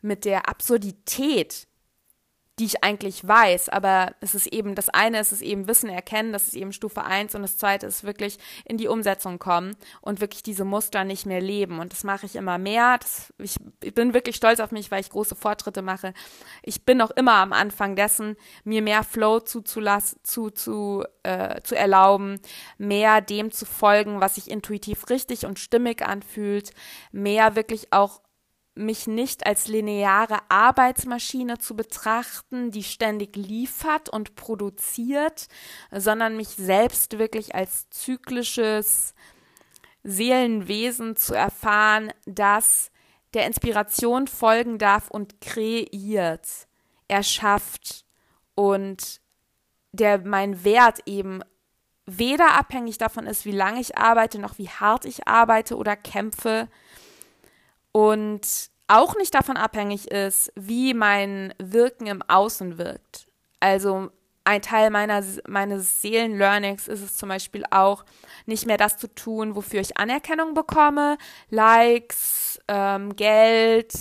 mit 0.00 0.24
der 0.24 0.48
Absurdität 0.48 1.66
die 2.58 2.66
ich 2.66 2.84
eigentlich 2.84 3.26
weiß, 3.26 3.70
aber 3.70 4.14
es 4.20 4.34
ist 4.34 4.46
eben, 4.46 4.74
das 4.74 4.90
eine 4.90 5.20
ist 5.20 5.32
es 5.32 5.40
eben 5.40 5.68
Wissen 5.68 5.88
erkennen, 5.88 6.34
das 6.34 6.48
ist 6.48 6.54
eben 6.54 6.72
Stufe 6.72 7.02
1 7.02 7.34
und 7.34 7.42
das 7.42 7.56
zweite 7.56 7.86
ist 7.86 8.04
wirklich 8.04 8.38
in 8.66 8.76
die 8.76 8.88
Umsetzung 8.88 9.38
kommen 9.38 9.74
und 10.02 10.20
wirklich 10.20 10.42
diese 10.42 10.66
Muster 10.66 11.04
nicht 11.04 11.24
mehr 11.24 11.40
leben 11.40 11.78
und 11.78 11.92
das 11.92 12.04
mache 12.04 12.26
ich 12.26 12.36
immer 12.36 12.58
mehr. 12.58 12.98
Das, 12.98 13.32
ich, 13.38 13.56
ich 13.82 13.94
bin 13.94 14.12
wirklich 14.12 14.36
stolz 14.36 14.60
auf 14.60 14.70
mich, 14.70 14.90
weil 14.90 15.00
ich 15.00 15.08
große 15.08 15.34
Fortschritte 15.34 15.80
mache. 15.80 16.12
Ich 16.62 16.84
bin 16.84 16.98
noch 16.98 17.10
immer 17.12 17.36
am 17.36 17.54
Anfang 17.54 17.96
dessen, 17.96 18.36
mir 18.64 18.82
mehr 18.82 19.02
Flow 19.02 19.40
zuzulassen, 19.40 20.18
zu, 20.22 20.50
zu, 20.50 21.04
äh, 21.22 21.62
zu 21.62 21.74
erlauben, 21.74 22.38
mehr 22.76 23.22
dem 23.22 23.50
zu 23.50 23.64
folgen, 23.64 24.20
was 24.20 24.34
sich 24.34 24.50
intuitiv 24.50 25.08
richtig 25.08 25.46
und 25.46 25.58
stimmig 25.58 26.02
anfühlt, 26.02 26.72
mehr 27.12 27.56
wirklich 27.56 27.94
auch 27.94 28.20
mich 28.74 29.06
nicht 29.06 29.46
als 29.46 29.68
lineare 29.68 30.38
Arbeitsmaschine 30.48 31.58
zu 31.58 31.76
betrachten, 31.76 32.70
die 32.70 32.82
ständig 32.82 33.36
liefert 33.36 34.08
und 34.08 34.34
produziert, 34.34 35.48
sondern 35.90 36.36
mich 36.36 36.48
selbst 36.48 37.18
wirklich 37.18 37.54
als 37.54 37.90
zyklisches 37.90 39.14
Seelenwesen 40.04 41.16
zu 41.16 41.34
erfahren, 41.34 42.12
das 42.24 42.90
der 43.34 43.46
Inspiration 43.46 44.26
folgen 44.26 44.78
darf 44.78 45.10
und 45.10 45.40
kreiert, 45.40 46.46
erschafft 47.08 48.04
und 48.54 49.20
der 49.92 50.18
mein 50.18 50.64
Wert 50.64 51.00
eben 51.06 51.42
weder 52.06 52.54
abhängig 52.54 52.98
davon 52.98 53.26
ist, 53.26 53.44
wie 53.44 53.52
lange 53.52 53.80
ich 53.80 53.96
arbeite, 53.96 54.38
noch 54.38 54.58
wie 54.58 54.68
hart 54.68 55.04
ich 55.04 55.28
arbeite 55.28 55.76
oder 55.76 55.96
kämpfe, 55.96 56.68
und 57.92 58.70
auch 58.88 59.16
nicht 59.16 59.34
davon 59.34 59.56
abhängig 59.56 60.10
ist, 60.10 60.52
wie 60.54 60.94
mein 60.94 61.54
Wirken 61.58 62.06
im 62.06 62.22
Außen 62.22 62.78
wirkt. 62.78 63.26
Also 63.60 64.10
ein 64.44 64.60
Teil 64.60 64.90
meiner, 64.90 65.22
meines 65.46 66.02
Seelenlearnings 66.02 66.88
ist 66.88 67.00
es 67.00 67.16
zum 67.16 67.28
Beispiel 67.28 67.64
auch, 67.70 68.04
nicht 68.46 68.66
mehr 68.66 68.76
das 68.76 68.96
zu 68.98 69.06
tun, 69.14 69.54
wofür 69.54 69.80
ich 69.80 69.96
Anerkennung 69.96 70.54
bekomme, 70.54 71.16
Likes, 71.48 72.60
ähm, 72.66 73.14
Geld, 73.14 73.94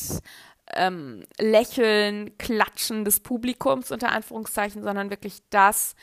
ähm, 0.73 1.23
Lächeln, 1.37 2.37
Klatschen 2.37 3.05
des 3.05 3.19
Publikums 3.19 3.91
unter 3.91 4.11
Anführungszeichen, 4.11 4.83
sondern 4.83 5.09
wirklich 5.09 5.39
das, 5.49 5.95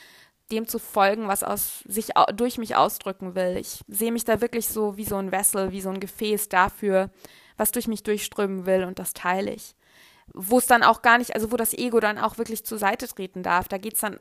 dem 0.51 0.67
zu 0.67 0.79
folgen, 0.79 1.27
was 1.27 1.43
aus 1.43 1.83
sich 1.87 2.09
durch 2.33 2.57
mich 2.57 2.75
ausdrücken 2.75 3.35
will. 3.35 3.57
Ich 3.57 3.81
sehe 3.87 4.11
mich 4.11 4.25
da 4.25 4.41
wirklich 4.41 4.67
so 4.67 4.97
wie 4.97 5.05
so 5.05 5.17
ein 5.17 5.31
Wessel, 5.31 5.71
wie 5.71 5.81
so 5.81 5.89
ein 5.89 5.99
Gefäß 5.99 6.49
dafür, 6.49 7.11
was 7.59 7.71
durch 7.71 7.87
mich 7.87 8.03
durchströmen 8.03 8.65
will 8.65 8.85
und 8.85 8.99
das 8.99 9.13
teile 9.13 9.53
ich. 9.53 9.75
Wo 10.33 10.57
es 10.57 10.65
dann 10.65 10.83
auch 10.83 11.01
gar 11.01 11.17
nicht, 11.17 11.35
also 11.35 11.51
wo 11.51 11.57
das 11.57 11.73
Ego 11.73 11.99
dann 11.99 12.17
auch 12.17 12.37
wirklich 12.37 12.65
zur 12.65 12.77
Seite 12.77 13.07
treten 13.07 13.43
darf. 13.43 13.67
Da 13.67 13.77
geht 13.77 13.95
es 13.95 13.99
dann, 13.99 14.19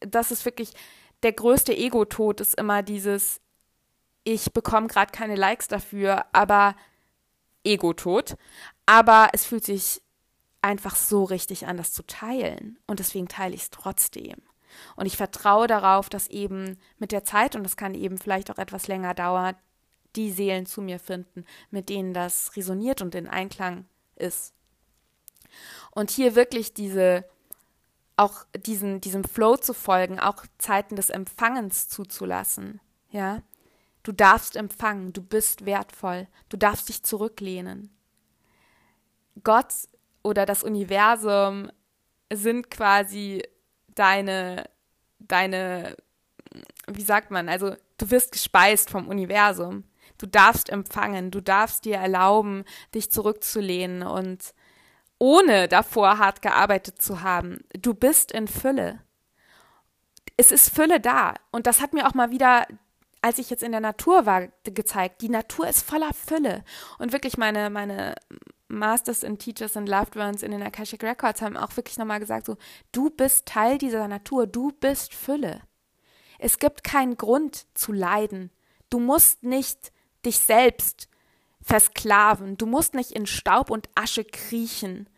das 0.00 0.30
ist 0.30 0.44
wirklich, 0.44 0.72
der 1.22 1.32
größte 1.32 1.76
Ego-Tod 1.76 2.40
ist 2.40 2.54
immer 2.54 2.82
dieses, 2.82 3.40
ich 4.24 4.52
bekomme 4.52 4.88
gerade 4.88 5.12
keine 5.12 5.36
Likes 5.36 5.68
dafür, 5.68 6.24
aber 6.32 6.74
Ego-Tod. 7.64 8.36
Aber 8.86 9.28
es 9.32 9.44
fühlt 9.44 9.64
sich 9.64 10.02
einfach 10.60 10.96
so 10.96 11.24
richtig 11.24 11.66
an, 11.66 11.76
das 11.76 11.92
zu 11.92 12.02
teilen. 12.06 12.78
Und 12.86 12.98
deswegen 12.98 13.28
teile 13.28 13.54
ich 13.54 13.62
es 13.62 13.70
trotzdem. 13.70 14.36
Und 14.96 15.06
ich 15.06 15.16
vertraue 15.16 15.66
darauf, 15.66 16.08
dass 16.08 16.28
eben 16.28 16.78
mit 16.98 17.12
der 17.12 17.24
Zeit, 17.24 17.54
und 17.54 17.62
das 17.62 17.76
kann 17.76 17.94
eben 17.94 18.18
vielleicht 18.18 18.50
auch 18.50 18.58
etwas 18.58 18.88
länger 18.88 19.14
dauern, 19.14 19.56
die 20.16 20.30
Seelen 20.30 20.66
zu 20.66 20.80
mir 20.80 20.98
finden, 20.98 21.44
mit 21.70 21.88
denen 21.88 22.14
das 22.14 22.56
resoniert 22.56 23.02
und 23.02 23.14
in 23.14 23.28
Einklang 23.28 23.86
ist. 24.16 24.54
Und 25.90 26.10
hier 26.10 26.34
wirklich 26.34 26.74
diese, 26.74 27.24
auch 28.16 28.44
diesen, 28.56 29.00
diesem 29.00 29.24
Flow 29.24 29.56
zu 29.56 29.74
folgen, 29.74 30.18
auch 30.18 30.44
Zeiten 30.58 30.96
des 30.96 31.10
Empfangens 31.10 31.88
zuzulassen, 31.88 32.80
ja. 33.10 33.42
Du 34.04 34.12
darfst 34.12 34.56
empfangen, 34.56 35.12
du 35.12 35.22
bist 35.22 35.66
wertvoll, 35.66 36.28
du 36.48 36.56
darfst 36.56 36.88
dich 36.88 37.02
zurücklehnen. 37.02 37.94
Gott 39.44 39.74
oder 40.22 40.46
das 40.46 40.62
Universum 40.62 41.70
sind 42.32 42.70
quasi 42.70 43.42
deine, 43.94 44.64
deine, 45.18 45.96
wie 46.86 47.02
sagt 47.02 47.30
man, 47.30 47.48
also 47.48 47.74
du 47.98 48.10
wirst 48.10 48.32
gespeist 48.32 48.90
vom 48.90 49.08
Universum. 49.08 49.84
Du 50.18 50.26
darfst 50.26 50.68
empfangen, 50.68 51.30
du 51.30 51.40
darfst 51.40 51.84
dir 51.84 51.96
erlauben, 51.96 52.64
dich 52.94 53.10
zurückzulehnen 53.10 54.02
und 54.02 54.52
ohne 55.18 55.68
davor 55.68 56.18
hart 56.18 56.42
gearbeitet 56.42 57.00
zu 57.00 57.22
haben. 57.22 57.64
Du 57.72 57.94
bist 57.94 58.32
in 58.32 58.48
Fülle. 58.48 59.00
Es 60.36 60.52
ist 60.52 60.74
Fülle 60.74 61.00
da. 61.00 61.34
Und 61.50 61.66
das 61.66 61.80
hat 61.80 61.92
mir 61.92 62.06
auch 62.06 62.14
mal 62.14 62.30
wieder, 62.30 62.66
als 63.22 63.38
ich 63.38 63.50
jetzt 63.50 63.62
in 63.62 63.72
der 63.72 63.80
Natur 63.80 64.26
war, 64.26 64.48
gezeigt. 64.64 65.20
Die 65.22 65.28
Natur 65.28 65.68
ist 65.68 65.88
voller 65.88 66.14
Fülle. 66.14 66.64
Und 66.98 67.12
wirklich 67.12 67.36
meine, 67.36 67.70
meine 67.70 68.14
Masters 68.68 69.22
in 69.22 69.38
Teachers 69.38 69.76
and 69.76 69.88
Loved 69.88 70.16
Ones 70.16 70.42
in 70.42 70.52
den 70.52 70.62
Akashic 70.62 71.02
Records 71.02 71.42
haben 71.42 71.56
auch 71.56 71.76
wirklich 71.76 71.98
nochmal 71.98 72.20
gesagt, 72.20 72.46
so, 72.46 72.56
du 72.92 73.10
bist 73.10 73.46
Teil 73.46 73.78
dieser 73.78 74.06
Natur, 74.06 74.46
du 74.46 74.72
bist 74.72 75.14
Fülle. 75.14 75.62
Es 76.38 76.58
gibt 76.58 76.84
keinen 76.84 77.16
Grund 77.16 77.66
zu 77.76 77.92
leiden. 77.92 78.50
Du 78.90 79.00
musst 79.00 79.42
nicht 79.42 79.92
dich 80.24 80.38
selbst 80.38 81.08
versklaven. 81.60 82.56
Du 82.56 82.66
musst 82.66 82.94
nicht 82.94 83.12
in 83.12 83.26
Staub 83.26 83.70
und 83.70 83.88
Asche 83.94 84.24
kriechen 84.24 85.08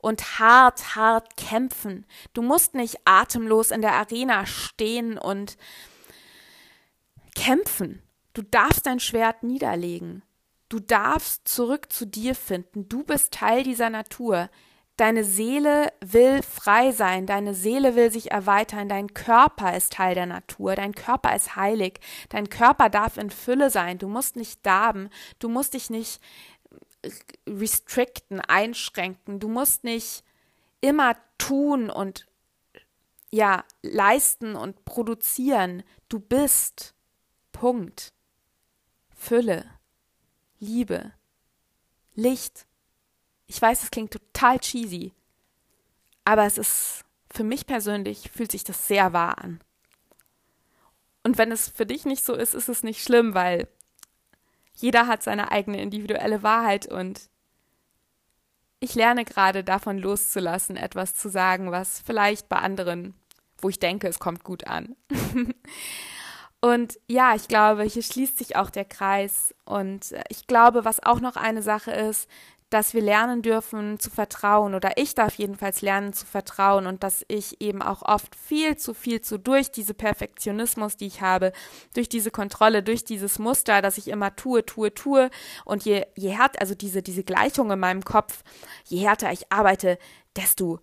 und 0.00 0.38
hart, 0.38 0.96
hart 0.96 1.36
kämpfen. 1.36 2.06
Du 2.32 2.42
musst 2.42 2.74
nicht 2.74 2.96
atemlos 3.04 3.70
in 3.70 3.82
der 3.82 3.94
Arena 3.94 4.46
stehen 4.46 5.18
und 5.18 5.56
kämpfen. 7.34 8.02
Du 8.32 8.42
darfst 8.42 8.86
dein 8.86 9.00
Schwert 9.00 9.42
niederlegen. 9.42 10.22
Du 10.68 10.80
darfst 10.80 11.48
zurück 11.48 11.92
zu 11.92 12.06
dir 12.06 12.34
finden. 12.34 12.88
Du 12.88 13.02
bist 13.02 13.32
Teil 13.32 13.62
dieser 13.62 13.90
Natur. 13.90 14.50
Deine 14.98 15.22
Seele 15.22 15.92
will 16.00 16.42
frei 16.42 16.90
sein, 16.90 17.24
deine 17.24 17.54
Seele 17.54 17.94
will 17.94 18.10
sich 18.10 18.32
erweitern, 18.32 18.88
dein 18.88 19.14
Körper 19.14 19.76
ist 19.76 19.92
Teil 19.92 20.16
der 20.16 20.26
Natur, 20.26 20.74
dein 20.74 20.92
Körper 20.92 21.36
ist 21.36 21.54
heilig, 21.54 22.00
dein 22.30 22.50
Körper 22.50 22.90
darf 22.90 23.16
in 23.16 23.30
Fülle 23.30 23.70
sein, 23.70 23.98
du 23.98 24.08
musst 24.08 24.34
nicht 24.34 24.66
darben, 24.66 25.08
du 25.38 25.48
musst 25.48 25.74
dich 25.74 25.88
nicht 25.88 26.20
restricten, 27.48 28.40
einschränken, 28.40 29.38
du 29.38 29.46
musst 29.46 29.84
nicht 29.84 30.24
immer 30.80 31.16
tun 31.38 31.90
und 31.90 32.26
ja, 33.30 33.64
leisten 33.82 34.56
und 34.56 34.84
produzieren, 34.84 35.84
du 36.08 36.18
bist. 36.18 36.94
Punkt. 37.52 38.12
Fülle, 39.14 39.64
Liebe, 40.58 41.12
Licht, 42.14 42.67
ich 43.48 43.60
weiß, 43.60 43.82
es 43.82 43.90
klingt 43.90 44.12
total 44.12 44.60
cheesy, 44.60 45.12
aber 46.24 46.44
es 46.44 46.58
ist 46.58 47.04
für 47.30 47.44
mich 47.44 47.66
persönlich 47.66 48.30
fühlt 48.30 48.52
sich 48.52 48.64
das 48.64 48.86
sehr 48.86 49.12
wahr 49.12 49.38
an. 49.38 49.60
Und 51.24 51.36
wenn 51.36 51.50
es 51.50 51.68
für 51.68 51.86
dich 51.86 52.04
nicht 52.04 52.24
so 52.24 52.34
ist, 52.34 52.54
ist 52.54 52.68
es 52.68 52.82
nicht 52.82 53.02
schlimm, 53.02 53.34
weil 53.34 53.68
jeder 54.74 55.06
hat 55.06 55.22
seine 55.22 55.50
eigene 55.50 55.80
individuelle 55.82 56.42
Wahrheit 56.42 56.86
und 56.86 57.28
ich 58.80 58.94
lerne 58.94 59.24
gerade 59.24 59.64
davon 59.64 59.98
loszulassen, 59.98 60.76
etwas 60.76 61.16
zu 61.16 61.28
sagen, 61.28 61.72
was 61.72 62.00
vielleicht 62.00 62.48
bei 62.48 62.58
anderen, 62.58 63.14
wo 63.58 63.68
ich 63.68 63.80
denke, 63.80 64.06
es 64.06 64.20
kommt 64.20 64.44
gut 64.44 64.66
an. 64.68 64.94
und 66.60 66.98
ja, 67.08 67.34
ich 67.34 67.48
glaube, 67.48 67.82
hier 67.82 68.02
schließt 68.04 68.38
sich 68.38 68.54
auch 68.54 68.70
der 68.70 68.84
Kreis. 68.84 69.52
Und 69.64 70.14
ich 70.28 70.46
glaube, 70.46 70.84
was 70.84 71.02
auch 71.02 71.18
noch 71.18 71.34
eine 71.34 71.62
Sache 71.62 71.90
ist, 71.90 72.28
dass 72.70 72.92
wir 72.92 73.00
lernen 73.00 73.40
dürfen 73.40 73.98
zu 73.98 74.10
vertrauen 74.10 74.74
oder 74.74 74.92
ich 74.96 75.14
darf 75.14 75.36
jedenfalls 75.36 75.80
lernen 75.80 76.12
zu 76.12 76.26
vertrauen 76.26 76.86
und 76.86 77.02
dass 77.02 77.24
ich 77.28 77.60
eben 77.62 77.80
auch 77.80 78.02
oft 78.02 78.34
viel 78.34 78.76
zu 78.76 78.92
viel 78.92 79.22
zu 79.22 79.38
durch 79.38 79.70
diese 79.70 79.94
Perfektionismus, 79.94 80.96
die 80.96 81.06
ich 81.06 81.22
habe, 81.22 81.52
durch 81.94 82.10
diese 82.10 82.30
Kontrolle, 82.30 82.82
durch 82.82 83.04
dieses 83.04 83.38
Muster, 83.38 83.80
dass 83.80 83.96
ich 83.96 84.08
immer 84.08 84.36
tue, 84.36 84.66
tue, 84.66 84.92
tue 84.92 85.30
und 85.64 85.84
je, 85.84 86.04
je 86.14 86.30
härter, 86.30 86.60
also 86.60 86.74
diese, 86.74 87.02
diese 87.02 87.24
Gleichung 87.24 87.70
in 87.70 87.80
meinem 87.80 88.04
Kopf, 88.04 88.42
je 88.84 88.98
härter 88.98 89.32
ich 89.32 89.50
arbeite, 89.50 89.98
desto 90.36 90.80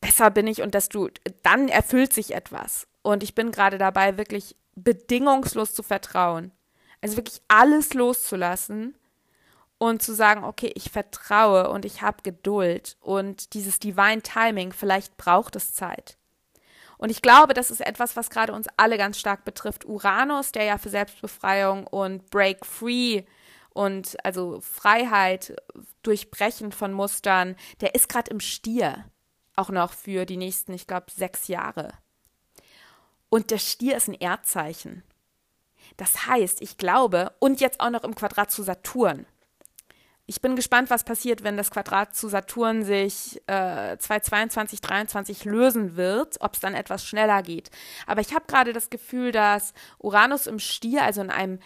besser 0.00 0.30
bin 0.30 0.48
ich 0.48 0.62
und 0.62 0.74
desto, 0.74 1.08
dann 1.42 1.68
erfüllt 1.68 2.12
sich 2.12 2.34
etwas. 2.34 2.88
Und 3.02 3.22
ich 3.22 3.34
bin 3.34 3.52
gerade 3.52 3.78
dabei, 3.78 4.18
wirklich 4.18 4.56
bedingungslos 4.74 5.74
zu 5.74 5.82
vertrauen. 5.82 6.52
Also 7.00 7.16
wirklich 7.16 7.40
alles 7.46 7.94
loszulassen 7.94 8.97
und 9.78 10.02
zu 10.02 10.12
sagen, 10.12 10.44
okay, 10.44 10.72
ich 10.74 10.90
vertraue 10.90 11.70
und 11.70 11.84
ich 11.84 12.02
habe 12.02 12.22
Geduld 12.22 12.96
und 13.00 13.54
dieses 13.54 13.78
Divine 13.78 14.22
Timing, 14.22 14.72
vielleicht 14.72 15.16
braucht 15.16 15.56
es 15.56 15.72
Zeit. 15.74 16.18
Und 16.98 17.10
ich 17.10 17.22
glaube, 17.22 17.54
das 17.54 17.70
ist 17.70 17.80
etwas, 17.80 18.16
was 18.16 18.28
gerade 18.28 18.52
uns 18.52 18.66
alle 18.76 18.98
ganz 18.98 19.18
stark 19.18 19.44
betrifft. 19.44 19.84
Uranus, 19.84 20.50
der 20.50 20.64
ja 20.64 20.78
für 20.78 20.88
Selbstbefreiung 20.88 21.86
und 21.86 22.28
Break 22.30 22.66
Free 22.66 23.22
und 23.70 24.16
also 24.24 24.60
Freiheit, 24.60 25.54
Durchbrechen 26.02 26.72
von 26.72 26.92
Mustern, 26.92 27.54
der 27.80 27.94
ist 27.94 28.08
gerade 28.08 28.32
im 28.32 28.40
Stier. 28.40 29.04
auch 29.54 29.70
noch 29.70 29.92
für 29.92 30.24
die 30.24 30.36
nächsten, 30.36 30.72
ich 30.72 30.86
glaube, 30.86 31.06
sechs 31.10 31.48
Jahre. 31.48 31.92
Und 33.28 33.50
der 33.50 33.58
Stier 33.58 33.96
ist 33.96 34.08
ein 34.08 34.14
Erdzeichen. 34.14 35.02
Das 35.96 36.26
heißt, 36.26 36.62
ich 36.62 36.78
glaube, 36.78 37.32
und 37.40 37.60
jetzt 37.60 37.80
auch 37.80 37.90
noch 37.90 38.04
im 38.04 38.14
Quadrat 38.14 38.50
zu 38.50 38.62
Saturn. 38.62 39.26
Ich 40.30 40.42
bin 40.42 40.56
gespannt, 40.56 40.90
was 40.90 41.04
passiert, 41.04 41.42
wenn 41.42 41.56
das 41.56 41.70
Quadrat 41.70 42.14
zu 42.14 42.28
Saturn 42.28 42.84
sich 42.84 43.40
äh, 43.46 43.96
2022, 43.96 44.82
2023 44.82 45.44
lösen 45.46 45.96
wird, 45.96 46.36
ob 46.42 46.52
es 46.52 46.60
dann 46.60 46.74
etwas 46.74 47.06
schneller 47.06 47.42
geht. 47.42 47.70
Aber 48.06 48.20
ich 48.20 48.34
habe 48.34 48.44
gerade 48.46 48.74
das 48.74 48.90
Gefühl, 48.90 49.32
dass 49.32 49.72
Uranus 49.96 50.46
im 50.46 50.58
Stier, 50.58 51.02
also 51.02 51.22
in 51.22 51.30
einem 51.30 51.60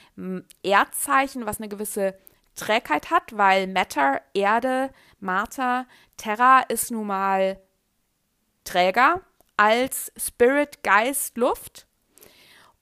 Erdzeichen, 0.62 1.44
was 1.44 1.58
eine 1.58 1.68
gewisse 1.68 2.16
Trägheit 2.54 3.10
hat, 3.10 3.36
weil 3.36 3.66
Matter, 3.66 4.20
Erde, 4.32 4.90
Mater, 5.18 5.86
Terra 6.16 6.60
ist 6.60 6.92
nun 6.92 7.08
mal 7.08 7.58
träger 8.62 9.22
als 9.56 10.12
Spirit, 10.16 10.84
Geist, 10.84 11.36
Luft. 11.36 11.88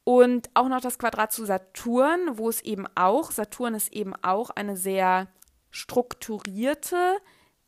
Und 0.05 0.51
auch 0.53 0.69
noch 0.69 0.83
das 0.83 0.99
Quadrat 0.99 1.33
zu 1.33 1.47
Saturn, 1.47 2.37
wo 2.37 2.51
es 2.51 2.61
eben 2.61 2.87
auch, 2.97 3.31
Saturn 3.31 3.73
ist 3.73 3.95
eben 3.95 4.15
auch 4.23 4.51
eine 4.51 4.77
sehr 4.77 5.29
strukturierte, 5.71 7.19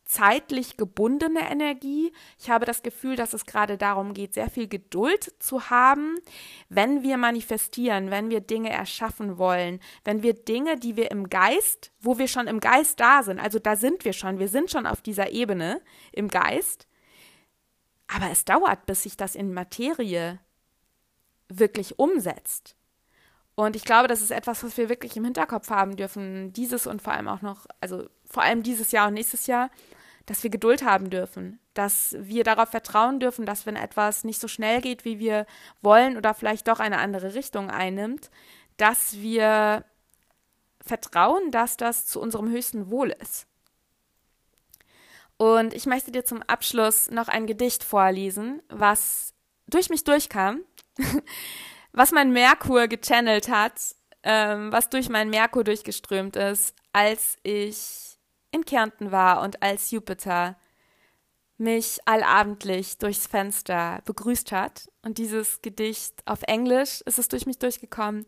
zeitlich 0.05 0.77
gebundene 0.77 1.49
Energie. 1.49 2.11
Ich 2.37 2.49
habe 2.49 2.65
das 2.65 2.83
Gefühl, 2.83 3.15
dass 3.15 3.33
es 3.33 3.45
gerade 3.45 3.77
darum 3.77 4.13
geht, 4.13 4.33
sehr 4.33 4.49
viel 4.49 4.67
Geduld 4.67 5.33
zu 5.39 5.69
haben, 5.69 6.17
wenn 6.69 7.03
wir 7.03 7.17
manifestieren, 7.17 8.11
wenn 8.11 8.29
wir 8.29 8.41
Dinge 8.41 8.69
erschaffen 8.69 9.37
wollen, 9.37 9.79
wenn 10.03 10.21
wir 10.21 10.33
Dinge, 10.33 10.77
die 10.77 10.95
wir 10.97 11.09
im 11.09 11.29
Geist, 11.29 11.91
wo 11.99 12.17
wir 12.17 12.27
schon 12.27 12.47
im 12.47 12.59
Geist 12.59 12.99
da 12.99 13.23
sind, 13.23 13.39
also 13.39 13.59
da 13.59 13.75
sind 13.75 14.05
wir 14.05 14.13
schon, 14.13 14.39
wir 14.39 14.49
sind 14.49 14.69
schon 14.69 14.85
auf 14.85 15.01
dieser 15.01 15.31
Ebene 15.31 15.81
im 16.11 16.27
Geist, 16.27 16.87
aber 18.07 18.29
es 18.29 18.45
dauert, 18.45 18.85
bis 18.85 19.03
sich 19.03 19.17
das 19.17 19.35
in 19.35 19.53
Materie 19.53 20.39
wirklich 21.49 21.97
umsetzt. 21.97 22.75
Und 23.55 23.75
ich 23.75 23.83
glaube, 23.83 24.07
das 24.07 24.21
ist 24.21 24.31
etwas, 24.31 24.63
was 24.63 24.77
wir 24.77 24.89
wirklich 24.89 25.15
im 25.15 25.25
Hinterkopf 25.25 25.69
haben 25.69 25.95
dürfen, 25.95 26.53
dieses 26.53 26.87
und 26.87 27.01
vor 27.01 27.13
allem 27.13 27.27
auch 27.27 27.41
noch, 27.41 27.67
also 27.81 28.07
vor 28.25 28.43
allem 28.43 28.63
dieses 28.63 28.91
Jahr 28.91 29.07
und 29.07 29.13
nächstes 29.13 29.45
Jahr, 29.45 29.69
dass 30.25 30.41
wir 30.43 30.49
Geduld 30.49 30.83
haben 30.83 31.09
dürfen, 31.09 31.59
dass 31.73 32.15
wir 32.17 32.43
darauf 32.43 32.69
vertrauen 32.69 33.19
dürfen, 33.19 33.45
dass 33.45 33.65
wenn 33.65 33.75
etwas 33.75 34.23
nicht 34.23 34.39
so 34.39 34.47
schnell 34.47 34.81
geht, 34.81 35.05
wie 35.05 35.19
wir 35.19 35.45
wollen 35.81 36.17
oder 36.17 36.33
vielleicht 36.33 36.67
doch 36.67 36.79
eine 36.79 36.97
andere 36.97 37.35
Richtung 37.35 37.69
einnimmt, 37.69 38.31
dass 38.77 39.17
wir 39.17 39.85
vertrauen, 40.81 41.51
dass 41.51 41.77
das 41.77 42.07
zu 42.07 42.19
unserem 42.19 42.49
höchsten 42.49 42.89
Wohl 42.89 43.15
ist. 43.21 43.47
Und 45.37 45.73
ich 45.73 45.85
möchte 45.85 46.11
dir 46.11 46.25
zum 46.25 46.41
Abschluss 46.43 47.11
noch 47.11 47.27
ein 47.27 47.47
Gedicht 47.47 47.83
vorlesen, 47.83 48.61
was 48.69 49.33
durch 49.67 49.89
mich 49.89 50.03
durchkam 50.03 50.61
was 51.93 52.11
mein 52.11 52.31
Merkur 52.31 52.87
gechannelt 52.87 53.49
hat, 53.49 53.79
ähm, 54.23 54.71
was 54.71 54.89
durch 54.89 55.09
meinen 55.09 55.29
Merkur 55.29 55.63
durchgeströmt 55.63 56.35
ist, 56.35 56.75
als 56.91 57.37
ich 57.43 58.17
in 58.51 58.65
Kärnten 58.65 59.11
war 59.11 59.41
und 59.41 59.61
als 59.63 59.91
Jupiter 59.91 60.57
mich 61.57 61.99
allabendlich 62.05 62.97
durchs 62.97 63.27
Fenster 63.27 64.01
begrüßt 64.05 64.51
hat. 64.51 64.89
Und 65.01 65.17
dieses 65.17 65.61
Gedicht 65.61 66.21
auf 66.25 66.41
Englisch 66.43 67.01
ist 67.01 67.19
es 67.19 67.27
durch 67.27 67.45
mich 67.45 67.59
durchgekommen, 67.59 68.25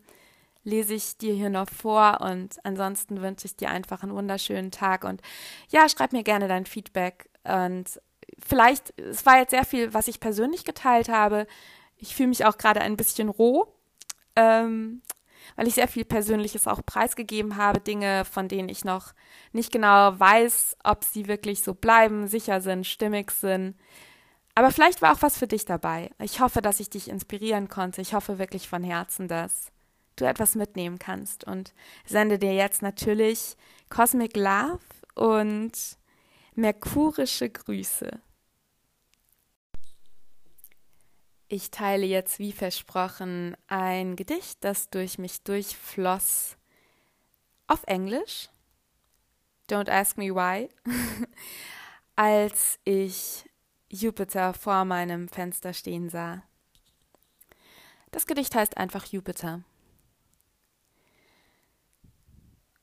lese 0.62 0.94
ich 0.94 1.18
dir 1.18 1.34
hier 1.34 1.50
noch 1.50 1.68
vor. 1.68 2.20
Und 2.20 2.56
ansonsten 2.64 3.20
wünsche 3.20 3.46
ich 3.46 3.56
dir 3.56 3.70
einfach 3.70 4.02
einen 4.02 4.14
wunderschönen 4.14 4.70
Tag. 4.70 5.04
Und 5.04 5.22
ja, 5.68 5.88
schreib 5.88 6.12
mir 6.12 6.22
gerne 6.22 6.48
dein 6.48 6.66
Feedback. 6.66 7.28
Und 7.44 8.00
vielleicht, 8.38 8.98
es 8.98 9.26
war 9.26 9.38
jetzt 9.38 9.50
sehr 9.50 9.64
viel, 9.64 9.92
was 9.92 10.08
ich 10.08 10.20
persönlich 10.20 10.64
geteilt 10.64 11.08
habe, 11.08 11.46
ich 11.96 12.14
fühle 12.14 12.28
mich 12.28 12.44
auch 12.44 12.58
gerade 12.58 12.80
ein 12.80 12.96
bisschen 12.96 13.28
roh, 13.28 13.66
ähm, 14.34 15.02
weil 15.54 15.68
ich 15.68 15.74
sehr 15.74 15.88
viel 15.88 16.04
Persönliches 16.04 16.66
auch 16.66 16.84
preisgegeben 16.84 17.56
habe, 17.56 17.80
Dinge, 17.80 18.24
von 18.24 18.48
denen 18.48 18.68
ich 18.68 18.84
noch 18.84 19.14
nicht 19.52 19.72
genau 19.72 20.18
weiß, 20.18 20.76
ob 20.84 21.04
sie 21.04 21.28
wirklich 21.28 21.62
so 21.62 21.74
bleiben, 21.74 22.26
sicher 22.28 22.60
sind, 22.60 22.86
stimmig 22.86 23.30
sind. 23.30 23.76
Aber 24.54 24.70
vielleicht 24.70 25.02
war 25.02 25.12
auch 25.12 25.22
was 25.22 25.38
für 25.38 25.46
dich 25.46 25.64
dabei. 25.66 26.10
Ich 26.20 26.40
hoffe, 26.40 26.62
dass 26.62 26.80
ich 26.80 26.90
dich 26.90 27.08
inspirieren 27.08 27.68
konnte. 27.68 28.00
Ich 28.00 28.14
hoffe 28.14 28.38
wirklich 28.38 28.68
von 28.68 28.82
Herzen, 28.82 29.28
dass 29.28 29.70
du 30.16 30.24
etwas 30.24 30.54
mitnehmen 30.54 30.98
kannst 30.98 31.44
und 31.44 31.74
sende 32.06 32.38
dir 32.38 32.54
jetzt 32.54 32.80
natürlich 32.80 33.56
Cosmic 33.90 34.34
Love 34.36 34.80
und 35.14 35.72
merkurische 36.54 37.50
Grüße. 37.50 38.10
Ich 41.48 41.70
teile 41.70 42.06
jetzt 42.06 42.40
wie 42.40 42.50
versprochen 42.50 43.56
ein 43.68 44.16
Gedicht, 44.16 44.64
das 44.64 44.90
durch 44.90 45.16
mich 45.16 45.42
durchfloss 45.42 46.56
auf 47.68 47.84
Englisch. 47.86 48.48
Don't 49.70 49.88
ask 49.88 50.18
me 50.18 50.34
why. 50.34 50.68
Als 52.16 52.80
ich 52.82 53.48
Jupiter 53.88 54.54
vor 54.54 54.84
meinem 54.84 55.28
Fenster 55.28 55.72
stehen 55.72 56.08
sah. 56.08 56.42
Das 58.10 58.26
Gedicht 58.26 58.54
heißt 58.56 58.76
einfach 58.76 59.04
Jupiter. 59.06 59.62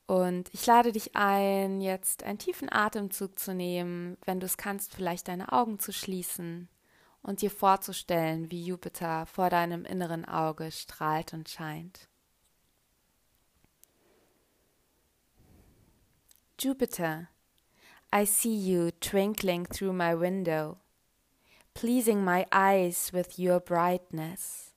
Und 0.06 0.52
ich 0.54 0.64
lade 0.64 0.92
dich 0.92 1.16
ein, 1.16 1.82
jetzt 1.82 2.22
einen 2.22 2.38
tiefen 2.38 2.72
Atemzug 2.72 3.38
zu 3.38 3.52
nehmen, 3.52 4.16
wenn 4.24 4.40
du 4.40 4.46
es 4.46 4.56
kannst, 4.56 4.94
vielleicht 4.94 5.28
deine 5.28 5.52
Augen 5.52 5.78
zu 5.78 5.92
schließen 5.92 6.68
und 7.24 7.40
dir 7.40 7.50
vorzustellen, 7.50 8.50
wie 8.50 8.62
Jupiter 8.62 9.24
vor 9.26 9.48
deinem 9.48 9.84
inneren 9.86 10.26
Auge 10.26 10.70
strahlt 10.70 11.32
und 11.32 11.48
scheint. 11.48 12.06
Jupiter, 16.60 17.28
I 18.14 18.26
see 18.26 18.54
you 18.54 18.90
twinkling 19.00 19.66
through 19.66 19.94
my 19.94 20.14
window, 20.14 20.76
pleasing 21.72 22.22
my 22.22 22.46
eyes 22.52 23.12
with 23.12 23.38
your 23.38 23.58
brightness, 23.58 24.74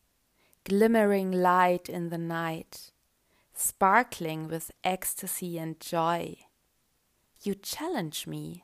glimmering 0.64 1.34
light 1.34 1.90
in 1.90 2.10
the 2.10 2.18
night, 2.18 2.94
sparkling 3.54 4.50
with 4.50 4.72
ecstasy 4.84 5.60
and 5.60 5.80
joy. 5.82 6.38
You 7.42 7.56
challenge 7.56 8.26
me, 8.26 8.64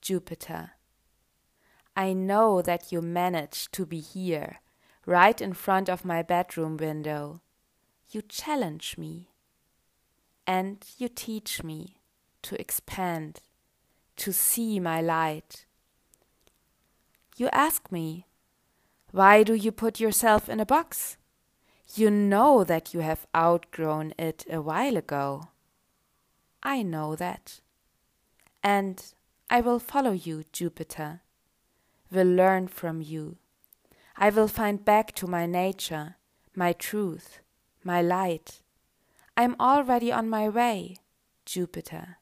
Jupiter 0.00 0.73
I 1.96 2.12
know 2.12 2.60
that 2.60 2.90
you 2.90 3.00
managed 3.00 3.72
to 3.74 3.86
be 3.86 4.00
here, 4.00 4.60
right 5.06 5.40
in 5.40 5.52
front 5.52 5.88
of 5.88 6.04
my 6.04 6.22
bedroom 6.22 6.76
window. 6.76 7.40
You 8.10 8.22
challenge 8.22 8.96
me. 8.98 9.30
And 10.46 10.84
you 10.98 11.08
teach 11.08 11.62
me 11.62 12.00
to 12.42 12.60
expand, 12.60 13.40
to 14.16 14.32
see 14.32 14.80
my 14.80 15.00
light. 15.00 15.66
You 17.36 17.48
ask 17.52 17.90
me, 17.92 18.26
why 19.12 19.42
do 19.44 19.54
you 19.54 19.70
put 19.70 20.00
yourself 20.00 20.48
in 20.48 20.58
a 20.58 20.66
box? 20.66 21.16
You 21.94 22.10
know 22.10 22.64
that 22.64 22.92
you 22.92 23.00
have 23.00 23.26
outgrown 23.36 24.14
it 24.18 24.44
a 24.50 24.60
while 24.60 24.96
ago. 24.96 25.48
I 26.62 26.82
know 26.82 27.14
that. 27.14 27.60
And 28.62 29.02
I 29.48 29.60
will 29.60 29.78
follow 29.78 30.12
you, 30.12 30.44
Jupiter 30.52 31.20
will 32.14 32.26
learn 32.26 32.68
from 32.68 33.02
you. 33.02 33.36
I 34.16 34.30
will 34.30 34.48
find 34.48 34.84
back 34.84 35.12
to 35.16 35.26
my 35.26 35.46
nature, 35.46 36.16
my 36.54 36.72
truth, 36.72 37.40
my 37.82 38.00
light. 38.00 38.62
I'm 39.36 39.56
already 39.58 40.12
on 40.12 40.28
my 40.30 40.48
way, 40.48 40.96
Jupiter. 41.44 42.18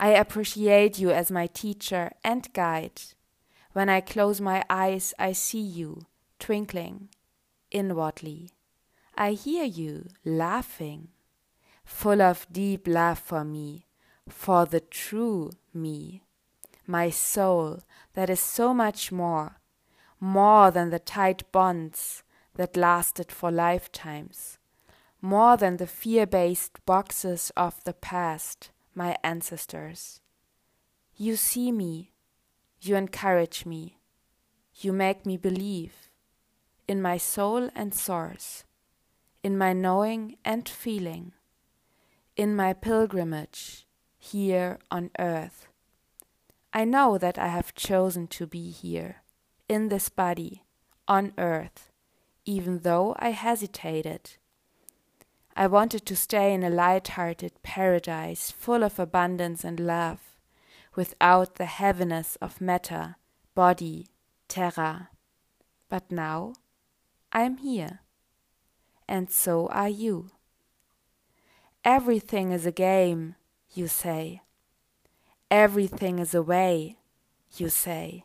I 0.00 0.08
appreciate 0.08 0.98
you 0.98 1.10
as 1.10 1.30
my 1.30 1.46
teacher 1.46 2.12
and 2.24 2.52
guide. 2.52 3.02
When 3.72 3.88
I 3.88 4.00
close 4.00 4.40
my 4.40 4.64
eyes, 4.70 5.14
I 5.18 5.32
see 5.32 5.60
you 5.60 6.06
twinkling 6.38 7.10
inwardly. 7.70 8.50
I 9.16 9.32
hear 9.32 9.64
you 9.64 10.08
laughing, 10.24 11.08
full 11.84 12.20
of 12.20 12.46
deep 12.50 12.88
love 12.88 13.18
for 13.18 13.44
me, 13.44 13.86
for 14.28 14.64
the 14.66 14.80
true 14.80 15.52
me 15.72 16.23
my 16.86 17.10
soul, 17.10 17.80
that 18.14 18.30
is 18.30 18.40
so 18.40 18.74
much 18.74 19.10
more, 19.10 19.60
more 20.20 20.70
than 20.70 20.90
the 20.90 20.98
tight 20.98 21.50
bonds 21.52 22.22
that 22.54 22.76
lasted 22.76 23.32
for 23.32 23.50
lifetimes, 23.50 24.58
more 25.20 25.56
than 25.56 25.76
the 25.76 25.86
fear 25.86 26.26
based 26.26 26.84
boxes 26.86 27.50
of 27.56 27.82
the 27.84 27.92
past, 27.92 28.70
my 28.94 29.16
ancestors. 29.24 30.20
You 31.16 31.36
see 31.36 31.72
me, 31.72 32.12
you 32.80 32.96
encourage 32.96 33.64
me, 33.64 33.98
you 34.76 34.92
make 34.92 35.24
me 35.24 35.36
believe 35.36 36.10
in 36.86 37.00
my 37.00 37.16
soul 37.16 37.70
and 37.74 37.94
source, 37.94 38.64
in 39.42 39.56
my 39.56 39.72
knowing 39.72 40.36
and 40.44 40.68
feeling, 40.68 41.32
in 42.36 42.54
my 42.54 42.72
pilgrimage 42.72 43.86
here 44.18 44.78
on 44.90 45.10
earth 45.18 45.68
I 46.76 46.84
know 46.84 47.18
that 47.18 47.38
I 47.38 47.46
have 47.46 47.76
chosen 47.76 48.26
to 48.26 48.48
be 48.48 48.70
here, 48.70 49.22
in 49.68 49.90
this 49.90 50.08
body, 50.08 50.64
on 51.06 51.32
earth, 51.38 51.92
even 52.44 52.80
though 52.80 53.14
I 53.20 53.30
hesitated. 53.30 54.32
I 55.56 55.68
wanted 55.68 56.04
to 56.06 56.16
stay 56.16 56.52
in 56.52 56.64
a 56.64 56.70
light-hearted 56.70 57.62
paradise 57.62 58.50
full 58.50 58.82
of 58.82 58.98
abundance 58.98 59.62
and 59.62 59.78
love, 59.78 60.18
without 60.96 61.54
the 61.54 61.66
heaviness 61.66 62.34
of 62.42 62.60
matter, 62.60 63.16
body, 63.54 64.08
terra. 64.48 65.10
But 65.88 66.10
now 66.10 66.54
I 67.32 67.42
am 67.42 67.58
here, 67.58 68.00
and 69.08 69.30
so 69.30 69.68
are 69.68 69.88
you. 69.88 70.32
Everything 71.84 72.50
is 72.50 72.66
a 72.66 72.72
game, 72.72 73.36
you 73.74 73.86
say. 73.86 74.40
Everything 75.56 76.18
is 76.18 76.34
a 76.34 76.42
way, 76.42 76.96
you 77.58 77.68
say, 77.68 78.24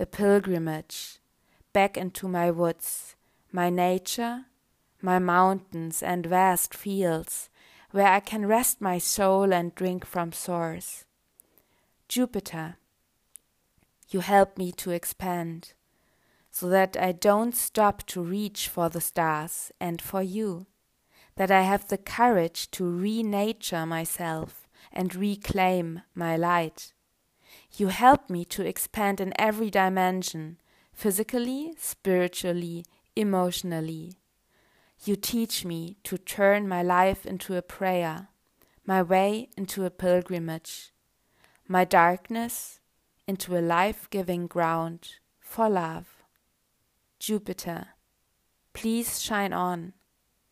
a 0.00 0.06
pilgrimage 0.06 1.18
back 1.74 1.98
into 1.98 2.26
my 2.26 2.50
woods, 2.50 3.14
my 3.52 3.68
nature, 3.68 4.46
my 5.02 5.18
mountains 5.18 6.02
and 6.02 6.24
vast 6.24 6.72
fields, 6.72 7.50
where 7.90 8.06
I 8.06 8.20
can 8.20 8.46
rest 8.46 8.80
my 8.80 8.96
soul 8.96 9.52
and 9.52 9.74
drink 9.74 10.06
from 10.06 10.32
source. 10.32 11.04
Jupiter, 12.08 12.76
you 14.08 14.20
help 14.20 14.56
me 14.56 14.72
to 14.72 14.92
expand, 14.92 15.74
so 16.50 16.70
that 16.70 16.96
I 16.96 17.12
don't 17.12 17.54
stop 17.54 18.06
to 18.06 18.22
reach 18.22 18.66
for 18.66 18.88
the 18.88 19.02
stars 19.02 19.72
and 19.78 20.00
for 20.00 20.22
you, 20.22 20.64
that 21.36 21.50
I 21.50 21.64
have 21.64 21.88
the 21.88 21.98
courage 21.98 22.70
to 22.70 22.84
renature 22.84 23.86
myself 23.86 24.61
and 24.92 25.14
reclaim 25.14 26.02
my 26.14 26.36
light. 26.36 26.92
You 27.76 27.88
help 27.88 28.28
me 28.28 28.44
to 28.46 28.66
expand 28.66 29.20
in 29.20 29.32
every 29.38 29.70
dimension, 29.70 30.58
physically, 30.92 31.74
spiritually, 31.78 32.84
emotionally. 33.16 34.18
You 35.04 35.16
teach 35.16 35.64
me 35.64 35.96
to 36.04 36.18
turn 36.18 36.68
my 36.68 36.82
life 36.82 37.26
into 37.26 37.56
a 37.56 37.62
prayer, 37.62 38.28
my 38.86 39.02
way 39.02 39.48
into 39.56 39.84
a 39.84 39.90
pilgrimage, 39.90 40.92
my 41.66 41.84
darkness 41.84 42.80
into 43.26 43.56
a 43.56 43.60
life 43.60 44.08
giving 44.10 44.46
ground 44.46 45.16
for 45.40 45.68
love. 45.68 46.22
Jupiter, 47.18 47.88
please 48.72 49.20
shine 49.20 49.52
on, 49.52 49.94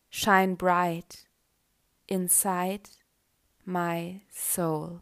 shine 0.08 0.54
bright 0.54 1.26
inside 2.08 2.90
my 3.66 4.20
soul. 4.30 5.00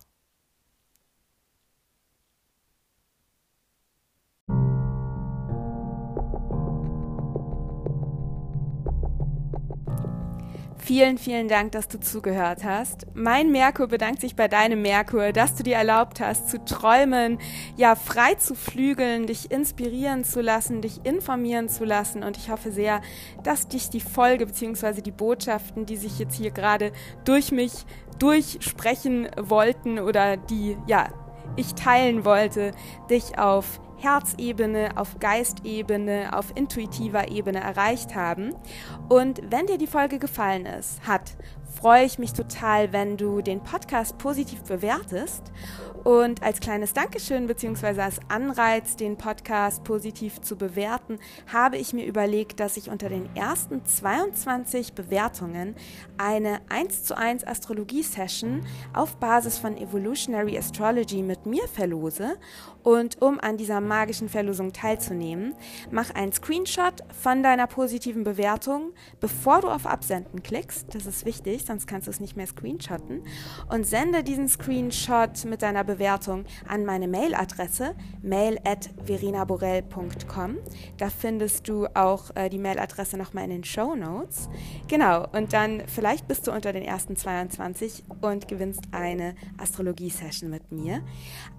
Vielen, 10.88 11.18
vielen 11.18 11.48
Dank, 11.48 11.72
dass 11.72 11.86
du 11.88 12.00
zugehört 12.00 12.64
hast. 12.64 13.08
Mein 13.12 13.52
Merkur 13.52 13.88
bedankt 13.88 14.22
sich 14.22 14.34
bei 14.34 14.48
deinem 14.48 14.80
Merkur, 14.80 15.32
dass 15.32 15.54
du 15.54 15.62
dir 15.62 15.76
erlaubt 15.76 16.18
hast, 16.18 16.48
zu 16.48 16.64
träumen, 16.64 17.36
ja, 17.76 17.94
frei 17.94 18.36
zu 18.36 18.54
flügeln, 18.54 19.26
dich 19.26 19.50
inspirieren 19.50 20.24
zu 20.24 20.40
lassen, 20.40 20.80
dich 20.80 21.04
informieren 21.04 21.68
zu 21.68 21.84
lassen. 21.84 22.22
Und 22.22 22.38
ich 22.38 22.48
hoffe 22.48 22.72
sehr, 22.72 23.02
dass 23.42 23.68
dich 23.68 23.90
die 23.90 24.00
Folge 24.00 24.46
bzw. 24.46 25.02
die 25.02 25.10
Botschaften, 25.10 25.84
die 25.84 25.98
sich 25.98 26.18
jetzt 26.18 26.36
hier 26.36 26.52
gerade 26.52 26.92
durch 27.26 27.52
mich 27.52 27.84
durchsprechen 28.18 29.28
wollten 29.36 29.98
oder 29.98 30.38
die, 30.38 30.78
ja, 30.86 31.10
ich 31.56 31.74
teilen 31.74 32.24
wollte, 32.24 32.70
dich 33.10 33.38
auf 33.38 33.78
Herzebene, 33.98 34.90
auf 34.96 35.18
Geistebene, 35.18 36.30
auf 36.36 36.52
intuitiver 36.54 37.28
Ebene 37.30 37.60
erreicht 37.60 38.14
haben. 38.14 38.54
Und 39.08 39.42
wenn 39.50 39.66
dir 39.66 39.78
die 39.78 39.86
Folge 39.86 40.18
gefallen 40.18 40.66
ist, 40.66 41.06
hat, 41.06 41.36
freue 41.80 42.04
ich 42.04 42.18
mich 42.18 42.32
total, 42.32 42.92
wenn 42.92 43.16
du 43.16 43.40
den 43.40 43.62
Podcast 43.62 44.18
positiv 44.18 44.62
bewertest 44.62 45.52
und 46.04 46.42
als 46.42 46.60
kleines 46.60 46.92
Dankeschön 46.92 47.46
bzw. 47.46 48.00
als 48.00 48.20
Anreiz, 48.28 48.96
den 48.96 49.16
Podcast 49.16 49.84
positiv 49.84 50.40
zu 50.40 50.56
bewerten, 50.56 51.18
habe 51.52 51.76
ich 51.76 51.92
mir 51.92 52.06
überlegt, 52.06 52.60
dass 52.60 52.76
ich 52.76 52.88
unter 52.88 53.08
den 53.08 53.28
ersten 53.36 53.84
22 53.84 54.94
Bewertungen 54.94 55.74
eine 56.16 56.60
1 56.68 57.04
zu 57.04 57.16
1 57.16 57.46
Astrologie-Session 57.46 58.64
auf 58.94 59.16
Basis 59.16 59.58
von 59.58 59.76
Evolutionary 59.76 60.56
Astrology 60.56 61.22
mit 61.22 61.46
mir 61.46 61.68
verlose. 61.68 62.36
Und 62.82 63.20
um 63.20 63.38
an 63.40 63.56
dieser 63.56 63.80
magischen 63.80 64.28
Verlosung 64.28 64.72
teilzunehmen, 64.72 65.54
mach 65.90 66.14
einen 66.14 66.32
Screenshot 66.32 67.02
von 67.20 67.42
deiner 67.42 67.66
positiven 67.66 68.24
Bewertung, 68.24 68.92
bevor 69.20 69.60
du 69.60 69.68
auf 69.68 69.86
Absenden 69.86 70.42
klickst. 70.42 70.94
Das 70.94 71.06
ist 71.06 71.24
wichtig, 71.24 71.64
sonst 71.66 71.86
kannst 71.86 72.06
du 72.06 72.10
es 72.10 72.20
nicht 72.20 72.36
mehr 72.36 72.46
screenshotten. 72.46 73.24
Und 73.68 73.86
sende 73.86 74.22
diesen 74.22 74.48
Screenshot 74.48 75.44
mit 75.44 75.62
deiner 75.62 75.84
Bewertung 75.84 76.44
an 76.66 76.84
meine 76.84 77.08
Mailadresse 77.08 77.94
mail 78.22 78.58
at 78.64 78.90
verinaborell.com. 79.04 80.58
Da 80.96 81.10
findest 81.10 81.68
du 81.68 81.86
auch 81.94 82.34
äh, 82.36 82.48
die 82.48 82.58
Mailadresse 82.58 83.16
nochmal 83.16 83.44
in 83.44 83.50
den 83.50 83.64
Show 83.64 83.94
Notes. 83.94 84.48
Genau, 84.88 85.26
und 85.32 85.52
dann 85.52 85.82
vielleicht 85.86 86.28
bist 86.28 86.46
du 86.46 86.52
unter 86.52 86.72
den 86.72 86.82
ersten 86.82 87.16
22 87.16 88.04
und 88.20 88.48
gewinnst 88.48 88.82
eine 88.92 89.34
Astrologie-Session 89.58 90.50
mit 90.50 90.70
mir. 90.72 91.02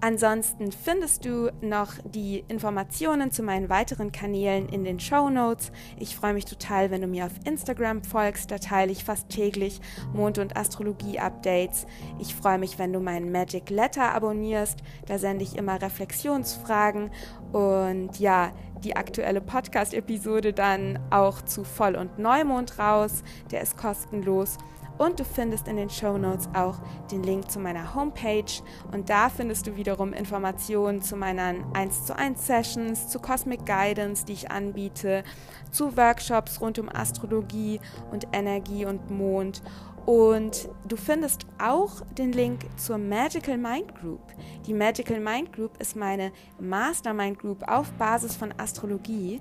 Ansonsten 0.01 0.71
findest 0.71 1.08
du 1.17 1.51
noch 1.61 1.93
die 2.03 2.43
Informationen 2.47 3.31
zu 3.31 3.41
meinen 3.41 3.69
weiteren 3.69 4.11
Kanälen 4.11 4.69
in 4.69 4.83
den 4.83 4.99
Show 4.99 5.29
Notes. 5.29 5.71
Ich 5.97 6.15
freue 6.15 6.33
mich 6.33 6.45
total, 6.45 6.91
wenn 6.91 7.01
du 7.01 7.07
mir 7.07 7.25
auf 7.25 7.31
Instagram 7.45 8.03
folgst. 8.03 8.51
Da 8.51 8.59
teile 8.59 8.91
ich 8.91 9.03
fast 9.03 9.29
täglich 9.29 9.81
Mond- 10.13 10.37
und 10.37 10.55
Astrologie-Updates. 10.55 11.87
Ich 12.19 12.35
freue 12.35 12.59
mich, 12.59 12.77
wenn 12.77 12.93
du 12.93 12.99
meinen 12.99 13.31
Magic 13.31 13.69
Letter 13.69 14.13
abonnierst. 14.13 14.79
Da 15.07 15.17
sende 15.17 15.43
ich 15.43 15.55
immer 15.57 15.81
Reflexionsfragen 15.81 17.09
und 17.51 18.19
ja, 18.19 18.51
die 18.83 18.95
aktuelle 18.95 19.41
Podcast-Episode 19.41 20.53
dann 20.53 20.99
auch 21.09 21.41
zu 21.41 21.63
Voll- 21.63 21.95
und 21.95 22.19
Neumond 22.19 22.77
raus. 22.79 23.23
Der 23.51 23.61
ist 23.61 23.77
kostenlos. 23.77 24.57
Und 24.99 25.19
du 25.19 25.23
findest 25.23 25.69
in 25.69 25.77
den 25.77 25.89
Show 25.89 26.17
Notes 26.17 26.49
auch 26.53 26.75
den 27.09 27.23
Link 27.23 27.49
zu 27.49 27.59
meiner 27.59 27.95
Homepage. 27.95 28.61
Und 28.91 29.09
da 29.09 29.29
findest 29.29 29.65
du 29.65 29.77
wiederum 29.77 30.11
Informationen 30.11 31.01
zu 31.01 31.15
meinen 31.15 31.63
1 31.73 32.05
zu 32.05 32.15
1 32.15 32.45
Sessions, 32.45 33.07
zu 33.07 33.19
Cosmic 33.19 33.65
Guidance, 33.65 34.25
die 34.25 34.33
ich 34.33 34.51
anbiete, 34.51 35.23
zu 35.71 35.95
Workshops 35.95 36.59
rund 36.59 36.77
um 36.79 36.89
Astrologie 36.89 37.79
und 38.11 38.27
Energie 38.33 38.85
und 38.85 39.09
Mond 39.09 39.63
und 40.09 40.69
du 40.87 40.95
findest 40.95 41.45
auch 41.59 42.01
den 42.17 42.31
Link 42.31 42.65
zur 42.77 42.97
Magical 42.97 43.59
Mind 43.59 43.93
Group. 43.93 44.21
Die 44.65 44.73
Magical 44.73 45.19
Mind 45.19 45.53
Group 45.53 45.79
ist 45.79 45.95
meine 45.95 46.31
Mastermind 46.59 47.37
Group 47.37 47.61
auf 47.67 47.91
Basis 47.91 48.35
von 48.35 48.51
Astrologie, 48.57 49.39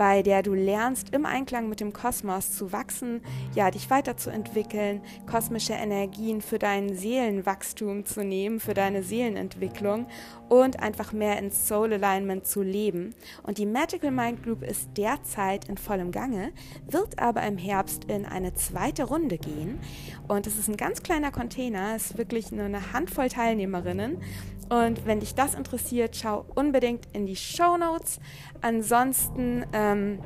bei 0.00 0.22
der 0.22 0.42
du 0.42 0.54
lernst, 0.54 1.14
im 1.14 1.26
Einklang 1.26 1.68
mit 1.68 1.80
dem 1.80 1.92
Kosmos 1.92 2.52
zu 2.52 2.72
wachsen, 2.72 3.20
ja, 3.54 3.70
dich 3.70 3.90
weiterzuentwickeln, 3.90 5.02
kosmische 5.30 5.74
Energien 5.74 6.40
für 6.40 6.58
dein 6.58 6.96
Seelenwachstum 6.96 8.06
zu 8.06 8.24
nehmen, 8.24 8.60
für 8.60 8.72
deine 8.72 9.02
Seelenentwicklung 9.02 10.06
und 10.48 10.80
einfach 10.80 11.12
mehr 11.12 11.38
ins 11.38 11.68
Soul 11.68 11.92
Alignment 11.92 12.46
zu 12.46 12.62
leben. 12.62 13.14
Und 13.42 13.58
die 13.58 13.66
Magical 13.66 14.10
Mind 14.10 14.42
Group 14.42 14.62
ist 14.62 14.88
derzeit 14.96 15.68
in 15.68 15.76
vollem 15.76 16.12
Gange, 16.12 16.52
wird 16.88 17.18
aber 17.18 17.42
im 17.42 17.58
Herbst 17.58 18.06
in 18.06 18.24
eine 18.24 18.54
zweite 18.54 19.04
Runde 19.04 19.36
gehen. 19.36 19.80
Und 20.28 20.46
es 20.46 20.58
ist 20.58 20.68
ein 20.70 20.78
ganz 20.78 21.02
kleiner 21.02 21.30
Container, 21.30 21.92
es 21.94 22.12
ist 22.12 22.16
wirklich 22.16 22.52
nur 22.52 22.64
eine 22.64 22.94
Handvoll 22.94 23.28
Teilnehmerinnen. 23.28 24.16
Und 24.70 25.04
wenn 25.04 25.20
dich 25.20 25.34
das 25.34 25.54
interessiert, 25.54 26.16
schau 26.16 26.46
unbedingt 26.54 27.06
in 27.12 27.26
die 27.26 27.36
Show 27.36 27.76
Notes. 27.76 28.20
Ansonsten, 28.60 29.66
ähm, 29.72 30.20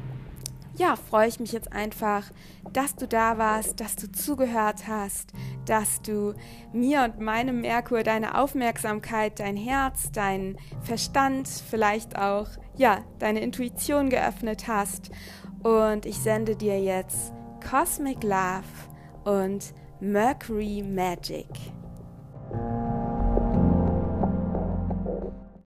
ja, 0.76 0.96
freue 0.96 1.28
ich 1.28 1.40
mich 1.40 1.52
jetzt 1.52 1.72
einfach, 1.72 2.30
dass 2.72 2.94
du 2.94 3.08
da 3.08 3.38
warst, 3.38 3.80
dass 3.80 3.96
du 3.96 4.10
zugehört 4.10 4.86
hast, 4.86 5.32
dass 5.64 6.02
du 6.02 6.34
mir 6.72 7.04
und 7.04 7.20
meinem 7.20 7.62
Merkur 7.62 8.02
deine 8.02 8.36
Aufmerksamkeit, 8.36 9.40
dein 9.40 9.56
Herz, 9.56 10.10
dein 10.12 10.58
Verstand, 10.82 11.48
vielleicht 11.48 12.18
auch, 12.18 12.48
ja, 12.76 13.02
deine 13.18 13.40
Intuition 13.40 14.10
geöffnet 14.10 14.68
hast. 14.68 15.10
Und 15.62 16.04
ich 16.04 16.18
sende 16.18 16.54
dir 16.54 16.78
jetzt 16.78 17.32
Cosmic 17.70 18.22
Love 18.22 18.64
und 19.24 19.72
Mercury 20.00 20.82
Magic. 20.82 21.48